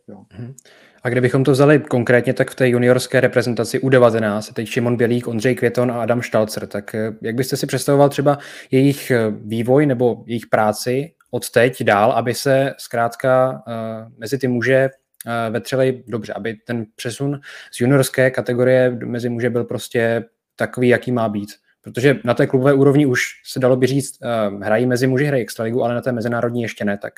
Jo. 0.08 0.24
Mhm. 0.38 0.54
A 1.02 1.08
kdybychom 1.08 1.44
to 1.44 1.52
vzali 1.52 1.78
konkrétně, 1.78 2.34
tak 2.34 2.50
v 2.50 2.54
té 2.54 2.68
juniorské 2.68 3.20
reprezentaci 3.20 3.78
U19, 3.78 4.52
teď 4.52 4.68
Šimon 4.68 4.96
Bělík, 4.96 5.28
Ondřej 5.28 5.54
Květon 5.54 5.90
a 5.90 6.02
Adam 6.02 6.22
Štalcer, 6.22 6.66
tak 6.66 6.94
eh, 6.94 7.16
jak 7.22 7.34
byste 7.34 7.56
si 7.56 7.66
představoval 7.66 8.08
třeba 8.08 8.38
jejich 8.70 9.10
eh, 9.10 9.30
vývoj 9.30 9.86
nebo 9.86 10.24
jejich 10.26 10.46
práci 10.46 11.14
od 11.30 11.50
teď 11.50 11.82
dál, 11.82 12.12
aby 12.12 12.34
se 12.34 12.74
zkrátka 12.78 13.50
uh, 13.66 14.12
mezi 14.18 14.38
ty 14.38 14.48
muže 14.48 14.90
uh, 15.26 15.52
vetřeli 15.52 16.04
dobře, 16.06 16.32
aby 16.32 16.54
ten 16.54 16.86
přesun 16.96 17.40
z 17.72 17.80
juniorské 17.80 18.30
kategorie 18.30 18.90
mezi 18.90 19.28
muže 19.28 19.50
byl 19.50 19.64
prostě 19.64 20.24
takový, 20.56 20.88
jaký 20.88 21.12
má 21.12 21.28
být. 21.28 21.50
Protože 21.80 22.20
na 22.24 22.34
té 22.34 22.46
klubové 22.46 22.74
úrovni 22.74 23.06
už 23.06 23.42
se 23.44 23.58
dalo 23.58 23.76
by 23.76 23.86
říct, 23.86 24.18
uh, 24.22 24.62
hrají 24.62 24.86
mezi 24.86 25.06
muži, 25.06 25.24
hrají 25.24 25.42
extraligu, 25.42 25.82
ale 25.82 25.94
na 25.94 26.00
té 26.00 26.12
mezinárodní 26.12 26.62
ještě 26.62 26.84
ne, 26.84 26.98
tak 26.98 27.14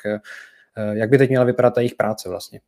jak 0.93 1.09
by 1.09 1.17
teď 1.17 1.29
měla 1.29 1.45
vypadat 1.45 1.73
ta 1.73 1.81
jejich 1.81 1.95
práce 1.95 2.29
vlastně? 2.29 2.61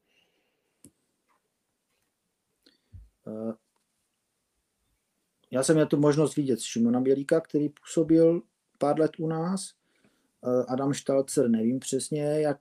Já 5.52 5.64
jsem 5.64 5.76
měl 5.76 5.86
tu 5.86 5.98
možnost 5.98 6.36
vidět 6.36 6.60
Šimona 6.60 7.02
Bělíka, 7.02 7.42
který 7.42 7.70
působil 7.70 8.42
pár 8.78 9.00
let 9.00 9.12
u 9.20 9.28
nás. 9.28 9.74
Eh, 10.44 10.66
Adam 10.68 10.94
Štalcer, 10.94 11.50
nevím 11.50 11.80
přesně, 11.80 12.24
jak 12.24 12.58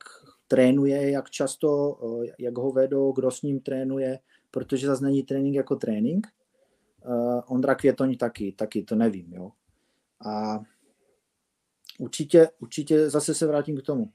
trénuje, 0.49 1.11
jak 1.11 1.31
často, 1.31 2.01
eh, 2.25 2.33
jak 2.39 2.59
ho 2.59 2.73
vedou, 2.73 3.13
kdo 3.13 3.31
s 3.31 3.43
ním 3.43 3.61
trénuje, 3.61 4.19
protože 4.51 4.87
zase 4.87 5.05
není 5.05 5.23
trénink 5.23 5.57
jako 5.57 5.77
trénink. 5.77 6.27
Uh, 7.07 7.41
Ondra 7.47 7.75
Květoň 7.75 8.17
taky, 8.17 8.53
taky 8.53 8.83
to 8.83 8.95
nevím. 8.95 9.33
Jo. 9.33 9.53
A 10.27 10.61
určitě, 11.99 12.49
určitě 12.59 13.11
zase 13.11 13.35
se 13.35 13.47
vrátím 13.47 13.77
k 13.77 13.83
tomu. 13.83 14.13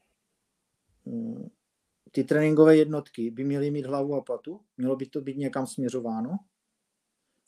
Ty 2.12 2.24
tréninkové 2.24 2.78
jednotky 2.78 3.32
by 3.32 3.44
měly 3.44 3.72
mít 3.72 3.86
hlavu 3.86 4.16
a 4.16 4.22
patu, 4.22 4.62
mělo 4.78 4.96
by 4.96 5.06
to 5.06 5.22
být 5.22 5.38
někam 5.38 5.68
směřováno. 5.68 6.40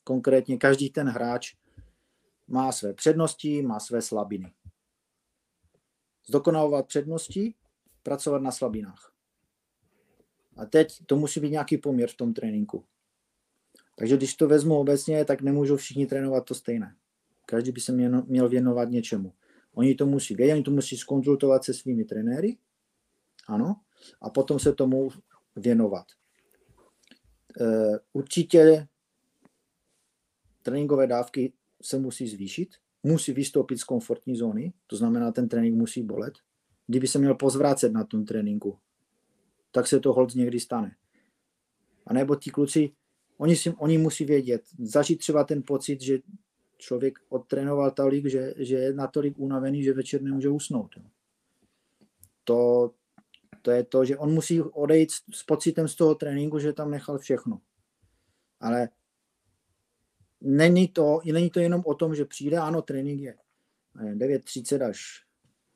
Konkrétně 0.03 0.57
každý 0.57 0.89
ten 0.89 1.07
hráč 1.07 1.55
má 2.47 2.71
své 2.71 2.93
přednosti, 2.93 3.61
má 3.61 3.79
své 3.79 4.01
slabiny 4.01 4.53
zdokonalovat 6.27 6.87
přednosti, 6.87 7.53
pracovat 8.03 8.41
na 8.41 8.51
slabinách. 8.51 9.13
A 10.57 10.65
teď 10.65 11.05
to 11.05 11.15
musí 11.15 11.39
být 11.39 11.51
nějaký 11.51 11.77
poměr 11.77 12.09
v 12.09 12.15
tom 12.15 12.33
tréninku. 12.33 12.85
Takže 13.95 14.17
když 14.17 14.35
to 14.35 14.47
vezmu 14.47 14.75
obecně, 14.79 15.25
tak 15.25 15.41
nemůžou 15.41 15.75
všichni 15.75 16.07
trénovat 16.07 16.45
to 16.45 16.55
stejné. 16.55 16.95
Každý 17.45 17.71
by 17.71 17.81
se 17.81 17.91
měl 18.27 18.49
věnovat 18.49 18.89
něčemu. 18.89 19.33
Oni 19.73 19.95
to 19.95 20.05
musí 20.05 20.35
vědět, 20.35 20.53
oni 20.53 20.63
to 20.63 20.71
musí 20.71 20.97
skonzultovat 20.97 21.63
se 21.63 21.73
svými 21.73 22.05
trenéry, 22.05 22.57
ano, 23.47 23.75
a 24.21 24.29
potom 24.29 24.59
se 24.59 24.73
tomu 24.73 25.09
věnovat. 25.55 26.05
E, 27.61 27.65
určitě 28.13 28.87
tréninkové 30.61 31.07
dávky 31.07 31.53
se 31.81 31.97
musí 31.97 32.27
zvýšit, 32.27 32.69
musí 33.07 33.33
vystoupit 33.33 33.77
z 33.77 33.83
komfortní 33.83 34.35
zóny, 34.35 34.73
to 34.87 34.95
znamená, 34.95 35.31
ten 35.31 35.49
trénink 35.49 35.75
musí 35.75 36.03
bolet. 36.03 36.33
Kdyby 36.87 37.07
se 37.07 37.19
měl 37.19 37.35
pozvrácet 37.35 37.93
na 37.93 38.03
tom 38.03 38.25
tréninku, 38.25 38.77
tak 39.71 39.87
se 39.87 39.99
to 39.99 40.13
hold 40.13 40.35
někdy 40.35 40.59
stane. 40.59 40.95
A 42.05 42.13
nebo 42.13 42.35
ti 42.35 42.51
kluci, 42.51 42.91
oni, 43.37 43.55
si, 43.55 43.69
oni 43.69 43.97
musí 43.97 44.25
vědět, 44.25 44.61
zažít 44.79 45.19
třeba 45.19 45.43
ten 45.43 45.63
pocit, 45.63 46.01
že 46.01 46.19
člověk 46.77 47.19
odtrénoval 47.29 47.91
tolik, 47.91 48.25
že, 48.25 48.53
že 48.57 48.75
je 48.75 48.93
natolik 48.93 49.39
unavený, 49.39 49.83
že 49.83 49.93
večer 49.93 50.21
nemůže 50.21 50.49
usnout. 50.49 50.95
To, 52.43 52.91
to 53.61 53.71
je 53.71 53.83
to, 53.83 54.05
že 54.05 54.17
on 54.17 54.33
musí 54.33 54.61
odejít 54.61 55.11
s 55.33 55.43
pocitem 55.43 55.87
z 55.87 55.95
toho 55.95 56.15
tréninku, 56.15 56.59
že 56.59 56.73
tam 56.73 56.91
nechal 56.91 57.17
všechno. 57.17 57.61
Ale 58.59 58.89
není 60.41 60.87
to, 60.87 61.19
není 61.33 61.49
to 61.49 61.59
jenom 61.59 61.81
o 61.85 61.93
tom, 61.93 62.15
že 62.15 62.25
přijde, 62.25 62.57
ano, 62.57 62.81
trénink 62.81 63.21
je 63.21 63.35
9.30 63.95 64.89
až 64.89 65.23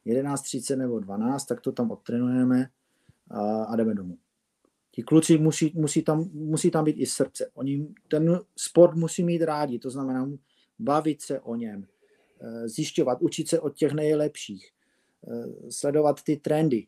11.30 0.05 0.77
nebo 0.77 0.99
12, 0.99 1.45
tak 1.45 1.61
to 1.61 1.71
tam 1.71 1.91
odtrénujeme 1.91 2.69
a, 3.29 3.63
a 3.63 3.75
jdeme 3.75 3.93
domů. 3.93 4.17
Ti 4.91 5.03
kluci 5.03 5.37
musí, 5.37 5.73
musí, 5.75 6.03
tam, 6.03 6.29
musí 6.33 6.71
tam 6.71 6.85
být 6.85 6.97
i 6.97 7.05
srdce. 7.05 7.51
Oni 7.53 7.87
ten 8.07 8.39
sport 8.57 8.95
musí 8.95 9.23
mít 9.23 9.41
rádi, 9.41 9.79
to 9.79 9.89
znamená 9.89 10.31
bavit 10.79 11.21
se 11.21 11.39
o 11.39 11.55
něm, 11.55 11.87
eh, 12.41 12.69
zjišťovat, 12.69 13.21
učit 13.21 13.47
se 13.47 13.59
od 13.59 13.75
těch 13.75 13.91
nejlepších, 13.91 14.71
eh, 15.27 15.71
sledovat 15.71 16.23
ty 16.23 16.37
trendy. 16.37 16.87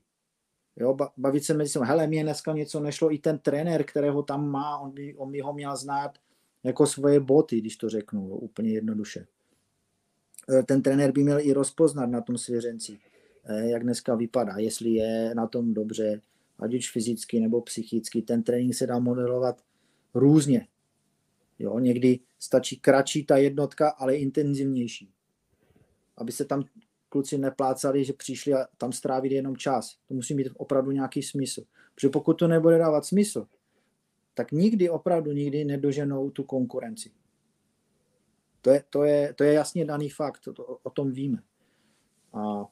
Jo, 0.76 0.98
bavit 1.18 1.44
se 1.44 1.54
mezi 1.54 1.72
sebou. 1.72 1.86
Hele, 1.86 2.08
mě 2.08 2.24
dneska 2.24 2.54
něco 2.54 2.80
nešlo, 2.80 3.14
i 3.14 3.18
ten 3.18 3.40
trenér, 3.40 3.84
kterého 3.84 4.24
tam 4.24 4.50
má, 4.50 4.78
on 4.78 4.92
by, 4.92 5.16
on 5.16 5.32
by 5.32 5.40
ho 5.40 5.54
měl 5.54 5.76
znát, 5.78 6.18
jako 6.64 6.88
svoje 6.88 7.20
boty, 7.20 7.62
když 7.62 7.78
to 7.78 7.90
řeknu 7.90 8.38
úplně 8.38 8.70
jednoduše. 8.70 9.26
E, 10.60 10.64
ten 10.64 10.82
trenér 10.82 11.12
by 11.12 11.24
měl 11.24 11.40
i 11.40 11.54
rozpoznat 11.54 12.10
na 12.10 12.22
tom 12.22 12.38
svěřenci, 12.38 13.00
e, 13.44 13.70
jak 13.70 13.84
dneska 13.84 14.16
vypadá, 14.16 14.58
jestli 14.58 14.90
je 14.90 15.36
na 15.36 15.48
tom 15.48 15.74
dobře, 15.74 16.22
ať 16.60 16.74
už 16.74 16.92
fyzicky 16.92 17.40
nebo 17.40 17.62
psychicky. 17.62 18.22
Ten 18.22 18.44
trénink 18.44 18.76
se 18.76 18.88
dá 18.88 19.00
modelovat 19.00 19.62
různě. 20.14 20.68
Jo, 21.60 21.80
někdy 21.80 22.20
stačí 22.40 22.80
kratší 22.80 23.26
ta 23.26 23.38
jednotka, 23.38 23.90
ale 23.90 24.16
intenzivnější. 24.16 25.10
Aby 26.18 26.32
se 26.32 26.46
tam 26.46 26.64
kluci 27.10 27.38
neplácali, 27.38 28.06
že 28.06 28.14
přišli 28.14 28.54
a 28.54 28.68
tam 28.78 28.92
strávit 28.92 29.32
jenom 29.32 29.58
čas. 29.58 29.98
To 30.08 30.14
musí 30.14 30.36
mít 30.36 30.48
opravdu 30.58 30.92
nějaký 30.92 31.24
smysl. 31.24 31.64
Protože 31.96 32.10
pokud 32.10 32.34
to 32.34 32.48
nebude 32.48 32.78
dávat 32.78 33.06
smysl, 33.06 33.46
tak 34.34 34.52
nikdy, 34.52 34.90
opravdu 34.90 35.32
nikdy 35.32 35.66
nedoženou 35.66 36.30
tu 36.30 36.44
konkurenci. 36.44 37.12
To 38.62 38.70
je, 38.70 38.84
to 38.90 39.04
je, 39.04 39.34
to 39.34 39.44
je 39.44 39.54
jasně 39.54 39.86
daný 39.86 40.10
fakt, 40.10 40.42
to, 40.56 40.80
o 40.84 40.90
tom 40.90 41.12
víme. 41.12 41.44
A 42.34 42.66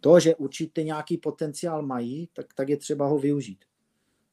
to, 0.00 0.20
že 0.20 0.34
určitě 0.34 0.82
nějaký 0.82 1.18
potenciál 1.18 1.82
mají, 1.82 2.28
tak, 2.32 2.54
tak 2.54 2.68
je 2.68 2.76
třeba 2.76 3.06
ho 3.06 3.18
využít. 3.18 3.64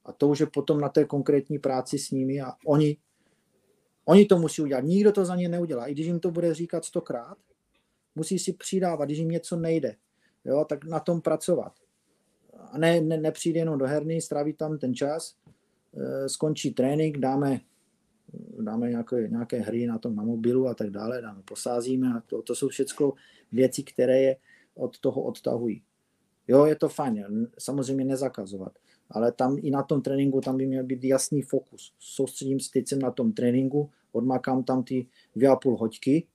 A 0.05 0.11
to 0.11 0.27
už 0.27 0.39
je 0.39 0.47
potom 0.47 0.81
na 0.81 0.89
té 0.89 1.05
konkrétní 1.05 1.59
práci 1.59 1.99
s 1.99 2.11
nimi 2.11 2.41
a 2.41 2.51
oni, 2.65 2.97
oni 4.05 4.25
to 4.25 4.37
musí 4.37 4.61
udělat. 4.61 4.83
Nikdo 4.83 5.11
to 5.11 5.25
za 5.25 5.35
ně 5.35 5.49
neudělá. 5.49 5.87
I 5.87 5.91
když 5.91 6.07
jim 6.07 6.19
to 6.19 6.31
bude 6.31 6.53
říkat 6.53 6.85
stokrát, 6.85 7.37
musí 8.15 8.39
si 8.39 8.53
přidávat, 8.53 9.05
když 9.05 9.17
jim 9.17 9.29
něco 9.29 9.55
nejde, 9.55 9.95
jo, 10.45 10.65
tak 10.69 10.85
na 10.85 10.99
tom 10.99 11.21
pracovat. 11.21 11.73
A 12.71 12.77
ne, 12.77 13.01
ne, 13.01 13.17
nepřijde 13.17 13.59
jenom 13.59 13.77
do 13.77 13.85
herny, 13.85 14.21
stráví 14.21 14.53
tam 14.53 14.77
ten 14.77 14.93
čas, 14.95 15.35
skončí 16.27 16.73
trénink, 16.73 17.17
dáme, 17.17 17.59
dáme 18.59 18.89
nějaké, 18.89 19.27
nějaké 19.27 19.59
hry 19.59 19.87
na 19.87 19.97
tom 19.97 20.15
na 20.15 20.23
mobilu 20.23 20.67
a 20.67 20.73
tak 20.73 20.89
dále, 20.89 21.21
dáme, 21.21 21.41
posázíme 21.45 22.07
a 22.07 22.21
to, 22.27 22.41
to 22.41 22.55
jsou 22.55 22.67
všechno 22.67 23.13
věci, 23.51 23.83
které 23.83 24.21
je 24.21 24.35
od 24.75 24.99
toho 24.99 25.21
odtahují. 25.21 25.83
Jo, 26.47 26.65
je 26.65 26.75
to 26.75 26.89
fajn, 26.89 27.47
samozřejmě 27.59 28.05
nezakazovat, 28.05 28.79
ale 29.09 29.31
tam 29.31 29.57
i 29.61 29.71
na 29.71 29.83
tom 29.83 30.01
tréninku 30.01 30.41
tam 30.41 30.57
by 30.57 30.65
měl 30.65 30.83
být 30.83 31.03
jasný 31.03 31.41
fokus. 31.41 31.93
Soustředím 31.99 32.59
se 32.59 32.71
teď 32.71 32.93
na 32.93 33.11
tom 33.11 33.33
tréninku, 33.33 33.89
odmakám 34.11 34.63
tam 34.63 34.83
ty 34.83 35.07
dvě 35.35 35.49
a 35.49 35.55
půl 35.55 35.77
hoďky, 35.77 36.27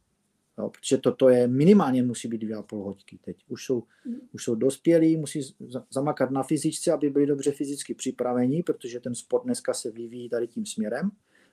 Jo, 0.59 0.71
protože 0.71 0.99
toto 0.99 1.29
je 1.29 1.49
minimálně 1.49 2.03
musí 2.03 2.29
být 2.29 2.39
dvě 2.39 2.57
a 2.57 2.63
půl 2.63 2.85
hoďky 2.85 3.19
teď. 3.25 3.37
Už 3.49 3.65
jsou, 3.65 3.83
mm. 4.05 4.17
už 4.33 4.45
jsou 4.45 4.55
dospělí, 4.55 5.17
musí 5.17 5.55
zamakat 5.91 6.31
na 6.31 6.43
fyzičce, 6.43 6.93
aby 6.93 7.11
byli 7.11 7.27
dobře 7.27 7.53
fyzicky 7.53 7.95
připraveni, 7.95 8.63
protože 8.63 9.01
ten 9.01 9.15
sport 9.15 9.45
dneska 9.45 9.75
se 9.75 9.91
vyvíjí 9.91 10.29
tady 10.29 10.47
tím 10.47 10.67
směrem, 10.67 11.11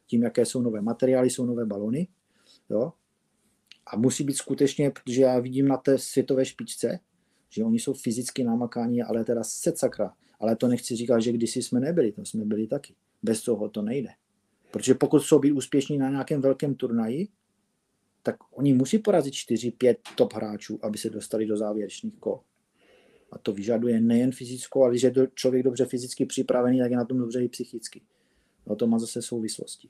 tím, 0.07 0.23
jaké 0.23 0.45
jsou 0.45 0.61
nové 0.61 0.81
materiály, 0.81 1.29
jsou 1.29 1.45
nové 1.45 1.65
balony. 1.65 2.07
Jo. 2.69 2.93
A 3.87 3.97
musí 3.97 4.23
být 4.23 4.33
skutečně, 4.33 4.91
protože 4.91 5.21
já 5.21 5.39
vidím 5.39 5.67
na 5.67 5.77
té 5.77 5.97
světové 5.97 6.45
špičce, 6.45 6.99
že 7.49 7.63
oni 7.63 7.79
jsou 7.79 7.93
fyzicky 7.93 8.43
namakáni, 8.43 9.03
ale 9.03 9.25
teda 9.25 9.43
set 9.43 9.77
sakra. 9.77 10.13
Ale 10.39 10.55
to 10.55 10.67
nechci 10.67 10.95
říkat, 10.95 11.19
že 11.19 11.31
kdysi 11.31 11.61
jsme 11.61 11.79
nebyli, 11.79 12.11
to 12.11 12.25
jsme 12.25 12.45
byli 12.45 12.67
taky. 12.67 12.95
Bez 13.23 13.43
toho 13.43 13.69
to 13.69 13.81
nejde. 13.81 14.09
Protože 14.71 14.93
pokud 14.93 15.19
jsou 15.19 15.39
být 15.39 15.51
úspěšní 15.51 15.97
na 15.97 16.09
nějakém 16.09 16.41
velkém 16.41 16.75
turnaji, 16.75 17.27
tak 18.25 18.35
oni 18.51 18.73
musí 18.73 18.99
porazit 18.99 19.33
4-5 19.33 19.95
top 20.15 20.33
hráčů, 20.33 20.79
aby 20.81 20.97
se 20.97 21.09
dostali 21.09 21.45
do 21.45 21.57
závěrečných 21.57 22.13
kol. 22.19 22.39
A 23.31 23.37
to 23.37 23.53
vyžaduje 23.53 24.01
nejen 24.01 24.31
fyzickou, 24.31 24.83
ale 24.83 24.91
když 24.91 25.03
je 25.03 25.13
člověk 25.33 25.63
dobře 25.63 25.85
fyzicky 25.85 26.25
připravený, 26.25 26.79
tak 26.79 26.91
je 26.91 26.97
na 26.97 27.05
tom 27.05 27.17
dobře 27.17 27.43
i 27.43 27.49
psychicky. 27.49 28.01
No 28.67 28.75
to 28.75 28.87
má 28.87 28.99
zase 28.99 29.21
souvislosti. 29.21 29.89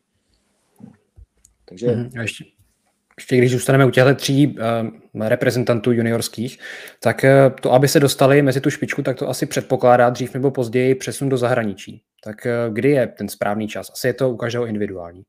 Takže... 1.65 1.87
Mm-hmm. 1.87 2.19
A 2.19 2.21
ještě, 2.21 2.45
ještě 3.17 3.37
když 3.37 3.51
zůstaneme 3.51 3.85
u 3.85 3.89
těchto 3.89 4.15
tří 4.15 4.47
uh, 4.47 5.27
reprezentantů 5.27 5.91
juniorských, 5.91 6.59
tak 6.99 7.23
uh, 7.23 7.59
to, 7.61 7.73
aby 7.73 7.87
se 7.87 7.99
dostali 7.99 8.41
mezi 8.41 8.61
tu 8.61 8.69
špičku, 8.69 9.01
tak 9.01 9.17
to 9.17 9.29
asi 9.29 9.45
předpokládá 9.45 10.09
dřív 10.09 10.33
nebo 10.33 10.51
později 10.51 10.95
přesun 10.95 11.29
do 11.29 11.37
zahraničí. 11.37 12.01
Tak 12.23 12.35
uh, 12.45 12.73
kdy 12.73 12.89
je 12.91 13.07
ten 13.07 13.29
správný 13.29 13.67
čas? 13.67 13.91
Asi 13.93 14.07
je 14.07 14.13
to 14.13 14.29
u 14.29 14.35
každého 14.37 14.65
individuální. 14.65 15.23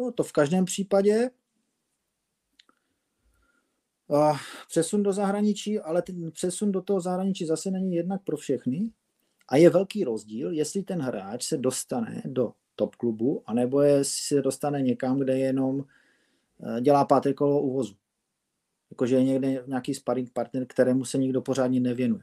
No, 0.00 0.12
to 0.12 0.22
v 0.22 0.32
každém 0.32 0.64
případě. 0.64 1.30
Uh, 4.08 4.38
přesun 4.68 5.02
do 5.02 5.12
zahraničí, 5.12 5.80
ale 5.80 6.02
ten 6.02 6.30
přesun 6.30 6.72
do 6.72 6.82
toho 6.82 7.00
zahraničí 7.00 7.46
zase 7.46 7.70
není 7.70 7.94
jednak 7.94 8.22
pro 8.24 8.36
všechny. 8.36 8.90
A 9.48 9.56
je 9.56 9.70
velký 9.70 10.04
rozdíl, 10.04 10.52
jestli 10.52 10.82
ten 10.82 11.00
hráč 11.00 11.44
se 11.44 11.56
dostane 11.56 12.22
do 12.24 12.52
top 12.76 12.96
klubu, 12.96 13.42
anebo 13.46 13.80
je, 13.80 14.04
se 14.04 14.42
dostane 14.42 14.82
někam, 14.82 15.18
kde 15.18 15.38
jenom 15.38 15.84
Eh, 16.62 16.80
dělá 16.80 17.04
páté 17.04 17.34
kolo 17.34 17.62
uvozu. 17.62 17.94
Jakože 18.90 19.16
je 19.16 19.24
někde 19.24 19.64
nějaký 19.66 19.94
sparring 19.94 20.32
partner, 20.32 20.66
kterému 20.66 21.04
se 21.04 21.18
nikdo 21.18 21.42
pořádně 21.42 21.80
nevěnuje. 21.80 22.22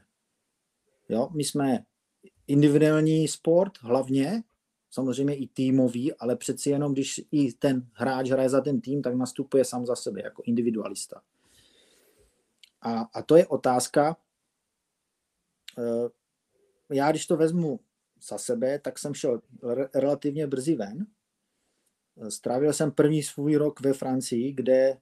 Jo, 1.08 1.28
my 1.36 1.44
jsme 1.44 1.78
individuální 2.46 3.28
sport 3.28 3.72
hlavně, 3.80 4.42
samozřejmě 4.90 5.36
i 5.36 5.46
týmový, 5.46 6.14
ale 6.14 6.36
přeci 6.36 6.70
jenom, 6.70 6.92
když 6.92 7.20
i 7.30 7.52
ten 7.52 7.86
hráč 7.92 8.30
hraje 8.30 8.48
za 8.48 8.60
ten 8.60 8.80
tým, 8.80 9.02
tak 9.02 9.14
nastupuje 9.14 9.64
sám 9.64 9.86
za 9.86 9.96
sebe 9.96 10.20
jako 10.24 10.42
individualista. 10.46 11.22
A, 12.80 13.00
a 13.14 13.22
to 13.22 13.36
je 13.36 13.46
otázka, 13.46 14.16
eh, 15.78 16.08
já 16.94 17.10
když 17.10 17.26
to 17.26 17.36
vezmu 17.36 17.80
za 18.28 18.38
sebe, 18.38 18.78
tak 18.78 18.98
jsem 18.98 19.14
šel 19.14 19.40
relativně 19.94 20.46
brzy 20.46 20.74
ven, 20.74 21.06
Strávil 22.28 22.72
jsem 22.72 22.90
první 22.90 23.22
svůj 23.22 23.56
rok 23.56 23.80
ve 23.80 23.92
Francii, 23.92 24.52
kde 24.52 24.98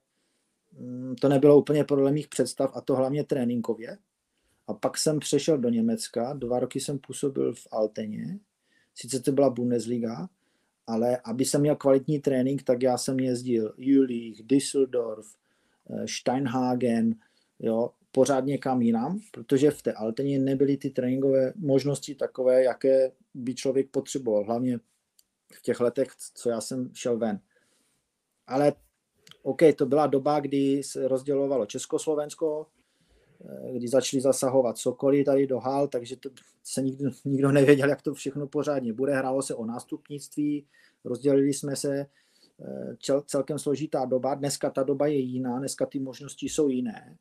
mm, 0.72 1.14
to 1.20 1.28
nebylo 1.28 1.58
úplně 1.58 1.84
podle 1.84 2.12
mých 2.12 2.28
představ, 2.28 2.70
a 2.74 2.80
to 2.80 2.96
hlavně 2.96 3.24
tréninkově. 3.24 3.98
A 4.66 4.74
pak 4.74 4.98
jsem 4.98 5.18
přešel 5.18 5.58
do 5.58 5.68
Německa, 5.68 6.32
dva 6.32 6.60
roky 6.60 6.80
jsem 6.80 6.98
působil 6.98 7.54
v 7.54 7.66
Alteně, 7.70 8.38
sice 8.96 9.20
to 9.20 9.32
byla 9.32 9.50
Bundesliga, 9.50 10.28
ale 10.86 11.18
aby 11.24 11.44
jsem 11.44 11.60
měl 11.60 11.76
kvalitní 11.76 12.18
trénink, 12.20 12.62
tak 12.62 12.82
já 12.82 12.98
jsem 12.98 13.20
jezdil 13.20 13.74
Jülich, 13.78 14.42
Düsseldorf, 14.42 15.36
eh, 15.90 16.08
Steinhagen, 16.08 17.14
jo, 17.58 17.90
pořádně 18.12 18.58
kam 18.58 18.82
jinam, 18.82 19.20
protože 19.32 19.70
v 19.70 19.82
té 19.82 19.92
Alteně 19.92 20.38
nebyly 20.38 20.76
ty 20.76 20.90
tréninkové 20.90 21.52
možnosti 21.56 22.14
takové, 22.14 22.62
jaké 22.62 23.12
by 23.34 23.54
člověk 23.54 23.90
potřeboval, 23.90 24.44
hlavně 24.44 24.78
v 25.52 25.62
těch 25.62 25.80
letech, 25.80 26.08
co 26.34 26.50
já 26.50 26.60
jsem 26.60 26.90
šel 26.94 27.18
ven. 27.18 27.40
Ale 28.46 28.72
OK, 29.42 29.60
to 29.76 29.86
byla 29.86 30.06
doba, 30.06 30.40
kdy 30.40 30.82
se 30.82 31.08
rozdělovalo 31.08 31.66
Československo, 31.66 32.66
kdy 33.72 33.88
začali 33.88 34.20
zasahovat 34.20 34.78
Sokoly 34.78 35.24
tady 35.24 35.46
do 35.46 35.58
hal, 35.58 35.88
takže 35.88 36.16
to 36.16 36.30
se 36.64 36.82
nikdo, 36.82 37.10
nikdo 37.24 37.52
nevěděl, 37.52 37.88
jak 37.88 38.02
to 38.02 38.14
všechno 38.14 38.46
pořádně 38.46 38.92
bude. 38.92 39.14
Hrálo 39.14 39.42
se 39.42 39.54
o 39.54 39.64
nástupnictví, 39.64 40.66
rozdělili 41.04 41.52
jsme 41.52 41.76
se, 41.76 42.06
eh, 42.60 43.20
celkem 43.26 43.58
složitá 43.58 44.04
doba. 44.04 44.34
Dneska 44.34 44.70
ta 44.70 44.82
doba 44.82 45.06
je 45.06 45.18
jiná, 45.18 45.58
dneska 45.58 45.86
ty 45.86 45.98
možnosti 45.98 46.48
jsou 46.48 46.68
jiné. 46.68 47.16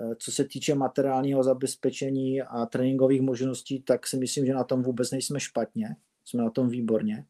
Eh, 0.00 0.14
co 0.18 0.32
se 0.32 0.44
týče 0.44 0.74
materiálního 0.74 1.42
zabezpečení 1.42 2.42
a 2.42 2.66
tréninkových 2.66 3.20
možností, 3.20 3.82
tak 3.82 4.06
si 4.06 4.16
myslím, 4.16 4.46
že 4.46 4.54
na 4.54 4.64
tom 4.64 4.82
vůbec 4.82 5.10
nejsme 5.10 5.40
špatně. 5.40 5.96
Jsme 6.24 6.42
na 6.42 6.50
tom 6.50 6.68
výborně. 6.68 7.26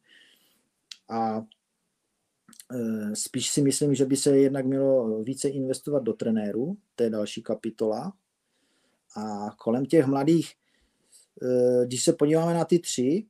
A 1.09 1.45
spíš 3.13 3.49
si 3.49 3.61
myslím, 3.61 3.95
že 3.95 4.05
by 4.05 4.15
se 4.15 4.37
jednak 4.37 4.65
mělo 4.65 5.23
více 5.23 5.49
investovat 5.49 6.03
do 6.03 6.13
trenérů, 6.13 6.77
to 6.95 7.03
je 7.03 7.09
další 7.09 7.41
kapitola. 7.41 8.13
A 9.17 9.55
kolem 9.57 9.85
těch 9.85 10.05
mladých, 10.05 10.53
e, 11.41 11.85
když 11.85 12.03
se 12.03 12.13
podíváme 12.13 12.53
na 12.53 12.65
ty 12.65 12.79
tři, 12.79 13.25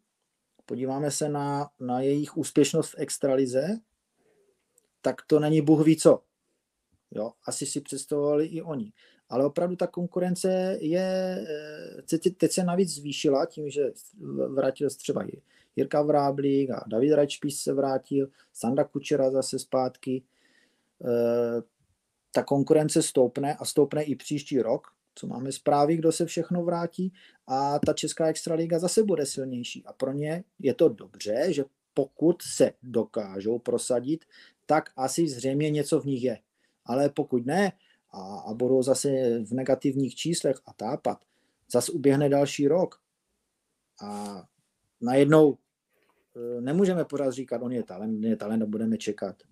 podíváme 0.66 1.12
se 1.12 1.30
na, 1.30 1.70
na 1.80 2.02
jejich 2.02 2.38
úspěšnost 2.38 2.90
v 2.90 2.96
extralize, 2.98 3.78
tak 5.02 5.22
to 5.28 5.40
není 5.40 5.62
Bůh 5.62 5.86
ví 5.86 5.98
co. 5.98 6.24
Jo, 7.12 7.32
asi 7.46 7.66
si 7.66 7.82
představovali 7.82 8.46
i 8.46 8.62
oni. 8.62 8.94
Ale 9.30 9.46
opravdu 9.46 9.76
ta 9.76 9.88
konkurence 9.88 10.78
je, 10.82 11.46
e, 12.14 12.18
teď 12.38 12.52
se 12.52 12.64
navíc 12.64 12.90
zvýšila 12.90 13.46
tím, 13.46 13.70
že 13.70 13.92
vrátil 14.48 14.90
třeba 14.90 15.24
Jirka 15.78 16.02
Vráblík 16.02 16.70
a 16.70 16.84
David 16.88 17.14
Rajčpíš 17.14 17.56
se 17.56 17.74
vrátil, 17.74 18.28
Sanda 18.54 18.84
Kučera 18.84 19.32
zase 19.32 19.60
zpátky. 19.60 20.24
E, 21.06 21.62
ta 22.32 22.44
konkurence 22.44 23.04
stoupne 23.04 23.56
a 23.56 23.66
stoupne 23.66 24.04
i 24.04 24.16
příští 24.16 24.62
rok, 24.62 24.88
co 25.16 25.28
máme 25.28 25.52
zprávy, 25.52 25.98
kdo 25.98 26.12
se 26.12 26.26
všechno 26.26 26.64
vrátí 26.64 27.14
a 27.48 27.80
ta 27.80 27.94
Česká 27.94 28.28
extraliga 28.28 28.80
zase 28.80 29.04
bude 29.04 29.26
silnější. 29.26 29.84
A 29.86 29.94
pro 29.94 30.12
ně 30.12 30.44
je 30.60 30.74
to 30.74 30.90
dobře, 30.90 31.46
že 31.50 31.66
pokud 31.94 32.42
se 32.42 32.72
dokážou 32.84 33.60
prosadit, 33.60 34.26
tak 34.66 34.90
asi 34.96 35.28
zřejmě 35.28 35.70
něco 35.70 36.00
v 36.00 36.06
nich 36.06 36.24
je. 36.24 36.40
Ale 36.86 37.10
pokud 37.10 37.46
ne 37.46 37.72
a, 38.12 38.38
a 38.38 38.54
budou 38.54 38.84
zase 38.84 39.10
v 39.44 39.52
negativních 39.52 40.16
číslech 40.16 40.58
a 40.66 40.74
tápat, 40.74 41.18
zase 41.72 41.92
uběhne 41.92 42.30
další 42.30 42.68
rok 42.68 43.02
a 44.02 44.44
najednou 45.02 45.58
nemůžeme 46.60 47.06
pořád 47.06 47.32
říkat, 47.32 47.62
on 47.62 47.72
je 47.72 47.84
talent, 47.84 48.18
on 48.18 48.24
je 48.24 48.36
talent 48.36 48.64
a 48.64 48.66
budeme 48.66 48.98
čekat. 48.98 49.44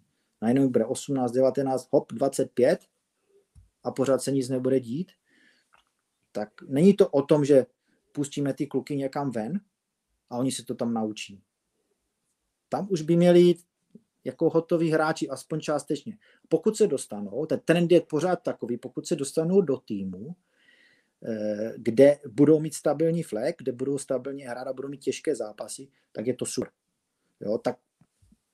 Najednou 0.41 0.69
bude 0.69 0.85
18, 0.85 1.31
19, 1.31 1.87
hop, 1.91 2.13
25 2.13 2.79
a 3.83 3.91
pořád 3.91 4.21
se 4.21 4.31
nic 4.31 4.49
nebude 4.49 4.79
dít. 4.79 5.11
Tak 6.31 6.49
není 6.67 6.93
to 6.93 7.09
o 7.09 7.21
tom, 7.21 7.45
že 7.45 7.65
pustíme 8.11 8.53
ty 8.53 8.67
kluky 8.67 8.95
někam 8.95 9.31
ven 9.31 9.59
a 10.29 10.37
oni 10.37 10.51
se 10.51 10.65
to 10.65 10.75
tam 10.75 10.93
naučí. 10.93 11.41
Tam 12.69 12.87
už 12.91 13.01
by 13.01 13.15
měli 13.15 13.55
jako 14.23 14.49
hotoví 14.49 14.91
hráči, 14.91 15.29
aspoň 15.29 15.59
částečně. 15.59 16.17
Pokud 16.49 16.77
se 16.77 16.87
dostanou, 16.87 17.45
ten 17.45 17.59
trend 17.65 17.91
je 17.91 18.01
pořád 18.01 18.35
takový, 18.35 18.77
pokud 18.77 19.07
se 19.07 19.15
dostanou 19.15 19.61
do 19.61 19.77
týmu, 19.77 20.35
Eh, 20.35 20.53
kde 21.78 22.19
budou 22.28 22.60
mít 22.60 22.73
stabilní 22.73 23.23
flek, 23.23 23.56
kde 23.58 23.71
budou 23.71 23.97
stabilně 23.97 24.49
hrát 24.49 24.67
a 24.67 24.73
budou 24.73 24.89
mít 24.89 25.01
těžké 25.01 25.36
zápasy, 25.36 25.88
tak 26.12 26.28
je 26.28 26.34
to 26.34 26.45
super. 26.45 26.69
Jo, 27.41 27.58
tak 27.58 27.78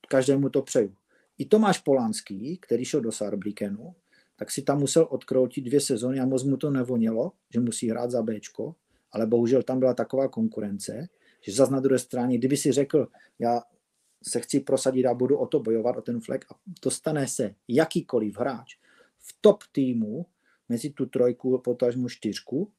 každému 0.07 0.49
to 0.49 0.61
přeju. 0.61 0.95
I 1.37 1.45
Tomáš 1.45 1.79
Polanský, 1.79 2.57
který 2.57 2.85
šel 2.85 3.01
do 3.01 3.11
Sarbrikenu, 3.11 3.95
tak 4.35 4.51
si 4.51 4.61
tam 4.61 4.79
musel 4.79 5.07
odkroutit 5.09 5.65
dvě 5.65 5.81
sezóny 5.81 6.19
a 6.19 6.25
moc 6.25 6.43
mu 6.43 6.57
to 6.57 6.69
nevonilo, 6.69 7.31
že 7.53 7.59
musí 7.59 7.89
hrát 7.89 8.11
za 8.11 8.21
Bčko, 8.21 8.75
ale 9.11 9.27
bohužel 9.27 9.63
tam 9.63 9.79
byla 9.79 9.93
taková 9.93 10.27
konkurence, 10.27 11.07
že 11.41 11.51
zase 11.51 11.71
na 11.71 11.79
druhé 11.79 11.99
straně, 11.99 12.37
kdyby 12.37 12.57
si 12.57 12.71
řekl, 12.71 13.07
já 13.39 13.61
se 14.23 14.39
chci 14.39 14.59
prosadit 14.59 15.05
a 15.05 15.13
budu 15.13 15.37
o 15.37 15.47
to 15.47 15.59
bojovat, 15.59 15.97
o 15.97 16.01
ten 16.01 16.21
flek 16.21 16.45
a 16.51 16.55
dostane 16.83 17.27
se 17.27 17.55
jakýkoliv 17.67 18.37
hráč 18.37 18.75
v 19.19 19.37
top 19.41 19.63
týmu, 19.71 20.25
mezi 20.71 20.89
tu 20.89 21.05
trojku, 21.05 21.57
potažmu 21.57 22.09
čtyřku, 22.09 22.71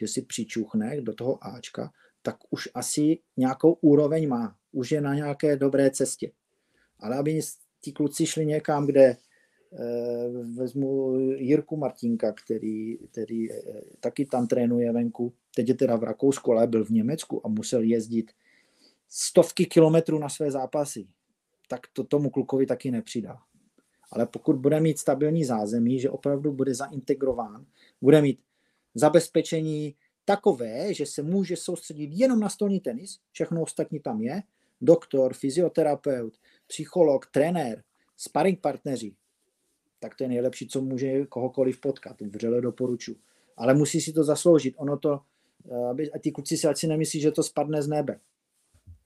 že 0.00 0.08
si 0.08 0.22
přičuchne 0.22 1.00
do 1.00 1.14
toho 1.14 1.44
Ačka, 1.44 1.92
tak 2.22 2.36
už 2.50 2.68
asi 2.74 3.18
nějakou 3.36 3.72
úroveň 3.72 4.28
má. 4.28 4.56
Už 4.72 4.92
je 4.92 5.00
na 5.00 5.14
nějaké 5.14 5.56
dobré 5.56 5.90
cestě. 5.90 6.32
Ale 6.98 7.16
aby 7.16 7.40
ti 7.80 7.92
kluci 7.92 8.26
šli 8.26 8.46
někam, 8.46 8.86
kde 8.86 9.04
e, 9.04 9.16
vezmu 10.56 11.18
Jirku 11.20 11.76
Martinka, 11.76 12.32
který, 12.32 12.98
který 12.98 13.52
e, 13.52 13.62
taky 14.00 14.26
tam 14.26 14.46
trénuje 14.46 14.92
venku, 14.92 15.32
teď 15.54 15.68
je 15.68 15.74
teda 15.74 15.96
v 15.96 16.04
Rakousku, 16.04 16.52
ale 16.52 16.66
byl 16.66 16.84
v 16.84 16.90
Německu 16.90 17.46
a 17.46 17.48
musel 17.48 17.82
jezdit 17.82 18.30
stovky 19.08 19.66
kilometrů 19.66 20.18
na 20.18 20.28
své 20.28 20.50
zápasy, 20.50 21.08
tak 21.68 21.80
to 21.92 22.04
tomu 22.04 22.30
klukovi 22.30 22.66
taky 22.66 22.90
nepřidá 22.90 23.38
ale 24.10 24.26
pokud 24.26 24.56
bude 24.56 24.80
mít 24.80 24.98
stabilní 24.98 25.44
zázemí, 25.44 26.00
že 26.00 26.10
opravdu 26.10 26.52
bude 26.52 26.74
zaintegrován, 26.74 27.66
bude 28.00 28.22
mít 28.22 28.40
zabezpečení 28.94 29.94
takové, 30.24 30.94
že 30.94 31.06
se 31.06 31.22
může 31.22 31.56
soustředit 31.56 32.10
jenom 32.12 32.40
na 32.40 32.48
stolní 32.48 32.80
tenis, 32.80 33.18
všechno 33.32 33.62
ostatní 33.62 34.00
tam 34.00 34.22
je, 34.22 34.42
doktor, 34.80 35.34
fyzioterapeut, 35.34 36.34
psycholog, 36.66 37.26
trenér, 37.26 37.82
sparring 38.16 38.60
partneři, 38.60 39.14
tak 40.00 40.14
to 40.14 40.24
je 40.24 40.28
nejlepší, 40.28 40.68
co 40.68 40.80
může 40.80 41.26
kohokoliv 41.26 41.80
potkat. 41.80 42.20
Vřele 42.20 42.60
doporučuji. 42.60 43.16
Ale 43.56 43.74
musí 43.74 44.00
si 44.00 44.12
to 44.12 44.24
zasloužit. 44.24 44.74
Ono 44.78 44.96
to, 44.96 45.20
eh, 45.70 45.90
aby, 45.90 46.12
a 46.12 46.18
ty 46.18 46.32
kluci 46.32 46.56
si 46.56 46.66
ať 46.66 46.78
si 46.78 46.86
nemyslí, 46.86 47.20
že 47.20 47.32
to 47.32 47.42
spadne 47.42 47.82
z 47.82 47.88
nebe. 47.88 48.20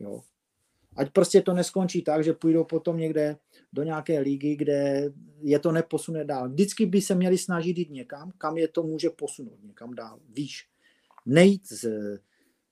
Jo. 0.01 0.23
Ať 0.97 1.11
prostě 1.11 1.43
to 1.43 1.55
neskončí 1.55 2.03
tak, 2.03 2.25
že 2.25 2.33
půjdou 2.33 2.65
potom 2.65 2.97
někde 2.97 3.37
do 3.73 3.83
nějaké 3.83 4.21
ligy, 4.21 4.57
kde 4.57 5.11
je 5.41 5.59
to 5.59 5.73
neposune 5.73 6.25
dál. 6.25 6.49
Vždycky 6.49 6.87
by 6.87 7.01
se 7.01 7.15
měli 7.15 7.39
snažit 7.39 7.79
jít 7.79 7.91
někam, 7.91 8.33
kam 8.39 8.57
je 8.57 8.69
to 8.69 8.83
může 8.83 9.11
posunout 9.11 9.59
někam 9.63 9.95
dál, 9.95 10.21
výš. 10.29 10.69
Nejít 11.27 11.69
z, 11.69 11.89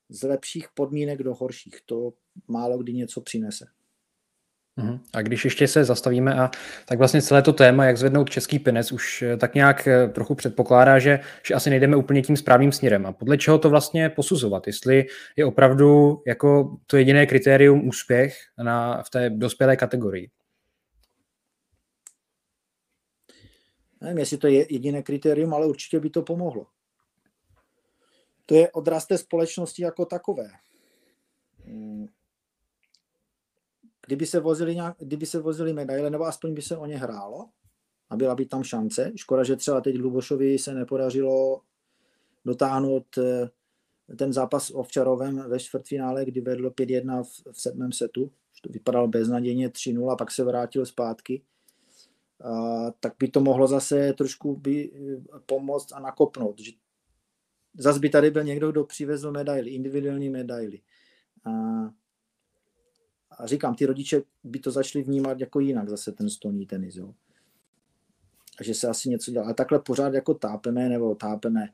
z 0.08 0.22
lepších 0.22 0.68
podmínek 0.74 1.22
do 1.22 1.34
horších. 1.34 1.80
To, 1.86 2.12
málo 2.48 2.78
kdy 2.78 2.92
něco 2.92 3.20
přinese. 3.20 3.66
Mhm. 4.76 5.00
A 5.12 5.22
když 5.22 5.44
ještě 5.44 5.68
se 5.68 5.84
zastavíme 5.84 6.34
a 6.34 6.50
tak 6.86 6.98
vlastně 6.98 7.22
celé 7.22 7.42
to 7.42 7.52
téma, 7.52 7.84
jak 7.84 7.96
zvednout 7.96 8.30
český 8.30 8.58
peněz, 8.58 8.92
už 8.92 9.22
eh, 9.22 9.36
tak 9.36 9.54
nějak 9.54 9.88
eh, 9.88 10.08
trochu 10.08 10.34
předpokládá, 10.34 10.98
že, 10.98 11.20
že 11.46 11.54
asi 11.54 11.70
nejdeme 11.70 11.96
úplně 11.96 12.22
tím 12.22 12.36
správným 12.36 12.72
směrem. 12.72 13.06
A 13.06 13.12
podle 13.12 13.38
čeho 13.38 13.58
to 13.58 13.70
vlastně 13.70 14.08
posuzovat? 14.08 14.66
Jestli 14.66 15.06
je 15.36 15.44
opravdu 15.44 16.18
jako 16.26 16.76
to 16.86 16.96
jediné 16.96 17.26
kritérium 17.26 17.88
úspěch 17.88 18.36
na, 18.62 19.02
v 19.02 19.10
té 19.10 19.30
dospělé 19.30 19.76
kategorii? 19.76 20.30
Nevím, 24.00 24.18
jestli 24.18 24.36
to 24.36 24.46
je 24.46 24.72
jediné 24.72 25.02
kritérium, 25.02 25.54
ale 25.54 25.66
určitě 25.66 26.00
by 26.00 26.10
to 26.10 26.22
pomohlo. 26.22 26.66
To 28.46 28.54
je 28.54 28.70
odraz 28.70 29.06
té 29.06 29.18
společnosti 29.18 29.82
jako 29.82 30.04
takové. 30.04 30.48
Kdyby 34.07 34.26
se 34.26 34.40
vozili, 34.40 34.74
nějak, 34.74 34.96
kdyby 34.98 35.26
se 35.26 35.40
vozili 35.40 35.72
medaile, 35.72 36.11
nebo 36.11 36.24
aspoň 36.24 36.55
by 36.55 36.62
se 36.62 36.76
o 36.76 36.86
ně 36.86 36.98
hrálo 36.98 37.48
a 38.11 38.16
byla 38.16 38.34
by 38.34 38.46
tam 38.46 38.62
šance. 38.62 39.12
Škoda, 39.16 39.44
že 39.44 39.57
třeba 39.57 39.80
teď 39.80 39.98
Lubošovi 39.98 40.59
se 40.59 40.74
nepodařilo 40.74 41.61
dotáhnout 42.44 43.18
eh, 43.18 43.50
ten 44.16 44.32
zápas 44.32 44.70
Ovčarovem 44.70 45.44
ve 45.48 45.59
čtvrtfinále, 45.59 46.24
kdy 46.24 46.40
vedl 46.40 46.70
5-1 46.70 47.22
v, 47.22 47.61
sedmém 47.61 47.92
setu. 47.92 48.32
To 48.62 48.72
vypadalo 48.72 49.09
beznadějně 49.09 49.68
3-0 49.68 50.11
a 50.11 50.16
pak 50.16 50.30
se 50.30 50.44
vrátil 50.44 50.86
zpátky. 50.86 51.42
A, 52.44 52.90
tak 53.00 53.14
by 53.18 53.28
to 53.28 53.40
mohlo 53.40 53.66
zase 53.66 54.12
trošku 54.12 54.57
by 54.57 54.92
eh, 54.94 55.38
pomoct 55.46 55.92
a 55.92 56.00
nakopnout. 56.00 56.61
Že 56.61 56.72
zase 57.78 58.00
by 58.00 58.11
tady 58.11 58.30
byl 58.30 58.44
někdo, 58.44 58.72
kdo 58.72 58.84
přivezl 58.84 59.32
medaily, 59.32 59.70
individuální 59.70 60.28
medaily. 60.28 60.80
A 61.44 61.50
a 63.43 63.47
říkám, 63.47 63.74
ty 63.74 63.86
rodiče 63.86 64.22
by 64.45 64.59
to 64.59 64.70
začali 64.70 65.05
vnímat 65.05 65.40
jako 65.40 65.61
jinak 65.61 65.88
zase 65.88 66.12
ten 66.12 66.30
stolní 66.30 66.66
tenis, 66.66 66.97
jo. 66.97 67.14
A 68.61 68.64
že 68.64 68.74
se 68.74 68.88
asi 68.88 69.09
něco 69.09 69.30
dělá. 69.30 69.47
A 69.47 69.53
takhle 69.53 69.78
pořád 69.78 70.14
jako 70.14 70.34
tápeme 70.34 70.88
nebo 70.88 71.14
tápeme. 71.14 71.68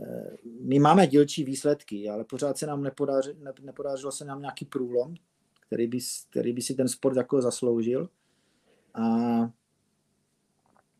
Eh, 0.00 0.36
my 0.60 0.78
máme 0.78 1.06
dílčí 1.06 1.44
výsledky, 1.44 2.08
ale 2.08 2.24
pořád 2.24 2.58
se 2.58 2.66
nám 2.66 2.82
nepodařilo, 2.82 3.36
nepodařilo 3.60 4.12
se 4.12 4.24
nám 4.24 4.40
nějaký 4.40 4.64
průlom, 4.64 5.14
který 5.66 5.86
by, 5.86 5.98
který 6.30 6.52
by 6.52 6.62
si 6.62 6.74
ten 6.74 6.88
sport 6.88 7.16
jako 7.16 7.42
zasloužil. 7.42 8.08
A 8.94 9.04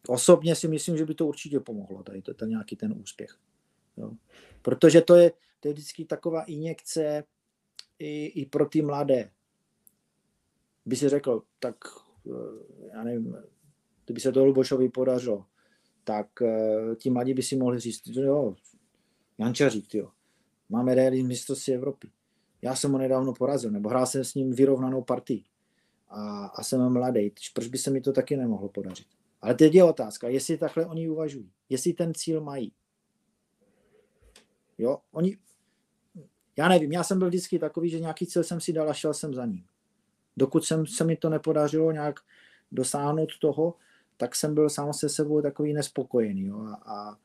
osobně 0.08 0.54
si 0.54 0.68
myslím, 0.68 0.96
že 0.96 1.04
by 1.04 1.14
to 1.14 1.26
určitě 1.26 1.60
pomohlo, 1.60 2.02
tady 2.02 2.22
to, 2.22 2.34
ten 2.34 2.48
nějaký 2.48 2.76
ten 2.76 2.94
úspěch. 3.00 3.38
Jo. 3.96 4.12
Protože 4.62 5.00
to 5.00 5.14
je, 5.14 5.32
to 5.60 5.68
je 5.68 5.74
vždycky 5.74 6.04
taková 6.04 6.42
injekce 6.42 7.24
i, 7.98 8.26
i 8.26 8.46
pro 8.46 8.66
ty 8.66 8.82
mladé 8.82 9.30
by 10.88 10.96
si 10.96 11.08
řekl, 11.08 11.42
tak 11.58 11.76
eh, 12.26 12.88
já 12.94 13.04
nevím, 13.04 13.36
kdyby 14.04 14.20
se 14.20 14.32
to 14.32 14.44
Lubošovi 14.44 14.88
podařilo, 14.88 15.44
tak 16.04 16.42
eh, 16.42 16.96
ti 16.96 17.10
mladí 17.10 17.34
by 17.34 17.42
si 17.42 17.56
mohli 17.56 17.80
říct, 17.80 18.06
jo, 18.06 18.54
Jančařík, 19.38 19.94
jo, 19.94 20.10
máme 20.68 20.84
medaili 20.84 21.22
mistrovství 21.22 21.74
Evropy. 21.74 22.08
Já 22.62 22.76
jsem 22.76 22.92
ho 22.92 22.98
nedávno 22.98 23.32
porazil, 23.32 23.70
nebo 23.70 23.88
hrál 23.88 24.06
jsem 24.06 24.24
s 24.24 24.34
ním 24.34 24.52
vyrovnanou 24.52 25.02
partii 25.02 25.44
a, 26.08 26.46
a 26.46 26.62
jsem 26.62 26.92
mladý, 26.92 27.32
proč 27.54 27.68
by 27.68 27.78
se 27.78 27.90
mi 27.90 28.00
to 28.00 28.12
taky 28.12 28.36
nemohlo 28.36 28.68
podařit. 28.68 29.06
Ale 29.40 29.54
teď 29.54 29.74
je 29.74 29.84
otázka, 29.84 30.28
jestli 30.28 30.58
takhle 30.58 30.86
oni 30.86 31.08
uvažují, 31.08 31.50
jestli 31.68 31.92
ten 31.92 32.14
cíl 32.14 32.40
mají. 32.40 32.72
Jo, 34.78 34.98
oni, 35.12 35.36
já 36.56 36.68
nevím, 36.68 36.92
já 36.92 37.04
jsem 37.04 37.18
byl 37.18 37.28
vždycky 37.28 37.58
takový, 37.58 37.90
že 37.90 38.00
nějaký 38.00 38.26
cíl 38.26 38.44
jsem 38.44 38.60
si 38.60 38.72
dal 38.72 38.90
a 38.90 38.94
šel 38.94 39.14
jsem 39.14 39.34
za 39.34 39.46
ním 39.46 39.64
dokud 40.38 40.64
jsem, 40.64 40.86
se 40.86 41.04
mi 41.04 41.16
to 41.16 41.28
nepodařilo 41.30 41.92
nějak 41.92 42.20
dosáhnout 42.72 43.38
toho, 43.40 43.74
tak 44.16 44.36
jsem 44.36 44.54
byl 44.54 44.70
sám 44.70 44.92
se 44.92 45.08
sebou 45.08 45.42
takový 45.42 45.72
nespokojený. 45.72 46.44
Jo. 46.44 46.58
A, 46.58 46.74
a 46.86 47.18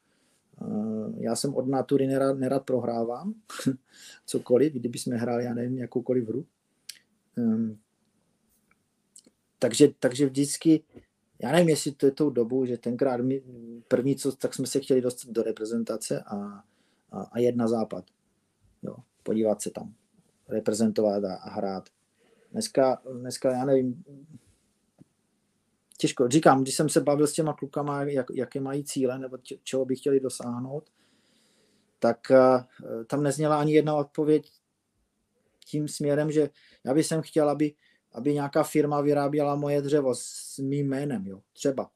já 1.17 1.35
jsem 1.35 1.55
od 1.55 1.67
natury 1.67 2.07
nerad, 2.07 2.39
nerad 2.39 2.65
prohrávám 2.65 3.33
cokoliv, 4.25 4.73
kdyby 4.73 4.99
jsme 4.99 5.17
hráli, 5.17 5.43
já 5.43 5.53
nevím, 5.53 5.77
jakoukoliv 5.77 6.27
hru. 6.27 6.45
Um, 7.37 7.79
takže, 9.59 9.87
takže 9.99 10.25
vždycky, 10.25 10.83
já 11.39 11.51
nevím, 11.51 11.69
jestli 11.69 11.91
to 11.91 12.05
je 12.05 12.11
tou 12.11 12.29
dobu, 12.29 12.65
že 12.65 12.77
tenkrát 12.77 13.21
my, 13.21 13.43
první, 13.87 14.15
co, 14.15 14.31
tak 14.31 14.53
jsme 14.53 14.67
se 14.67 14.79
chtěli 14.79 15.01
dostat 15.01 15.31
do 15.31 15.43
reprezentace 15.43 16.21
a, 16.21 16.35
a, 17.11 17.21
a 17.31 17.39
jedna 17.39 17.67
západ. 17.67 18.05
Jo, 18.83 18.95
podívat 19.23 19.61
se 19.61 19.69
tam, 19.71 19.93
reprezentovat 20.49 21.23
a, 21.23 21.35
a 21.35 21.49
hrát. 21.49 21.89
Dneska, 22.53 23.01
dneska 23.13 23.51
já 23.51 23.65
nevím, 23.65 24.03
těžko. 25.97 26.27
Říkám, 26.27 26.61
když 26.61 26.75
jsem 26.75 26.89
se 26.89 27.01
bavil 27.01 27.27
s 27.27 27.33
těma 27.33 27.53
klukama, 27.53 28.03
jak, 28.03 28.25
jaké 28.33 28.59
mají 28.59 28.83
cíle 28.83 29.19
nebo 29.19 29.37
tě, 29.37 29.57
čeho 29.63 29.85
by 29.85 29.95
chtěli 29.95 30.19
dosáhnout, 30.19 30.89
tak 31.99 32.31
uh, 32.31 33.03
tam 33.03 33.23
nezněla 33.23 33.59
ani 33.59 33.73
jedna 33.73 33.95
odpověď 33.95 34.51
tím 35.65 35.87
směrem, 35.87 36.31
že 36.31 36.49
já 36.83 36.93
bych 36.93 37.07
chtěl, 37.21 37.49
aby, 37.49 37.73
aby 38.11 38.33
nějaká 38.33 38.63
firma 38.63 39.01
vyráběla 39.01 39.55
moje 39.55 39.81
dřevo 39.81 40.15
s 40.15 40.57
mým 40.57 40.89
jménem, 40.89 41.27
jo, 41.27 41.41
třeba. 41.53 41.89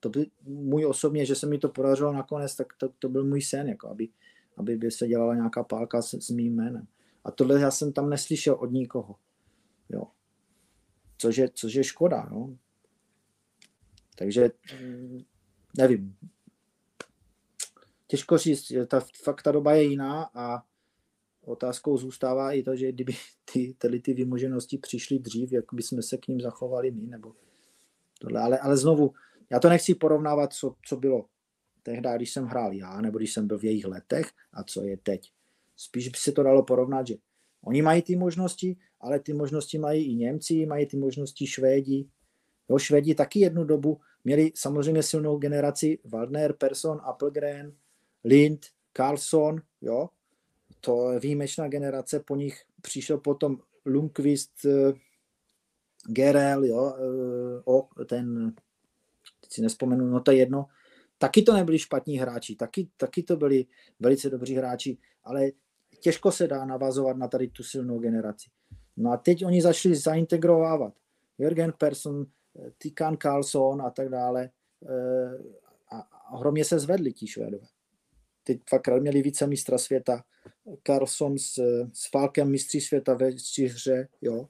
To 0.00 0.08
by 0.08 0.26
můj 0.42 0.86
osobně, 0.86 1.26
že 1.26 1.34
se 1.34 1.46
mi 1.46 1.58
to 1.58 1.68
podařilo 1.68 2.12
nakonec, 2.12 2.56
tak 2.56 2.66
to, 2.78 2.88
to 2.98 3.08
byl 3.08 3.24
můj 3.24 3.42
sen, 3.42 3.68
jako 3.68 3.88
aby, 3.88 4.08
aby 4.56 4.76
by 4.76 4.90
se 4.90 5.08
dělala 5.08 5.34
nějaká 5.34 5.64
pálka 5.64 6.02
s, 6.02 6.14
s 6.14 6.30
mým 6.30 6.54
jménem. 6.54 6.86
A 7.24 7.30
tohle 7.30 7.60
já 7.60 7.70
jsem 7.70 7.92
tam 7.92 8.10
neslyšel 8.10 8.54
od 8.54 8.72
nikoho. 8.72 9.16
Jo. 9.88 10.02
Což, 11.18 11.36
je, 11.36 11.48
což 11.54 11.74
je 11.74 11.84
škoda. 11.84 12.28
No. 12.30 12.58
Takže 14.18 14.50
nevím. 15.78 16.16
Těžko 18.06 18.38
říct, 18.38 18.72
ta, 18.88 19.00
fakt 19.24 19.42
ta 19.42 19.52
doba 19.52 19.74
je 19.74 19.82
jiná 19.82 20.30
a 20.34 20.64
otázkou 21.40 21.96
zůstává 21.96 22.52
i 22.52 22.62
to, 22.62 22.76
že 22.76 22.92
kdyby 22.92 23.12
ty, 23.52 23.74
ty, 23.78 24.00
ty 24.00 24.14
vymoženosti 24.14 24.78
přišly 24.78 25.18
dřív, 25.18 25.52
jak 25.52 25.64
by 25.72 25.82
jsme 25.82 26.02
se 26.02 26.16
k 26.16 26.28
ním 26.28 26.40
zachovali 26.40 26.90
my, 26.90 27.06
nebo 27.06 27.34
tohle. 28.20 28.40
Ale, 28.40 28.58
ale 28.58 28.76
znovu, 28.76 29.14
já 29.50 29.60
to 29.60 29.68
nechci 29.68 29.94
porovnávat, 29.94 30.52
co, 30.52 30.74
co 30.86 30.96
bylo 30.96 31.26
tehdy, 31.82 32.08
když 32.16 32.32
jsem 32.32 32.44
hrál 32.44 32.72
já, 32.72 33.00
nebo 33.00 33.18
když 33.18 33.32
jsem 33.32 33.46
byl 33.46 33.58
v 33.58 33.64
jejich 33.64 33.84
letech 33.84 34.30
a 34.52 34.64
co 34.64 34.82
je 34.82 34.96
teď. 34.96 35.32
Spíš 35.76 36.08
by 36.08 36.18
se 36.18 36.32
to 36.32 36.42
dalo 36.42 36.62
porovnat, 36.62 37.06
že 37.06 37.14
oni 37.62 37.82
mají 37.82 38.02
ty 38.02 38.16
možnosti, 38.16 38.76
ale 39.00 39.20
ty 39.20 39.32
možnosti 39.32 39.78
mají 39.78 40.04
i 40.04 40.14
Němci, 40.14 40.66
mají 40.66 40.86
ty 40.86 40.96
možnosti 40.96 41.46
Švédi. 41.46 42.08
Jo, 42.68 42.78
Švédi 42.78 43.14
taky 43.14 43.40
jednu 43.40 43.64
dobu 43.64 44.00
měli 44.24 44.52
samozřejmě 44.54 45.02
silnou 45.02 45.38
generaci 45.38 45.98
Waldner, 46.04 46.52
Persson, 46.52 47.00
Appelgren, 47.04 47.72
Lind, 48.24 48.66
Carlson, 48.96 49.62
jo. 49.80 50.08
To 50.80 51.12
je 51.12 51.20
výjimečná 51.20 51.68
generace, 51.68 52.20
po 52.20 52.36
nich 52.36 52.62
přišel 52.82 53.18
potom 53.18 53.58
Lundqvist, 53.86 54.64
eh, 54.64 54.92
Gerel, 56.08 56.64
jo, 56.64 56.94
eh, 56.96 57.62
o, 57.64 57.88
ten, 58.04 58.54
teď 59.40 59.52
si 59.52 59.62
nespomenu, 59.62 60.06
no 60.06 60.20
to 60.20 60.30
je 60.30 60.36
jedno, 60.36 60.66
taky 61.18 61.42
to 61.42 61.52
nebyli 61.52 61.78
špatní 61.78 62.18
hráči, 62.18 62.56
taky, 62.56 62.88
taky 62.96 63.22
to 63.22 63.36
byli 63.36 63.66
velice 64.00 64.30
dobří 64.30 64.54
hráči, 64.54 64.98
ale 65.24 65.50
těžko 66.00 66.32
se 66.32 66.46
dá 66.46 66.64
navazovat 66.64 67.16
na 67.16 67.28
tady 67.28 67.48
tu 67.48 67.62
silnou 67.62 67.98
generaci. 67.98 68.50
No 68.98 69.12
a 69.12 69.16
teď 69.16 69.44
oni 69.44 69.62
začali 69.62 69.94
zaintegrovávat 69.94 70.94
Jürgen 71.38 71.72
Persson, 71.78 72.26
Tikan 72.78 73.16
Carlson 73.16 73.82
a 73.82 73.90
tak 73.90 74.08
dále. 74.08 74.50
Eh, 74.88 75.38
a 75.90 76.36
hromně 76.36 76.64
se 76.64 76.78
zvedli 76.78 77.12
ti 77.12 77.26
Švédové. 77.26 77.66
Teď 78.44 78.60
dvakrát 78.70 79.02
měli 79.02 79.22
více 79.22 79.46
mistra 79.46 79.78
světa. 79.78 80.24
Carlson 80.86 81.38
s, 81.38 81.58
s 81.92 82.10
Falkem 82.10 82.50
mistří 82.50 82.80
světa 82.80 83.14
ve 83.14 83.36
čtyřře, 83.36 84.08
jo. 84.22 84.48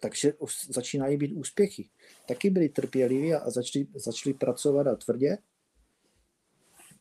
Takže 0.00 0.32
začínají 0.68 1.16
být 1.16 1.32
úspěchy. 1.32 1.88
Taky 2.28 2.50
byli 2.50 2.68
trpěliví 2.68 3.34
a 3.34 3.50
začali, 3.50 3.86
začali 3.94 4.34
pracovat 4.34 4.86
a 4.86 4.96
tvrdě. 4.96 5.38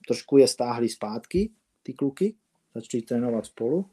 Trošku 0.07 0.37
je 0.37 0.47
stáhli 0.47 0.89
zpátky, 0.89 1.49
ty 1.83 1.93
kluky, 1.93 2.35
začali 2.75 3.01
trénovat 3.01 3.45
spolu 3.45 3.89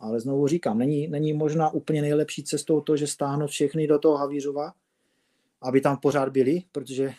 ale 0.00 0.20
znovu 0.20 0.46
říkám, 0.46 0.78
není, 0.78 1.08
není 1.08 1.32
možná 1.32 1.70
úplně 1.70 2.02
nejlepší 2.02 2.44
cestou 2.44 2.80
to, 2.80 2.96
že 2.96 3.06
stáhnout 3.06 3.46
všechny 3.46 3.86
do 3.86 3.98
toho 3.98 4.16
Havířova, 4.16 4.72
aby 5.62 5.80
tam 5.80 5.96
pořád 5.96 6.28
byli, 6.28 6.62
protože 6.72 7.12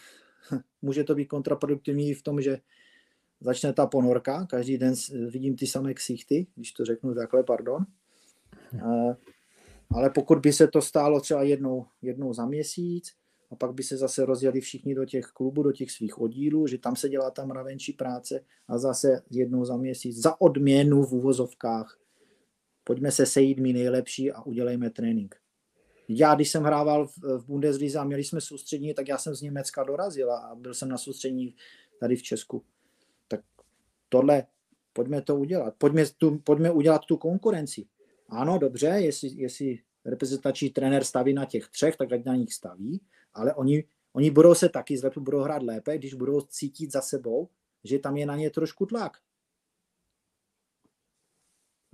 může 0.81 1.03
to 1.03 1.15
být 1.15 1.25
kontraproduktivní 1.25 2.13
v 2.13 2.23
tom, 2.23 2.41
že 2.41 2.59
začne 3.41 3.73
ta 3.73 3.87
ponorka, 3.87 4.45
každý 4.45 4.77
den 4.77 4.93
vidím 5.29 5.55
ty 5.55 5.67
samé 5.67 5.93
ksichty, 5.93 6.47
když 6.55 6.71
to 6.71 6.85
řeknu 6.85 7.15
takhle, 7.15 7.43
pardon. 7.43 7.85
Ale 9.91 10.09
pokud 10.09 10.39
by 10.39 10.53
se 10.53 10.67
to 10.67 10.81
stálo 10.81 11.21
třeba 11.21 11.43
jednou, 11.43 11.85
jednou 12.01 12.33
za 12.33 12.45
měsíc, 12.45 13.13
a 13.51 13.55
pak 13.55 13.73
by 13.73 13.83
se 13.83 13.97
zase 13.97 14.25
rozjeli 14.25 14.61
všichni 14.61 14.95
do 14.95 15.05
těch 15.05 15.25
klubů, 15.25 15.63
do 15.63 15.71
těch 15.71 15.91
svých 15.91 16.21
oddílů, 16.21 16.67
že 16.67 16.77
tam 16.77 16.95
se 16.95 17.09
dělá 17.09 17.31
ta 17.31 17.45
mravenčí 17.45 17.93
práce 17.93 18.41
a 18.67 18.77
zase 18.77 19.21
jednou 19.29 19.65
za 19.65 19.77
měsíc 19.77 20.21
za 20.21 20.41
odměnu 20.41 21.03
v 21.03 21.13
úvozovkách 21.13 21.98
Pojďme 22.83 23.11
se 23.11 23.25
sejít 23.25 23.59
my 23.59 23.73
nejlepší 23.73 24.31
a 24.31 24.41
udělejme 24.41 24.89
trénink. 24.89 25.35
Já, 26.07 26.35
když 26.35 26.51
jsem 26.51 26.63
hrával 26.63 27.07
v, 27.07 27.45
Bundeslize 27.45 27.99
a 27.99 28.03
měli 28.03 28.23
jsme 28.23 28.41
soustřední, 28.41 28.93
tak 28.93 29.07
já 29.07 29.17
jsem 29.17 29.35
z 29.35 29.41
Německa 29.41 29.83
dorazil 29.83 30.31
a 30.31 30.55
byl 30.55 30.73
jsem 30.73 30.89
na 30.89 30.97
soustřední 30.97 31.55
tady 31.99 32.15
v 32.15 32.23
Česku. 32.23 32.65
Tak 33.27 33.41
tohle, 34.09 34.45
pojďme 34.93 35.21
to 35.21 35.35
udělat. 35.35 35.75
Pojďme, 35.77 36.05
tu, 36.17 36.39
pojďme 36.39 36.71
udělat 36.71 37.05
tu 37.05 37.17
konkurenci. 37.17 37.87
Ano, 38.29 38.57
dobře, 38.57 38.87
jestli, 38.87 39.29
jestli 39.29 39.79
reprezentační 40.05 40.69
trenér 40.69 41.03
staví 41.03 41.33
na 41.33 41.45
těch 41.45 41.67
třech, 41.67 41.97
tak 41.97 42.11
ať 42.11 42.25
na 42.25 42.35
nich 42.35 42.53
staví, 42.53 43.01
ale 43.33 43.53
oni, 43.53 43.83
oni 44.13 44.31
budou 44.31 44.55
se 44.55 44.69
taky 44.69 44.97
zlepšit, 44.97 45.19
budou 45.19 45.39
hrát 45.39 45.63
lépe, 45.63 45.97
když 45.97 46.13
budou 46.13 46.41
cítit 46.41 46.91
za 46.91 47.01
sebou, 47.01 47.49
že 47.83 47.99
tam 47.99 48.17
je 48.17 48.25
na 48.25 48.35
ně 48.35 48.49
trošku 48.49 48.85
tlak. 48.85 49.17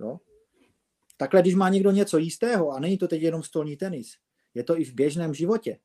Jo? 0.00 0.20
Takhle, 1.16 1.42
když 1.42 1.54
má 1.54 1.68
někdo 1.68 1.90
něco 1.90 2.18
jistého, 2.18 2.70
a 2.70 2.80
není 2.80 2.98
to 2.98 3.08
teď 3.08 3.22
jenom 3.22 3.42
stolní 3.42 3.76
tenis, 3.76 4.12
je 4.54 4.64
to 4.64 4.80
i 4.80 4.84
v 4.84 4.94
běžném 4.94 5.34
životě, 5.34 5.78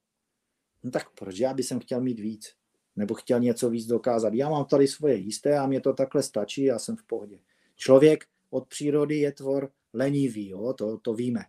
no 0.83 0.91
tak 0.91 1.09
proč 1.09 1.39
já 1.39 1.53
bych 1.53 1.65
chtěl 1.81 2.01
mít 2.01 2.19
víc? 2.19 2.55
Nebo 2.95 3.13
chtěl 3.13 3.39
něco 3.39 3.69
víc 3.69 3.87
dokázat? 3.87 4.33
Já 4.33 4.49
mám 4.49 4.65
tady 4.65 4.87
svoje 4.87 5.15
jisté 5.15 5.57
a 5.57 5.67
mě 5.67 5.81
to 5.81 5.93
takhle 5.93 6.23
stačí, 6.23 6.63
já 6.63 6.79
jsem 6.79 6.95
v 6.95 7.03
pohodě. 7.03 7.39
Člověk 7.75 8.25
od 8.49 8.67
přírody 8.67 9.17
je 9.17 9.31
tvor 9.31 9.71
lenivý, 9.93 10.49
jo? 10.49 10.73
To, 10.73 10.97
to 10.97 11.13
víme. 11.13 11.45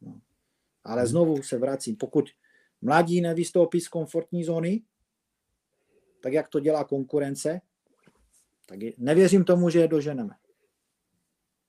No. 0.00 0.20
Ale 0.84 1.00
hmm. 1.00 1.08
znovu 1.08 1.42
se 1.42 1.58
vracím, 1.58 1.96
pokud 1.96 2.30
mladí 2.82 3.20
nevystoupí 3.20 3.80
z 3.80 3.88
komfortní 3.88 4.44
zóny, 4.44 4.82
tak 6.20 6.32
jak 6.32 6.48
to 6.48 6.60
dělá 6.60 6.84
konkurence, 6.84 7.60
tak 8.66 8.82
je, 8.82 8.92
nevěřím 8.98 9.44
tomu, 9.44 9.70
že 9.70 9.80
je 9.80 9.88
doženeme. 9.88 10.34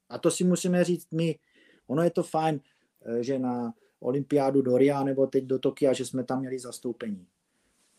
A 0.08 0.18
to 0.18 0.30
si 0.30 0.44
musíme 0.44 0.84
říct 0.84 1.12
my. 1.12 1.38
Ono 1.86 2.02
je 2.02 2.10
to 2.10 2.22
fajn, 2.22 2.60
eh, 3.04 3.22
že 3.22 3.38
na 3.38 3.74
olympiádu 4.00 4.62
do 4.62 4.78
Ria 4.78 5.04
nebo 5.04 5.26
teď 5.26 5.44
do 5.44 5.58
Tokia, 5.58 5.92
že 5.92 6.04
jsme 6.04 6.24
tam 6.24 6.40
měli 6.40 6.58
zastoupení. 6.58 7.26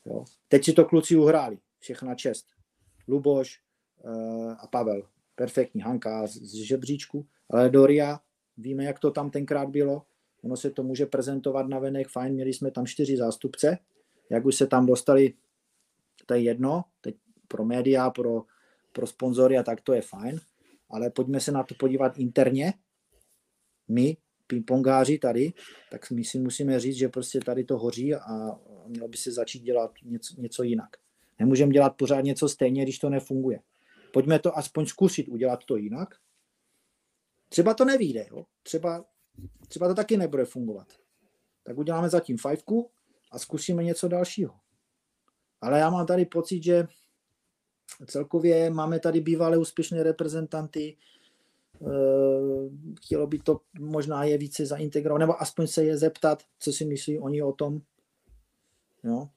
Jo. 0.06 0.26
Teď 0.48 0.66
si 0.66 0.74
to 0.74 0.86
kluci 0.86 1.16
uhráli, 1.16 1.60
všechna 1.80 2.16
čest. 2.16 2.48
Luboš 3.08 3.62
uh, 4.04 4.56
a 4.60 4.68
Pavel, 4.68 5.04
perfektní, 5.36 5.82
Hanka 5.82 6.28
z, 6.28 6.32
z 6.32 6.54
žebříčku, 6.54 7.28
ale 7.50 7.70
do 7.70 7.86
Ria, 7.86 8.20
víme, 8.58 8.84
jak 8.84 9.00
to 9.00 9.12
tam 9.12 9.30
tenkrát 9.30 9.70
bylo, 9.70 10.06
ono 10.44 10.58
se 10.58 10.72
to 10.72 10.84
může 10.84 11.06
prezentovat 11.06 11.68
na 11.68 11.80
venek, 11.80 12.08
fajn, 12.08 12.34
měli 12.34 12.54
jsme 12.54 12.72
tam 12.72 12.86
čtyři 12.86 13.18
zástupce, 13.18 13.78
jak 14.30 14.46
už 14.46 14.56
se 14.56 14.68
tam 14.68 14.86
dostali, 14.86 15.34
to 16.26 16.34
je 16.34 16.42
jedno, 16.42 16.84
teď 17.02 17.16
pro 17.48 17.66
média, 17.66 18.10
pro, 18.10 18.44
pro 18.92 19.08
sponzory 19.08 19.58
a 19.58 19.64
tak 19.64 19.82
to 19.82 19.94
je 19.94 20.02
fajn, 20.02 20.40
ale 20.90 21.10
pojďme 21.10 21.40
se 21.40 21.52
na 21.52 21.64
to 21.64 21.76
podívat 21.76 22.18
interně. 22.18 22.74
My, 23.88 24.18
pingpongáři 24.48 25.20
tady, 25.20 25.54
tak 25.92 26.12
my 26.12 26.24
si 26.24 26.40
musíme 26.40 26.80
říct, 26.80 26.96
že 26.96 27.10
prostě 27.10 27.40
tady 27.40 27.64
to 27.64 27.78
hoří 27.78 28.16
a 28.16 28.60
mělo 28.88 29.08
by 29.08 29.18
se 29.18 29.32
začít 29.32 29.60
dělat 29.60 29.92
něco, 30.04 30.42
něco 30.42 30.64
jinak. 30.64 30.90
Nemůžeme 31.40 31.72
dělat 31.72 31.90
pořád 31.90 32.22
něco 32.22 32.50
stejně, 32.50 32.84
když 32.84 33.00
to 33.00 33.10
nefunguje. 33.10 33.60
Pojďme 34.14 34.40
to 34.40 34.58
aspoň 34.58 34.86
zkusit 34.86 35.28
udělat 35.28 35.64
to 35.66 35.76
jinak. 35.76 36.10
Třeba 37.50 37.74
to 37.74 37.86
nevíde, 37.86 38.26
jo? 38.32 38.46
Třeba, 38.64 39.06
třeba 39.68 39.88
to 39.88 39.96
taky 39.96 40.18
nebude 40.18 40.46
fungovat. 40.46 40.88
Tak 41.64 41.78
uděláme 41.78 42.10
zatím 42.10 42.38
fajfku 42.38 42.90
a 43.32 43.40
zkusíme 43.40 43.84
něco 43.84 44.08
dalšího. 44.08 44.56
Ale 45.62 45.80
já 45.80 45.90
mám 45.90 46.06
tady 46.06 46.26
pocit, 46.26 46.64
že 46.64 46.88
celkově 48.06 48.70
máme 48.70 49.00
tady 49.00 49.22
bývalé 49.22 49.58
úspěšné 49.58 50.04
reprezentanty, 50.04 50.98
eh, 51.82 51.88
chtělo 52.98 53.28
by 53.28 53.40
to 53.40 53.62
možná 53.80 54.24
je 54.24 54.38
více 54.38 54.66
zaintegrovat, 54.66 55.20
nebo 55.20 55.42
aspoň 55.42 55.68
se 55.68 55.84
je 55.84 55.98
zeptat, 55.98 56.44
co 56.60 56.74
si 56.74 56.86
myslí 56.86 57.20
oni 57.20 57.42
o 57.42 57.52
tom. 57.52 57.82
Jo? 59.04 59.30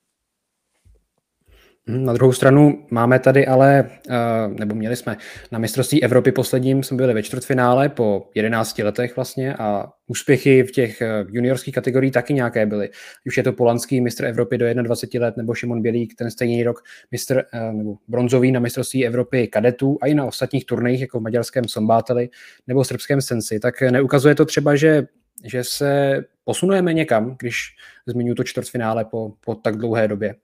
Na 1.90 2.12
druhou 2.12 2.32
stranu 2.32 2.86
máme 2.90 3.18
tady 3.18 3.46
ale, 3.46 3.90
eh, 4.10 4.14
nebo 4.58 4.74
měli 4.74 4.96
jsme 4.96 5.16
na 5.52 5.58
mistrovství 5.58 6.04
Evropy 6.04 6.32
posledním, 6.32 6.82
jsme 6.82 6.96
byli 6.96 7.14
ve 7.14 7.22
čtvrtfinále 7.22 7.88
po 7.88 8.30
11 8.34 8.82
letech 8.82 9.16
vlastně 9.16 9.54
a 9.54 9.92
úspěchy 10.06 10.62
v 10.62 10.70
těch 10.70 11.02
eh, 11.02 11.24
juniorských 11.28 11.74
kategoriích 11.74 12.12
taky 12.12 12.34
nějaké 12.34 12.66
byly. 12.66 12.90
Už 13.26 13.36
je 13.36 13.42
to 13.42 13.52
polanský 13.52 14.00
mistr 14.00 14.24
Evropy 14.24 14.58
do 14.58 14.82
21 14.82 15.26
let 15.26 15.36
nebo 15.36 15.54
Šimon 15.54 15.82
Bělík, 15.82 16.14
ten 16.14 16.30
stejný 16.30 16.62
rok 16.62 16.82
mistr 17.10 17.42
eh, 17.52 17.72
nebo 17.72 17.96
bronzový 18.08 18.52
na 18.52 18.60
mistrovství 18.60 19.06
Evropy 19.06 19.48
kadetů 19.48 19.98
a 20.02 20.06
i 20.06 20.14
na 20.14 20.24
ostatních 20.24 20.64
turnajích 20.64 21.00
jako 21.00 21.18
v 21.20 21.22
maďarském 21.22 21.68
Sombáteli 21.68 22.28
nebo 22.66 22.84
srbském 22.84 23.20
Sensi. 23.20 23.60
Tak 23.60 23.80
neukazuje 23.80 24.34
to 24.34 24.44
třeba, 24.44 24.76
že 24.76 25.06
že 25.44 25.64
se 25.64 26.20
posunujeme 26.44 26.94
někam, 26.94 27.36
když 27.38 27.56
zmiňuji 28.06 28.34
to 28.34 28.44
čtvrtfinále 28.44 29.04
po, 29.04 29.32
po 29.40 29.54
tak 29.54 29.76
dlouhé 29.76 30.08
době. 30.08 30.34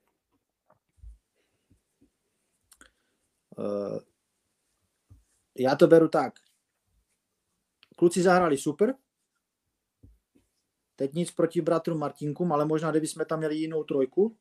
Já 5.58 5.76
to 5.76 5.86
beru 5.86 6.08
tak. 6.08 6.34
Kluci 7.96 8.22
zahráli 8.22 8.58
super. 8.58 8.94
Teď 10.96 11.12
nic 11.12 11.30
proti 11.30 11.60
bratru 11.60 11.98
Martinkům, 11.98 12.52
ale 12.52 12.64
možná, 12.64 12.90
kdyby 12.90 13.06
jsme 13.06 13.24
tam 13.24 13.38
měli 13.38 13.56
jinou 13.56 13.84
trojku, 13.84 14.36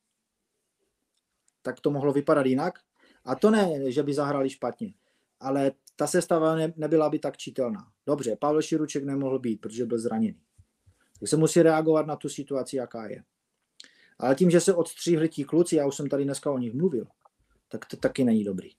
tak 1.61 1.79
to 1.79 1.91
mohlo 1.91 2.13
vypadat 2.13 2.45
jinak. 2.45 2.79
A 3.25 3.35
to 3.35 3.51
ne, 3.51 3.91
že 3.91 4.03
by 4.03 4.13
zahráli 4.13 4.49
špatně, 4.49 4.93
ale 5.39 5.71
ta 5.95 6.07
sestava 6.07 6.55
ne, 6.55 6.73
nebyla 6.75 7.09
by 7.09 7.19
tak 7.19 7.37
čitelná. 7.37 7.91
Dobře, 8.05 8.35
Pavel 8.35 8.61
Širuček 8.61 9.03
nemohl 9.03 9.39
být, 9.39 9.61
protože 9.61 9.85
byl 9.85 9.99
zraněný. 9.99 10.41
Tak 11.19 11.29
se 11.29 11.37
musí 11.37 11.61
reagovat 11.61 12.07
na 12.07 12.15
tu 12.15 12.29
situaci, 12.29 12.75
jaká 12.75 13.07
je. 13.07 13.23
Ale 14.19 14.35
tím, 14.35 14.51
že 14.51 14.61
se 14.61 14.73
odstříhli 14.73 15.29
ti 15.29 15.43
kluci, 15.43 15.75
já 15.75 15.87
už 15.87 15.95
jsem 15.95 16.09
tady 16.09 16.23
dneska 16.23 16.51
o 16.51 16.57
nich 16.57 16.73
mluvil, 16.73 17.07
tak 17.67 17.85
to 17.85 17.97
taky 17.97 18.23
není 18.23 18.43
dobrý. 18.43 18.69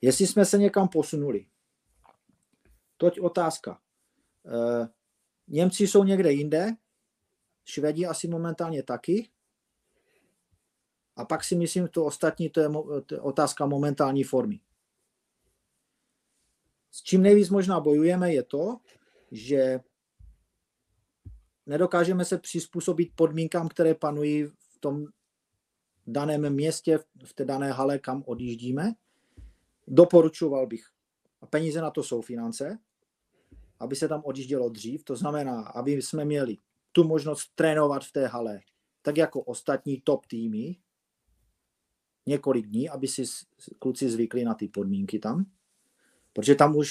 Jestli 0.00 0.26
jsme 0.26 0.44
se 0.44 0.58
někam 0.58 0.88
posunuli, 0.88 1.46
toť 2.96 3.20
otázka. 3.20 3.80
E, 4.46 4.88
Němci 5.48 5.86
jsou 5.86 6.04
někde 6.04 6.32
jinde, 6.32 6.76
Švedi 7.64 8.06
asi 8.06 8.28
momentálně 8.28 8.82
taky. 8.82 9.28
A 11.16 11.24
pak 11.24 11.44
si 11.44 11.56
myslím, 11.56 11.88
to 11.88 12.04
ostatní, 12.04 12.50
to 12.50 12.60
je, 12.60 12.68
to 13.06 13.14
je 13.14 13.20
otázka 13.20 13.66
momentální 13.66 14.24
formy. 14.24 14.60
S 16.90 17.02
čím 17.02 17.22
nejvíc 17.22 17.50
možná 17.50 17.80
bojujeme 17.80 18.32
je 18.32 18.42
to, 18.42 18.76
že 19.32 19.80
nedokážeme 21.66 22.24
se 22.24 22.38
přizpůsobit 22.38 23.12
podmínkám, 23.14 23.68
které 23.68 23.94
panují 23.94 24.44
v 24.44 24.78
tom 24.80 25.06
daném 26.06 26.50
městě, 26.50 26.98
v 27.24 27.34
té 27.34 27.44
dané 27.44 27.72
hale, 27.72 27.98
kam 27.98 28.22
odjíždíme 28.26 28.94
doporučoval 29.86 30.66
bych, 30.66 30.84
a 31.40 31.46
peníze 31.46 31.80
na 31.80 31.90
to 31.90 32.02
jsou 32.02 32.20
finance, 32.20 32.78
aby 33.80 33.96
se 33.96 34.08
tam 34.08 34.22
odjíždělo 34.24 34.68
dřív, 34.68 35.04
to 35.04 35.16
znamená, 35.16 35.60
aby 35.60 35.92
jsme 35.92 36.24
měli 36.24 36.56
tu 36.92 37.04
možnost 37.04 37.50
trénovat 37.54 38.04
v 38.04 38.12
té 38.12 38.26
hale, 38.26 38.60
tak 39.02 39.16
jako 39.16 39.40
ostatní 39.40 40.00
top 40.00 40.26
týmy, 40.26 40.76
několik 42.26 42.66
dní, 42.66 42.88
aby 42.88 43.08
si 43.08 43.24
kluci 43.78 44.10
zvykli 44.10 44.44
na 44.44 44.54
ty 44.54 44.68
podmínky 44.68 45.18
tam. 45.18 45.46
Protože 46.32 46.54
tam 46.54 46.76
už, 46.76 46.90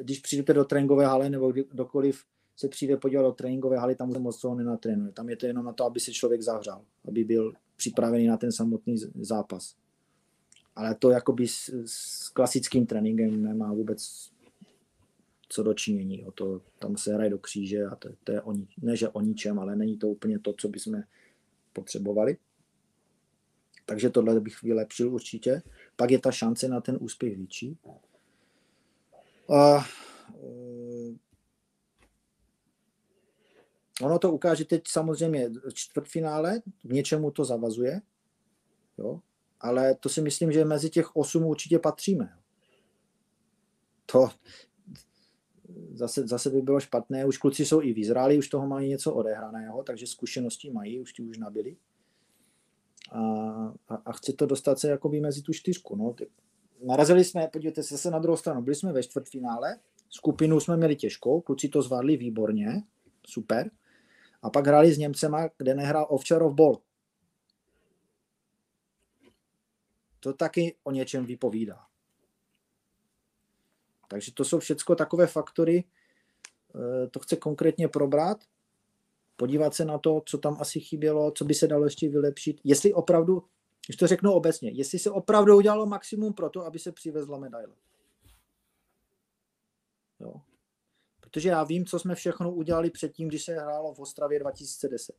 když 0.00 0.18
přijdete 0.18 0.54
do 0.54 0.64
tréninkové 0.64 1.06
haly 1.06 1.30
nebo 1.30 1.52
kdokoliv 1.52 2.24
se 2.56 2.68
přijde 2.68 2.96
podívat 2.96 3.22
do 3.22 3.32
tréninkové 3.32 3.78
haly, 3.78 3.94
tam 3.94 4.10
už 4.10 4.18
moc 4.18 4.40
toho 4.40 4.54
nenatrénuje. 4.54 5.12
Tam 5.12 5.28
je 5.28 5.36
to 5.36 5.46
jenom 5.46 5.64
na 5.64 5.72
to, 5.72 5.84
aby 5.84 6.00
se 6.00 6.12
člověk 6.12 6.42
zahřál, 6.42 6.84
aby 7.08 7.24
byl 7.24 7.52
připravený 7.76 8.26
na 8.26 8.36
ten 8.36 8.52
samotný 8.52 8.96
zápas 9.20 9.81
ale 10.76 10.94
to 10.94 11.10
jakoby 11.10 11.48
s, 11.48 11.70
s 11.86 12.28
klasickým 12.28 12.86
tréninkem 12.86 13.42
nemá 13.42 13.72
vůbec 13.72 14.30
co 15.48 15.62
dočinění. 15.62 16.24
O 16.24 16.32
to, 16.32 16.60
tam 16.78 16.96
se 16.96 17.14
hraje 17.14 17.30
do 17.30 17.38
kříže 17.38 17.84
a 17.84 17.96
to, 17.96 18.08
to 18.24 18.32
je 18.32 18.42
o, 18.42 18.54
ne, 18.82 18.96
že 18.96 19.08
o 19.08 19.20
ničem, 19.20 19.58
ale 19.58 19.76
není 19.76 19.98
to 19.98 20.08
úplně 20.08 20.38
to, 20.38 20.52
co 20.52 20.68
bychom 20.68 21.02
potřebovali. 21.72 22.36
Takže 23.86 24.10
tohle 24.10 24.40
bych 24.40 24.62
vylepšil 24.62 25.14
určitě. 25.14 25.62
Pak 25.96 26.10
je 26.10 26.18
ta 26.18 26.32
šance 26.32 26.68
na 26.68 26.80
ten 26.80 26.98
úspěch 27.00 27.36
větší. 27.36 27.78
A, 29.48 29.86
uh, 30.34 31.16
ono 34.02 34.18
to 34.18 34.32
ukáže 34.32 34.64
teď 34.64 34.82
samozřejmě 34.88 35.50
čtvrtfinále, 35.74 36.60
k 36.82 36.92
něčemu 36.92 37.30
to 37.30 37.44
zavazuje. 37.44 38.00
Jo? 38.98 39.20
Ale 39.62 39.94
to 39.94 40.08
si 40.08 40.20
myslím, 40.20 40.52
že 40.52 40.64
mezi 40.64 40.90
těch 40.90 41.16
osm 41.16 41.44
určitě 41.44 41.78
patříme. 41.78 42.32
To 44.06 44.28
zase, 45.92 46.26
zase 46.26 46.50
by 46.50 46.62
bylo 46.62 46.80
špatné. 46.80 47.24
Už 47.24 47.38
kluci 47.38 47.66
jsou 47.66 47.82
i 47.82 47.92
v 47.92 47.98
Izraeli, 47.98 48.38
už 48.38 48.48
toho 48.48 48.66
mají 48.66 48.88
něco 48.88 49.14
odehraného, 49.14 49.82
takže 49.82 50.06
zkušenosti 50.06 50.70
mají, 50.70 51.00
už 51.00 51.12
ti 51.12 51.22
už 51.22 51.38
nabili. 51.38 51.76
A, 53.12 53.20
a, 53.88 53.94
a 54.04 54.12
chce 54.12 54.32
to 54.32 54.46
dostat 54.46 54.78
se 54.78 54.90
jakoby 54.90 55.20
mezi 55.20 55.42
tu 55.42 55.52
čtyřku. 55.52 55.96
No. 55.96 56.14
Narazili 56.86 57.24
jsme, 57.24 57.48
podívejte 57.52 57.82
se, 57.82 57.98
se 57.98 58.10
na 58.10 58.18
druhou 58.18 58.36
stranu, 58.36 58.62
byli 58.62 58.74
jsme 58.74 58.92
ve 58.92 59.02
čtvrtfinále, 59.02 59.78
Skupinu 60.14 60.60
jsme 60.60 60.76
měli 60.76 60.96
těžkou, 60.96 61.40
kluci 61.40 61.68
to 61.68 61.82
zvládli 61.82 62.16
výborně, 62.16 62.82
super. 63.26 63.70
A 64.42 64.50
pak 64.50 64.66
hráli 64.66 64.92
s 64.92 64.98
Němcema, 64.98 65.48
kde 65.58 65.74
nehrál 65.74 66.06
Ovčarov 66.08 66.54
Ball. 66.54 66.78
To 70.22 70.32
taky 70.32 70.76
o 70.82 70.90
něčem 70.90 71.26
vypovídá. 71.26 71.86
Takže 74.08 74.32
to 74.32 74.44
jsou 74.44 74.58
všechno 74.58 74.94
takové 74.94 75.26
faktory, 75.26 75.84
eh, 76.74 77.06
to 77.06 77.20
chce 77.20 77.36
konkrétně 77.36 77.88
probrat, 77.88 78.44
podívat 79.36 79.74
se 79.74 79.84
na 79.84 79.98
to, 79.98 80.22
co 80.26 80.38
tam 80.38 80.56
asi 80.60 80.80
chybělo, 80.80 81.30
co 81.30 81.44
by 81.44 81.54
se 81.54 81.66
dalo 81.66 81.84
ještě 81.84 82.08
vylepšit, 82.08 82.60
jestli 82.64 82.94
opravdu, 82.94 83.42
když 83.86 83.96
to 83.96 84.06
řeknu 84.06 84.32
obecně, 84.32 84.70
jestli 84.70 84.98
se 84.98 85.10
opravdu 85.10 85.56
udělalo 85.56 85.86
maximum 85.86 86.32
pro 86.32 86.50
to, 86.50 86.66
aby 86.66 86.78
se 86.78 86.92
přivezla 86.92 87.38
medaile. 87.38 87.74
Jo. 90.20 90.34
Protože 91.20 91.48
já 91.48 91.64
vím, 91.64 91.86
co 91.86 91.98
jsme 91.98 92.14
všechno 92.14 92.54
udělali 92.54 92.90
předtím, 92.90 93.28
když 93.28 93.44
se 93.44 93.54
hrálo 93.54 93.94
v 93.94 94.00
Ostravě 94.00 94.38
2010. 94.38 95.16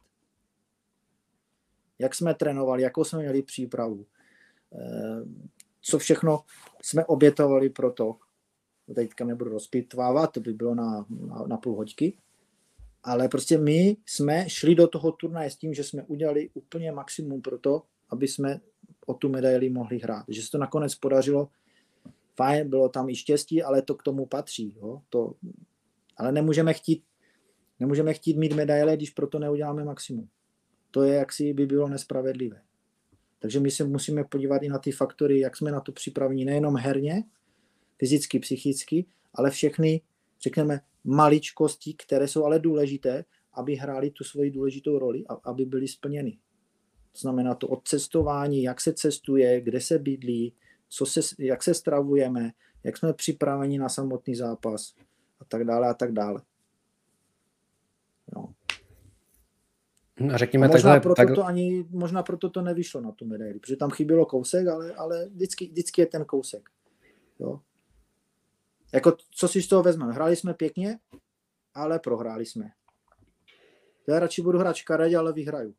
Jak 1.99 2.15
jsme 2.15 2.33
trénovali, 2.33 2.81
jakou 2.81 3.03
jsme 3.03 3.19
měli 3.19 3.43
přípravu, 3.43 4.05
co 5.81 5.99
všechno 5.99 6.43
jsme 6.81 7.05
obětovali 7.05 7.69
pro 7.69 7.91
to. 7.91 8.15
Teďka 8.95 9.25
nebudu 9.25 9.49
rozpitvávat, 9.49 10.31
to 10.31 10.39
by 10.39 10.53
bylo 10.53 10.75
na, 10.75 11.05
na, 11.09 11.43
na 11.47 11.57
půl 11.57 11.75
hoďky. 11.75 12.17
Ale 13.03 13.27
prostě 13.27 13.57
my 13.57 13.97
jsme 14.05 14.49
šli 14.49 14.75
do 14.75 14.87
toho 14.87 15.11
turnaje 15.11 15.49
s 15.49 15.57
tím, 15.57 15.73
že 15.73 15.83
jsme 15.83 16.03
udělali 16.03 16.49
úplně 16.53 16.91
maximum 16.91 17.41
pro 17.41 17.59
to, 17.59 17.83
aby 18.09 18.27
jsme 18.27 18.61
o 19.05 19.13
tu 19.13 19.29
medaili 19.29 19.69
mohli 19.69 19.99
hrát. 19.99 20.25
Že 20.27 20.41
se 20.41 20.51
to 20.51 20.57
nakonec 20.57 20.95
podařilo, 20.95 21.49
fajn, 22.35 22.69
bylo 22.69 22.89
tam 22.89 23.09
i 23.09 23.15
štěstí, 23.15 23.63
ale 23.63 23.81
to 23.81 23.95
k 23.95 24.03
tomu 24.03 24.25
patří. 24.25 24.75
Jo? 24.77 25.01
To, 25.09 25.33
ale 26.17 26.31
nemůžeme 26.31 26.73
chtít, 26.73 27.03
nemůžeme 27.79 28.13
chtít 28.13 28.37
mít 28.37 28.53
medaile, 28.53 28.97
když 28.97 29.09
proto 29.09 29.39
neuděláme 29.39 29.83
maximum. 29.83 30.29
To 30.91 31.03
je 31.03 31.15
jaksi 31.15 31.53
by 31.53 31.65
bylo 31.65 31.87
nespravedlivé. 31.87 32.61
Takže 33.43 33.59
my 33.59 33.71
se 33.71 33.83
musíme 33.83 34.23
podívat 34.23 34.63
i 34.63 34.69
na 34.69 34.79
ty 34.79 34.91
faktory, 34.91 35.39
jak 35.39 35.57
jsme 35.57 35.71
na 35.71 35.79
to 35.79 35.91
připraveni, 35.91 36.45
nejenom 36.45 36.75
herně, 36.75 37.23
fyzicky, 37.97 38.39
psychicky, 38.39 39.05
ale 39.33 39.51
všechny, 39.51 40.01
řekněme, 40.41 40.79
maličkosti, 41.03 41.93
které 41.93 42.27
jsou 42.27 42.45
ale 42.45 42.59
důležité, 42.59 43.25
aby 43.53 43.75
hráli 43.75 44.11
tu 44.11 44.23
svoji 44.23 44.51
důležitou 44.51 44.99
roli 44.99 45.23
a 45.29 45.33
aby 45.33 45.65
byly 45.65 45.87
splněny. 45.87 46.37
To 47.11 47.19
znamená 47.19 47.55
to 47.55 47.67
odcestování, 47.67 48.63
jak 48.63 48.81
se 48.81 48.93
cestuje, 48.93 49.61
kde 49.61 49.81
se 49.81 49.99
bydlí, 49.99 50.53
co 50.89 51.05
se, 51.05 51.19
jak 51.39 51.63
se 51.63 51.73
stravujeme, 51.73 52.51
jak 52.83 52.97
jsme 52.97 53.13
připraveni 53.13 53.77
na 53.77 53.89
samotný 53.89 54.35
zápas 54.35 54.95
a 55.39 55.45
tak 55.45 55.63
dále 55.63 55.87
a 55.87 55.93
tak 55.93 56.11
dále. 56.11 56.41
No. 58.35 58.53
A 60.33 60.37
řekněme 60.37 60.65
a 60.65 60.69
možná, 60.69 60.91
takhle, 60.91 60.99
proto 60.99 61.27
tak... 61.27 61.35
to 61.35 61.45
ani, 61.45 61.85
možná 61.89 62.23
proto 62.23 62.49
to 62.49 62.61
nevyšlo 62.61 63.01
na 63.01 63.11
tu 63.11 63.25
medaili, 63.25 63.59
protože 63.59 63.75
tam 63.75 63.91
chybělo 63.91 64.25
kousek, 64.25 64.67
ale, 64.67 64.93
ale 64.93 65.29
vždycky, 65.29 65.67
vždycky 65.67 66.01
je 66.01 66.05
ten 66.05 66.25
kousek. 66.25 66.69
Jo. 67.39 67.59
Jako, 68.93 69.17
co 69.31 69.47
si 69.47 69.61
z 69.61 69.67
toho 69.67 69.83
vezmeme? 69.83 70.13
Hráli 70.13 70.35
jsme 70.35 70.53
pěkně, 70.53 70.99
ale 71.73 71.99
prohráli 71.99 72.45
jsme. 72.45 72.71
Já 74.07 74.19
radši 74.19 74.41
budu 74.41 74.59
hrát 74.59 74.75
škaredě, 74.75 75.17
ale 75.17 75.33
vyhraju. 75.33 75.75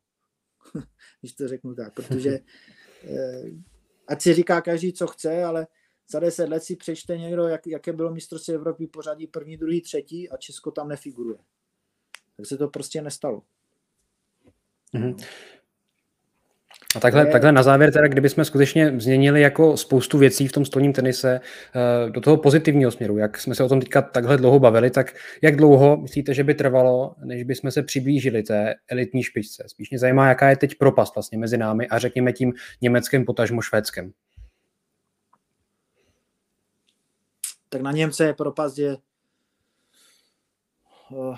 Když 1.21 1.33
to 1.33 1.47
řeknu 1.47 1.75
tak, 1.75 1.93
protože 1.93 2.29
eh, 3.03 3.43
ať 4.07 4.21
si 4.21 4.33
říká 4.33 4.61
každý, 4.61 4.93
co 4.93 5.07
chce, 5.07 5.43
ale 5.43 5.67
za 6.09 6.19
deset 6.19 6.49
let 6.49 6.63
si 6.63 6.75
přečte 6.75 7.17
někdo, 7.17 7.43
jak, 7.43 7.67
jaké 7.67 7.93
bylo 7.93 8.13
mistrovství 8.13 8.53
Evropy 8.53 8.87
pořadí 8.87 9.27
první, 9.27 9.57
druhý, 9.57 9.81
třetí 9.81 10.29
a 10.29 10.37
Česko 10.37 10.71
tam 10.71 10.87
nefiguruje. 10.87 11.37
Tak 12.37 12.45
se 12.45 12.57
to 12.57 12.67
prostě 12.67 13.01
nestalo. 13.01 13.41
Mm-hmm. 14.95 15.15
A 16.95 16.99
takhle, 16.99 17.25
takhle 17.25 17.51
na 17.51 17.63
závěr, 17.63 17.93
teda, 17.93 18.07
kdybychom 18.07 18.45
skutečně 18.45 18.99
změnili 18.99 19.41
jako 19.41 19.77
spoustu 19.77 20.17
věcí 20.17 20.47
v 20.47 20.51
tom 20.51 20.65
stolním 20.65 20.93
tenise 20.93 21.39
uh, 21.39 22.11
do 22.11 22.21
toho 22.21 22.37
pozitivního 22.37 22.91
směru, 22.91 23.17
jak 23.17 23.37
jsme 23.37 23.55
se 23.55 23.63
o 23.63 23.69
tom 23.69 23.79
teďka 23.79 24.01
takhle 24.01 24.37
dlouho 24.37 24.59
bavili, 24.59 24.91
tak 24.91 25.15
jak 25.41 25.55
dlouho 25.55 25.97
myslíte, 25.97 26.33
že 26.33 26.43
by 26.43 26.53
trvalo, 26.53 27.15
než 27.23 27.43
bychom 27.43 27.71
se 27.71 27.83
přiblížili 27.83 28.43
té 28.43 28.75
elitní 28.87 29.23
špičce? 29.23 29.63
Spíš 29.67 29.89
mě 29.89 29.99
zajímá, 29.99 30.27
jaká 30.27 30.49
je 30.49 30.57
teď 30.57 30.75
propast 30.75 31.15
vlastně 31.15 31.37
mezi 31.37 31.57
námi 31.57 31.87
a 31.87 31.99
řekněme 31.99 32.33
tím 32.33 32.53
německým 32.81 33.25
potažmo 33.25 33.61
švédskem. 33.61 34.11
Tak 37.69 37.81
na 37.81 37.91
Němce 37.91 38.25
je 38.25 38.33
propast 38.33 38.77
je 38.77 38.97
uh, 41.09 41.37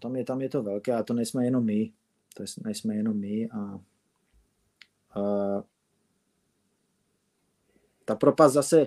tam 0.00 0.16
je, 0.16 0.24
tam 0.24 0.40
je 0.40 0.48
to 0.48 0.62
velké 0.62 0.92
a 0.92 1.02
to 1.02 1.14
nejsme 1.14 1.44
jenom 1.44 1.64
my. 1.64 1.90
To 2.34 2.44
nejsme 2.64 2.96
jenom 2.96 3.20
my 3.20 3.50
a 3.50 3.80
Uh, 5.16 5.62
ta 8.04 8.16
propast 8.16 8.54
zase, 8.54 8.86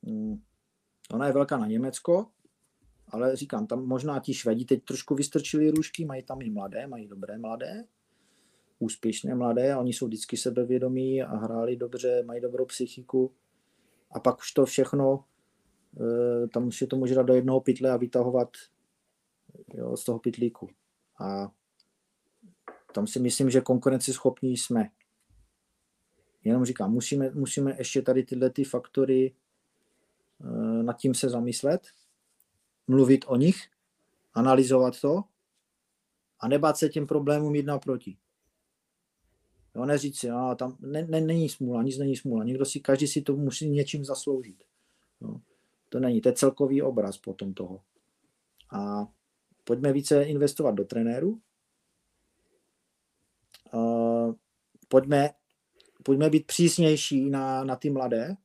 um, 0.00 0.42
ona 1.12 1.26
je 1.26 1.32
velká 1.32 1.56
na 1.56 1.66
Německo, 1.66 2.26
ale 3.08 3.36
říkám, 3.36 3.66
tam 3.66 3.86
možná 3.86 4.20
ti 4.20 4.34
Švedi 4.34 4.64
teď 4.64 4.84
trošku 4.84 5.14
vystrčili 5.14 5.70
růžky, 5.70 6.04
mají 6.04 6.22
tam 6.22 6.42
i 6.42 6.50
mladé, 6.50 6.86
mají 6.86 7.08
dobré 7.08 7.38
mladé, 7.38 7.84
úspěšné 8.78 9.34
mladé, 9.34 9.72
a 9.72 9.78
oni 9.78 9.92
jsou 9.92 10.06
vždycky 10.06 10.36
sebevědomí 10.36 11.22
a 11.22 11.36
hráli 11.36 11.76
dobře, 11.76 12.22
mají 12.22 12.40
dobrou 12.40 12.64
psychiku. 12.64 13.32
A 14.10 14.20
pak 14.20 14.38
už 14.38 14.52
to 14.52 14.66
všechno, 14.66 15.24
uh, 15.96 16.48
tam 16.52 16.70
je 16.80 16.86
to 16.86 16.96
může 16.96 17.14
dát 17.14 17.26
do 17.26 17.34
jednoho 17.34 17.60
pytle 17.60 17.90
a 17.90 17.96
vytahovat 17.96 18.48
jo, 19.74 19.96
z 19.96 20.04
toho 20.04 20.18
pytlíku. 20.18 20.68
A 21.20 21.52
tam 22.92 23.06
si 23.06 23.20
myslím, 23.20 23.50
že 23.50 23.60
konkurenceschopní 23.60 24.56
jsme. 24.56 24.90
Jenom 26.44 26.64
říkám, 26.64 26.92
musíme, 26.92 27.30
musíme 27.30 27.74
ještě 27.78 28.02
tady 28.02 28.22
tyhle 28.22 28.50
ty 28.50 28.64
faktory 28.64 29.34
uh, 30.38 30.82
nad 30.82 30.96
tím 30.96 31.14
se 31.14 31.28
zamyslet, 31.28 31.88
mluvit 32.86 33.24
o 33.28 33.36
nich, 33.36 33.68
analyzovat 34.34 35.00
to 35.00 35.24
a 36.40 36.48
nebát 36.48 36.76
se 36.76 36.88
těm 36.88 37.06
problémům 37.06 37.54
jít 37.54 37.66
naproti. 37.66 38.16
Jo, 39.74 39.84
neříct 39.84 40.18
si, 40.18 40.30
a 40.30 40.54
tam 40.54 40.76
ne, 40.80 41.06
ne, 41.06 41.20
není 41.20 41.48
smůla, 41.48 41.82
nic 41.82 41.98
není 41.98 42.16
smůla. 42.16 42.44
Někdo 42.44 42.64
si, 42.64 42.80
každý 42.80 43.06
si 43.06 43.22
to 43.22 43.36
musí 43.36 43.68
něčím 43.68 44.04
zasloužit. 44.04 44.64
Jo. 45.20 45.40
To 45.88 46.00
není, 46.00 46.20
to 46.20 46.28
je 46.28 46.32
celkový 46.32 46.82
obraz 46.82 47.18
potom 47.18 47.54
toho. 47.54 47.80
A 48.70 49.08
pojďme 49.64 49.92
více 49.92 50.22
investovat 50.22 50.74
do 50.74 50.84
trenéru. 50.84 51.40
Uh, 53.72 54.34
pojďme 54.88 55.30
pojďme 56.02 56.30
být 56.30 56.46
přísnější 56.46 57.30
na, 57.30 57.64
na 57.64 57.76
ty 57.76 57.90
mladé. 57.90 58.36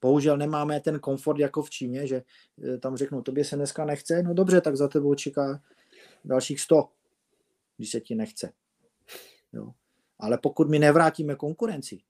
Bohužel 0.00 0.36
nemáme 0.36 0.80
ten 0.80 0.98
komfort 0.98 1.38
jako 1.38 1.62
v 1.62 1.70
Číně, 1.70 2.06
že 2.06 2.22
eh, 2.64 2.78
tam 2.78 2.96
řeknou, 2.96 3.22
tobě 3.22 3.44
se 3.44 3.56
dneska 3.56 3.84
nechce, 3.84 4.22
no 4.22 4.34
dobře, 4.34 4.60
tak 4.60 4.76
za 4.76 4.88
tebou 4.88 5.14
čeká 5.14 5.62
dalších 6.24 6.60
100, 6.60 6.88
když 7.76 7.90
se 7.90 8.00
ti 8.00 8.14
nechce. 8.14 8.52
Jo. 9.52 9.72
Ale 10.18 10.38
pokud 10.38 10.68
my 10.68 10.78
nevrátíme 10.78 11.34
konkurenci, 11.34 12.00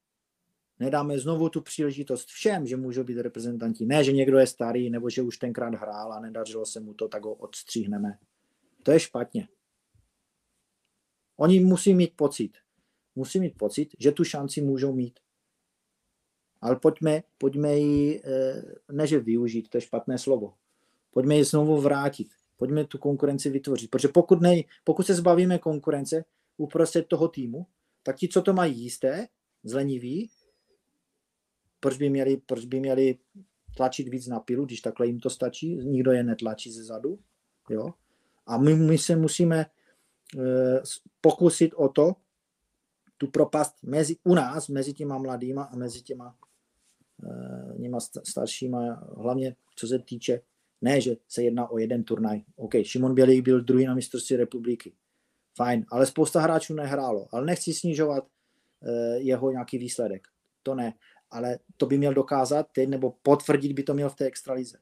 nedáme 0.78 1.18
znovu 1.18 1.48
tu 1.48 1.60
příležitost 1.60 2.28
všem, 2.28 2.66
že 2.66 2.76
můžou 2.76 3.04
být 3.04 3.18
reprezentanti. 3.18 3.86
Ne, 3.86 4.04
že 4.04 4.12
někdo 4.12 4.38
je 4.38 4.46
starý, 4.46 4.90
nebo 4.90 5.10
že 5.10 5.22
už 5.22 5.38
tenkrát 5.38 5.74
hrál 5.74 6.12
a 6.12 6.20
nedařilo 6.20 6.66
se 6.66 6.80
mu 6.80 6.94
to, 6.94 7.08
tak 7.08 7.24
ho 7.24 7.34
odstříhneme. 7.34 8.18
To 8.82 8.90
je 8.90 9.00
špatně. 9.00 9.48
Oni 11.40 11.60
musí 11.60 11.94
mít 11.94 12.16
pocit, 12.16 12.52
musí 13.14 13.40
mít 13.40 13.58
pocit, 13.58 13.88
že 13.98 14.12
tu 14.12 14.24
šanci 14.24 14.60
můžou 14.60 14.92
mít. 14.92 15.20
Ale 16.60 16.76
pojďme, 16.76 17.22
pojďme 17.38 17.78
ji, 17.78 18.22
eh, 18.24 18.62
ne 18.92 19.06
že 19.06 19.20
využít, 19.20 19.68
to 19.68 19.76
je 19.76 19.80
špatné 19.80 20.18
slovo, 20.18 20.54
pojďme 21.10 21.36
ji 21.36 21.44
znovu 21.44 21.80
vrátit, 21.80 22.28
pojďme 22.56 22.84
tu 22.84 22.98
konkurenci 22.98 23.50
vytvořit. 23.50 23.90
Protože 23.90 24.08
pokud, 24.08 24.40
ne, 24.40 24.56
pokud 24.84 25.06
se 25.06 25.14
zbavíme 25.14 25.58
konkurence 25.58 26.24
uprostřed 26.56 27.06
toho 27.08 27.28
týmu, 27.28 27.66
tak 28.02 28.16
ti, 28.16 28.28
co 28.28 28.42
to 28.42 28.52
mají 28.52 28.78
jisté, 28.82 29.28
zleniví, 29.64 30.30
proč 31.80 31.96
by 31.96 32.10
měli, 32.10 32.36
proč 32.36 32.64
by 32.64 32.80
měli 32.80 33.18
tlačit 33.76 34.08
víc 34.08 34.26
na 34.26 34.40
pilu, 34.40 34.64
když 34.64 34.80
takhle 34.80 35.06
jim 35.06 35.20
to 35.20 35.30
stačí, 35.30 35.76
nikdo 35.76 36.12
je 36.12 36.22
netlačí 36.22 36.72
ze 36.72 36.84
zadu. 36.84 37.18
Jo? 37.70 37.94
A 38.46 38.58
my, 38.58 38.74
my 38.74 38.98
se 38.98 39.16
musíme 39.16 39.66
pokusit 41.20 41.74
o 41.74 41.88
to, 41.88 42.12
tu 43.20 43.26
propast 43.26 43.82
mezi, 43.82 44.16
u 44.24 44.34
nás, 44.34 44.68
mezi 44.68 44.92
těma 44.92 45.18
mladýma 45.18 45.62
a 45.62 45.76
mezi 45.76 46.02
těma 46.02 46.36
uh, 47.22 47.78
něma 47.78 47.98
staršíma, 48.00 48.94
hlavně 49.16 49.56
co 49.76 49.86
se 49.86 49.98
týče, 49.98 50.40
ne, 50.80 51.00
že 51.00 51.16
se 51.28 51.42
jedná 51.42 51.70
o 51.70 51.78
jeden 51.78 52.04
turnaj. 52.04 52.42
OK, 52.56 52.72
Šimon 52.82 53.14
Bělý 53.14 53.42
byl 53.42 53.60
druhý 53.60 53.86
na 53.86 53.94
mistrovství 53.94 54.36
republiky. 54.36 54.92
Fajn, 55.56 55.86
ale 55.90 56.06
spousta 56.06 56.40
hráčů 56.40 56.74
nehrálo. 56.74 57.28
Ale 57.32 57.44
nechci 57.44 57.74
snižovat 57.74 58.24
uh, 58.24 58.90
jeho 59.16 59.50
nějaký 59.50 59.78
výsledek. 59.78 60.28
To 60.62 60.74
ne. 60.74 60.94
Ale 61.30 61.58
to 61.76 61.86
by 61.86 61.98
měl 61.98 62.14
dokázat 62.14 62.66
teď, 62.72 62.88
nebo 62.88 63.14
potvrdit 63.22 63.72
by 63.72 63.82
to 63.82 63.94
měl 63.94 64.10
v 64.10 64.16
té 64.16 64.24
extralize. 64.24 64.78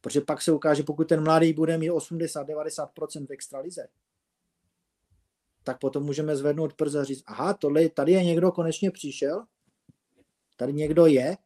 Protože 0.00 0.20
pak 0.20 0.42
se 0.42 0.52
ukáže, 0.52 0.82
pokud 0.82 1.08
ten 1.08 1.24
mladý 1.24 1.52
bude 1.52 1.78
mít 1.78 1.90
80-90% 1.90 3.26
v 3.26 3.30
extralize, 3.30 3.88
tak 5.68 5.78
potom 5.78 6.02
můžeme 6.02 6.36
zvednout 6.36 6.74
prst 6.74 6.96
a 6.96 7.04
říct, 7.04 7.22
aha, 7.26 7.54
tohle, 7.54 7.88
tady 7.88 8.12
je 8.12 8.24
někdo 8.24 8.52
konečně 8.52 8.90
přišel, 8.90 9.44
tady 10.56 10.72
někdo 10.72 11.06
je, 11.06 11.36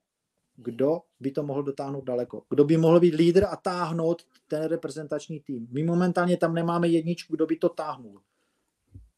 kdo 0.56 1.00
by 1.20 1.30
to 1.30 1.42
mohl 1.42 1.62
dotáhnout 1.62 2.04
daleko. 2.04 2.42
Kdo 2.48 2.64
by 2.64 2.76
mohl 2.76 3.00
být 3.00 3.14
lídr 3.14 3.44
a 3.44 3.56
táhnout 3.56 4.22
ten 4.48 4.64
reprezentační 4.64 5.40
tým. 5.40 5.68
My 5.70 5.82
momentálně 5.82 6.36
tam 6.36 6.54
nemáme 6.54 6.88
jedničku, 6.88 7.36
kdo 7.36 7.46
by 7.46 7.56
to 7.56 7.68
táhnul. 7.68 8.22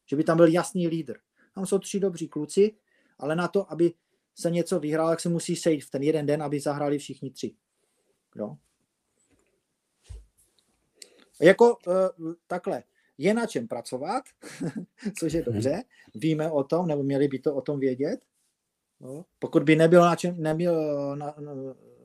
Že 0.05 0.15
by 0.15 0.23
tam 0.23 0.37
byl 0.37 0.47
jasný 0.47 0.87
lídr. 0.87 1.17
Tam 1.55 1.65
jsou 1.65 1.79
tři 1.79 1.99
dobří 1.99 2.27
kluci, 2.27 2.75
ale 3.19 3.35
na 3.35 3.47
to, 3.47 3.71
aby 3.71 3.93
se 4.35 4.51
něco 4.51 4.79
vyhrál, 4.79 5.09
tak 5.09 5.19
se 5.19 5.29
musí 5.29 5.55
sejít 5.55 5.83
v 5.83 5.89
ten 5.89 6.03
jeden 6.03 6.25
den, 6.25 6.43
aby 6.43 6.59
zahráli 6.59 6.97
všichni 6.97 7.31
tři. 7.31 7.55
Jo? 8.35 8.57
Jako 11.41 11.77
uh, 12.19 12.33
takhle, 12.47 12.83
je 13.17 13.33
na 13.33 13.45
čem 13.45 13.67
pracovat, 13.67 14.23
což 15.19 15.33
je 15.33 15.41
dobře, 15.41 15.83
víme 16.15 16.51
o 16.51 16.63
tom, 16.63 16.87
nebo 16.87 17.03
měli 17.03 17.27
by 17.27 17.39
to 17.39 17.55
o 17.55 17.61
tom 17.61 17.79
vědět. 17.79 18.19
No, 18.99 19.25
pokud 19.39 19.63
by 19.63 19.75
nebylo 19.75 20.05
na 20.05 20.15
čem, 20.15 20.41
nebyl, 20.41 21.15
na, 21.15 21.35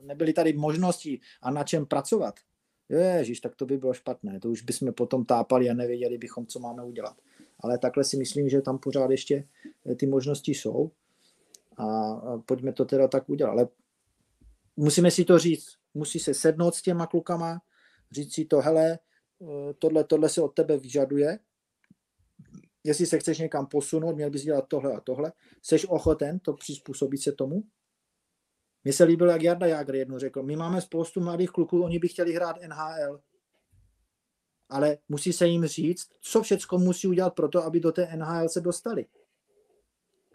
nebyly 0.01 0.33
tady 0.33 0.53
možnosti 0.53 1.19
a 1.41 1.51
na 1.51 1.63
čem 1.63 1.85
pracovat, 1.85 2.35
ježiš, 2.89 3.39
tak 3.39 3.55
to 3.55 3.65
by 3.65 3.77
bylo 3.77 3.93
špatné. 3.93 4.39
To 4.39 4.49
už 4.49 4.61
bychom 4.61 4.93
potom 4.93 5.25
tápali 5.25 5.69
a 5.69 5.73
nevěděli 5.73 6.17
bychom, 6.17 6.45
co 6.45 6.59
máme 6.59 6.83
udělat. 6.83 7.15
Ale 7.59 7.77
takhle 7.77 8.03
si 8.03 8.17
myslím, 8.17 8.49
že 8.49 8.61
tam 8.61 8.77
pořád 8.77 9.11
ještě 9.11 9.47
ty 9.95 10.07
možnosti 10.07 10.51
jsou 10.51 10.91
a 11.77 12.13
pojďme 12.45 12.73
to 12.73 12.85
teda 12.85 13.07
tak 13.07 13.29
udělat. 13.29 13.51
Ale 13.51 13.67
musíme 14.77 15.11
si 15.11 15.25
to 15.25 15.39
říct, 15.39 15.77
musí 15.93 16.19
se 16.19 16.33
sednout 16.33 16.75
s 16.75 16.81
těma 16.81 17.07
klukama, 17.07 17.61
říct 18.11 18.33
si 18.33 18.45
to, 18.45 18.61
hele, 18.61 18.99
Eh, 18.99 19.10
tohle, 19.79 20.03
tohle 20.03 20.29
se 20.29 20.41
od 20.41 20.47
tebe 20.47 20.77
vyžaduje, 20.77 21.39
jestli 22.83 23.05
se 23.05 23.19
chceš 23.19 23.39
někam 23.39 23.67
posunout, 23.67 24.15
měl 24.15 24.29
bys 24.29 24.41
dělat 24.41 24.65
tohle 24.67 24.93
a 24.93 24.99
tohle, 24.99 25.33
jsi 25.61 25.87
ochoten 25.87 26.39
to 26.39 26.53
přizpůsobit 26.53 27.21
se 27.21 27.31
tomu? 27.31 27.63
Mně 28.83 28.93
se 28.93 29.03
líbilo, 29.03 29.31
jak 29.31 29.41
Jarda 29.41 29.67
Jágr 29.67 29.95
jednou 29.95 30.19
řekl, 30.19 30.43
my 30.43 30.55
máme 30.55 30.81
spoustu 30.81 31.21
mladých 31.21 31.49
kluků, 31.49 31.83
oni 31.83 31.99
by 31.99 32.07
chtěli 32.07 32.33
hrát 32.33 32.55
NHL, 32.67 33.21
ale 34.69 34.97
musí 35.09 35.33
se 35.33 35.47
jim 35.47 35.65
říct, 35.65 36.09
co 36.21 36.41
všechno 36.41 36.77
musí 36.77 37.07
udělat 37.07 37.35
pro 37.35 37.47
to, 37.47 37.63
aby 37.63 37.79
do 37.79 37.91
té 37.91 38.15
NHL 38.15 38.49
se 38.49 38.61
dostali. 38.61 39.05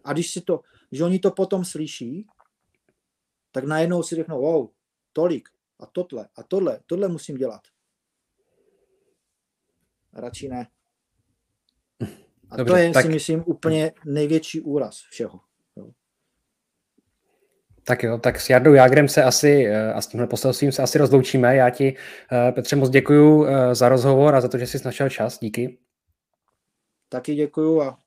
A 0.05 0.13
když 0.13 0.31
si 0.31 0.41
to, 0.41 0.61
že 0.93 1.05
oni 1.05 1.19
to 1.19 1.31
potom 1.31 1.65
slyší, 1.65 2.27
tak 3.53 3.65
najednou 3.65 4.03
si 4.03 4.15
řeknou, 4.15 4.41
wow, 4.41 4.69
tolik 5.13 5.49
a 5.79 5.87
tohle 5.87 6.29
a 6.37 6.43
tohle, 6.43 6.81
tohle 6.87 7.09
musím 7.09 7.37
dělat 7.37 7.61
radši 10.17 10.49
ne. 10.49 10.67
A 12.51 12.57
Dobře, 12.57 12.73
to 12.73 12.77
je, 12.77 12.91
tak... 12.91 13.03
si 13.05 13.09
myslím, 13.09 13.43
úplně 13.47 13.93
největší 14.05 14.61
úraz 14.61 15.01
všeho. 15.11 15.41
Tak 17.89 18.03
jo, 18.03 18.19
tak 18.19 18.41
s 18.41 18.51
Jardou 18.51 18.75
Jágrem 18.75 19.09
se 19.09 19.23
asi 19.23 19.67
eh, 19.67 19.93
a 19.93 20.01
s 20.01 20.07
tímhle 20.07 20.27
poselstvím 20.27 20.73
se 20.73 20.83
asi 20.83 20.99
rozloučíme. 20.99 21.57
Já 21.57 21.71
ti, 21.71 21.97
eh, 22.33 22.53
Petře, 22.53 22.77
moc 22.77 22.91
děkuju 22.91 23.47
eh, 23.47 23.75
za 23.75 23.89
rozhovor 23.89 24.35
a 24.35 24.41
za 24.41 24.49
to, 24.49 24.59
že 24.59 24.67
jsi 24.67 24.79
našel 24.85 25.09
čas. 25.09 25.39
Díky. 25.39 25.79
Taky 27.09 27.35
děkuju 27.35 27.83
a 27.83 27.99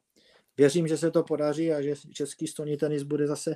věřím, 0.57 0.88
že 0.88 0.97
se 0.97 1.12
to 1.12 1.24
podaří 1.24 1.74
a 1.74 1.82
že 1.82 1.93
český 2.14 2.47
stolní 2.47 2.78
tenis 2.78 3.03
bude 3.03 3.28
zase 3.28 3.55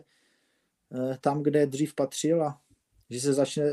tam, 1.22 1.43
kde 1.43 1.68
dřív 1.68 1.95
patřil 1.95 2.43
a 2.43 2.60
že 3.10 3.20
se 3.20 3.34
začne, 3.34 3.64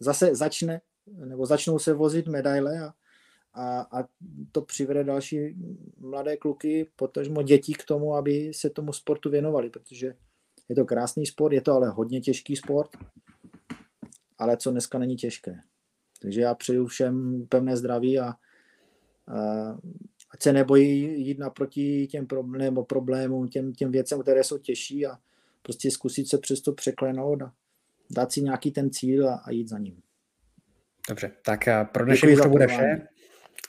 zase 0.00 0.34
začne, 0.34 0.80
nebo 1.24 1.46
začnou 1.46 1.78
se 1.78 1.92
vozit 1.92 2.28
medaile 2.28 2.80
a 2.80 2.92
a, 3.54 3.80
a 3.80 4.08
to 4.52 4.62
přivede 4.62 5.04
další 5.04 5.56
mladé 5.98 6.36
kluky, 6.36 6.90
potažmo 6.96 7.42
děti 7.42 7.72
k 7.72 7.84
tomu, 7.84 8.14
aby 8.14 8.54
se 8.54 8.70
tomu 8.70 8.92
sportu 8.92 9.30
věnovali, 9.30 9.70
protože 9.70 10.14
je 10.68 10.74
to 10.74 10.84
krásný 10.84 11.26
sport, 11.26 11.52
je 11.52 11.60
to 11.60 11.72
ale 11.72 11.88
hodně 11.88 12.20
těžký 12.20 12.56
sport, 12.56 12.90
ale 14.38 14.56
co 14.56 14.70
dneska 14.70 14.98
není 14.98 15.16
těžké. 15.16 15.60
Takže 16.22 16.40
já 16.40 16.54
přeju 16.54 16.86
všem 16.86 17.46
pevné 17.48 17.76
zdraví 17.76 18.18
a, 18.18 18.24
a 18.28 18.34
ať 20.30 20.42
se 20.42 20.52
nebojí 20.52 21.26
jít 21.26 21.38
naproti 21.38 22.06
těm 22.06 22.26
problémům, 22.26 22.84
problémům 22.84 23.48
těm, 23.48 23.72
těm 23.72 23.90
věcem, 23.90 24.22
které 24.22 24.44
jsou 24.44 24.58
těžší 24.58 25.06
a 25.06 25.18
prostě 25.62 25.90
zkusit 25.90 26.28
se 26.28 26.38
přes 26.38 26.60
to 26.60 26.72
překlenout 26.72 27.42
a 27.42 27.52
dát 28.10 28.32
si 28.32 28.42
nějaký 28.42 28.70
ten 28.70 28.90
cíl 28.90 29.28
a, 29.28 29.34
a 29.34 29.50
jít 29.50 29.68
za 29.68 29.78
ním. 29.78 30.02
Dobře, 31.08 31.32
tak 31.44 31.60
pro 31.92 32.04
dnešek 32.04 32.30
už 32.30 32.42
to 32.42 32.48
bude 32.48 32.66
vše. 32.66 33.08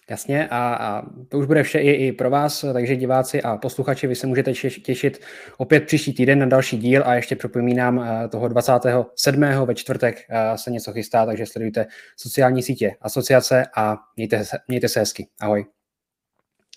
Jasně 0.09 0.47
a, 0.47 0.73
a 0.73 1.03
to 1.29 1.37
už 1.37 1.45
bude 1.45 1.63
vše 1.63 1.79
i, 1.79 1.91
i 1.91 2.11
pro 2.11 2.29
vás, 2.29 2.65
takže 2.73 2.95
diváci 2.95 3.41
a 3.41 3.57
posluchači, 3.57 4.07
vy 4.07 4.15
se 4.15 4.27
můžete 4.27 4.53
těšit 4.53 5.21
opět 5.57 5.85
příští 5.85 6.13
týden 6.13 6.39
na 6.39 6.45
další 6.45 6.77
díl 6.77 7.03
a 7.05 7.13
ještě 7.13 7.35
připomínám 7.35 7.99
eh, 7.99 8.27
toho 8.27 8.47
27. 8.47 9.41
ve 9.65 9.75
čtvrtek 9.75 10.25
eh, 10.29 10.57
se 10.57 10.71
něco 10.71 10.93
chystá, 10.93 11.25
takže 11.25 11.45
sledujte 11.45 11.85
sociální 12.17 12.63
sítě 12.63 12.95
asociace 13.01 13.65
a 13.75 13.97
mějte 14.15 14.45
se, 14.45 14.57
mějte 14.67 14.89
se 14.89 14.99
hezky. 14.99 15.27
Ahoj. 15.41 15.65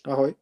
Ahoj. 0.06 0.34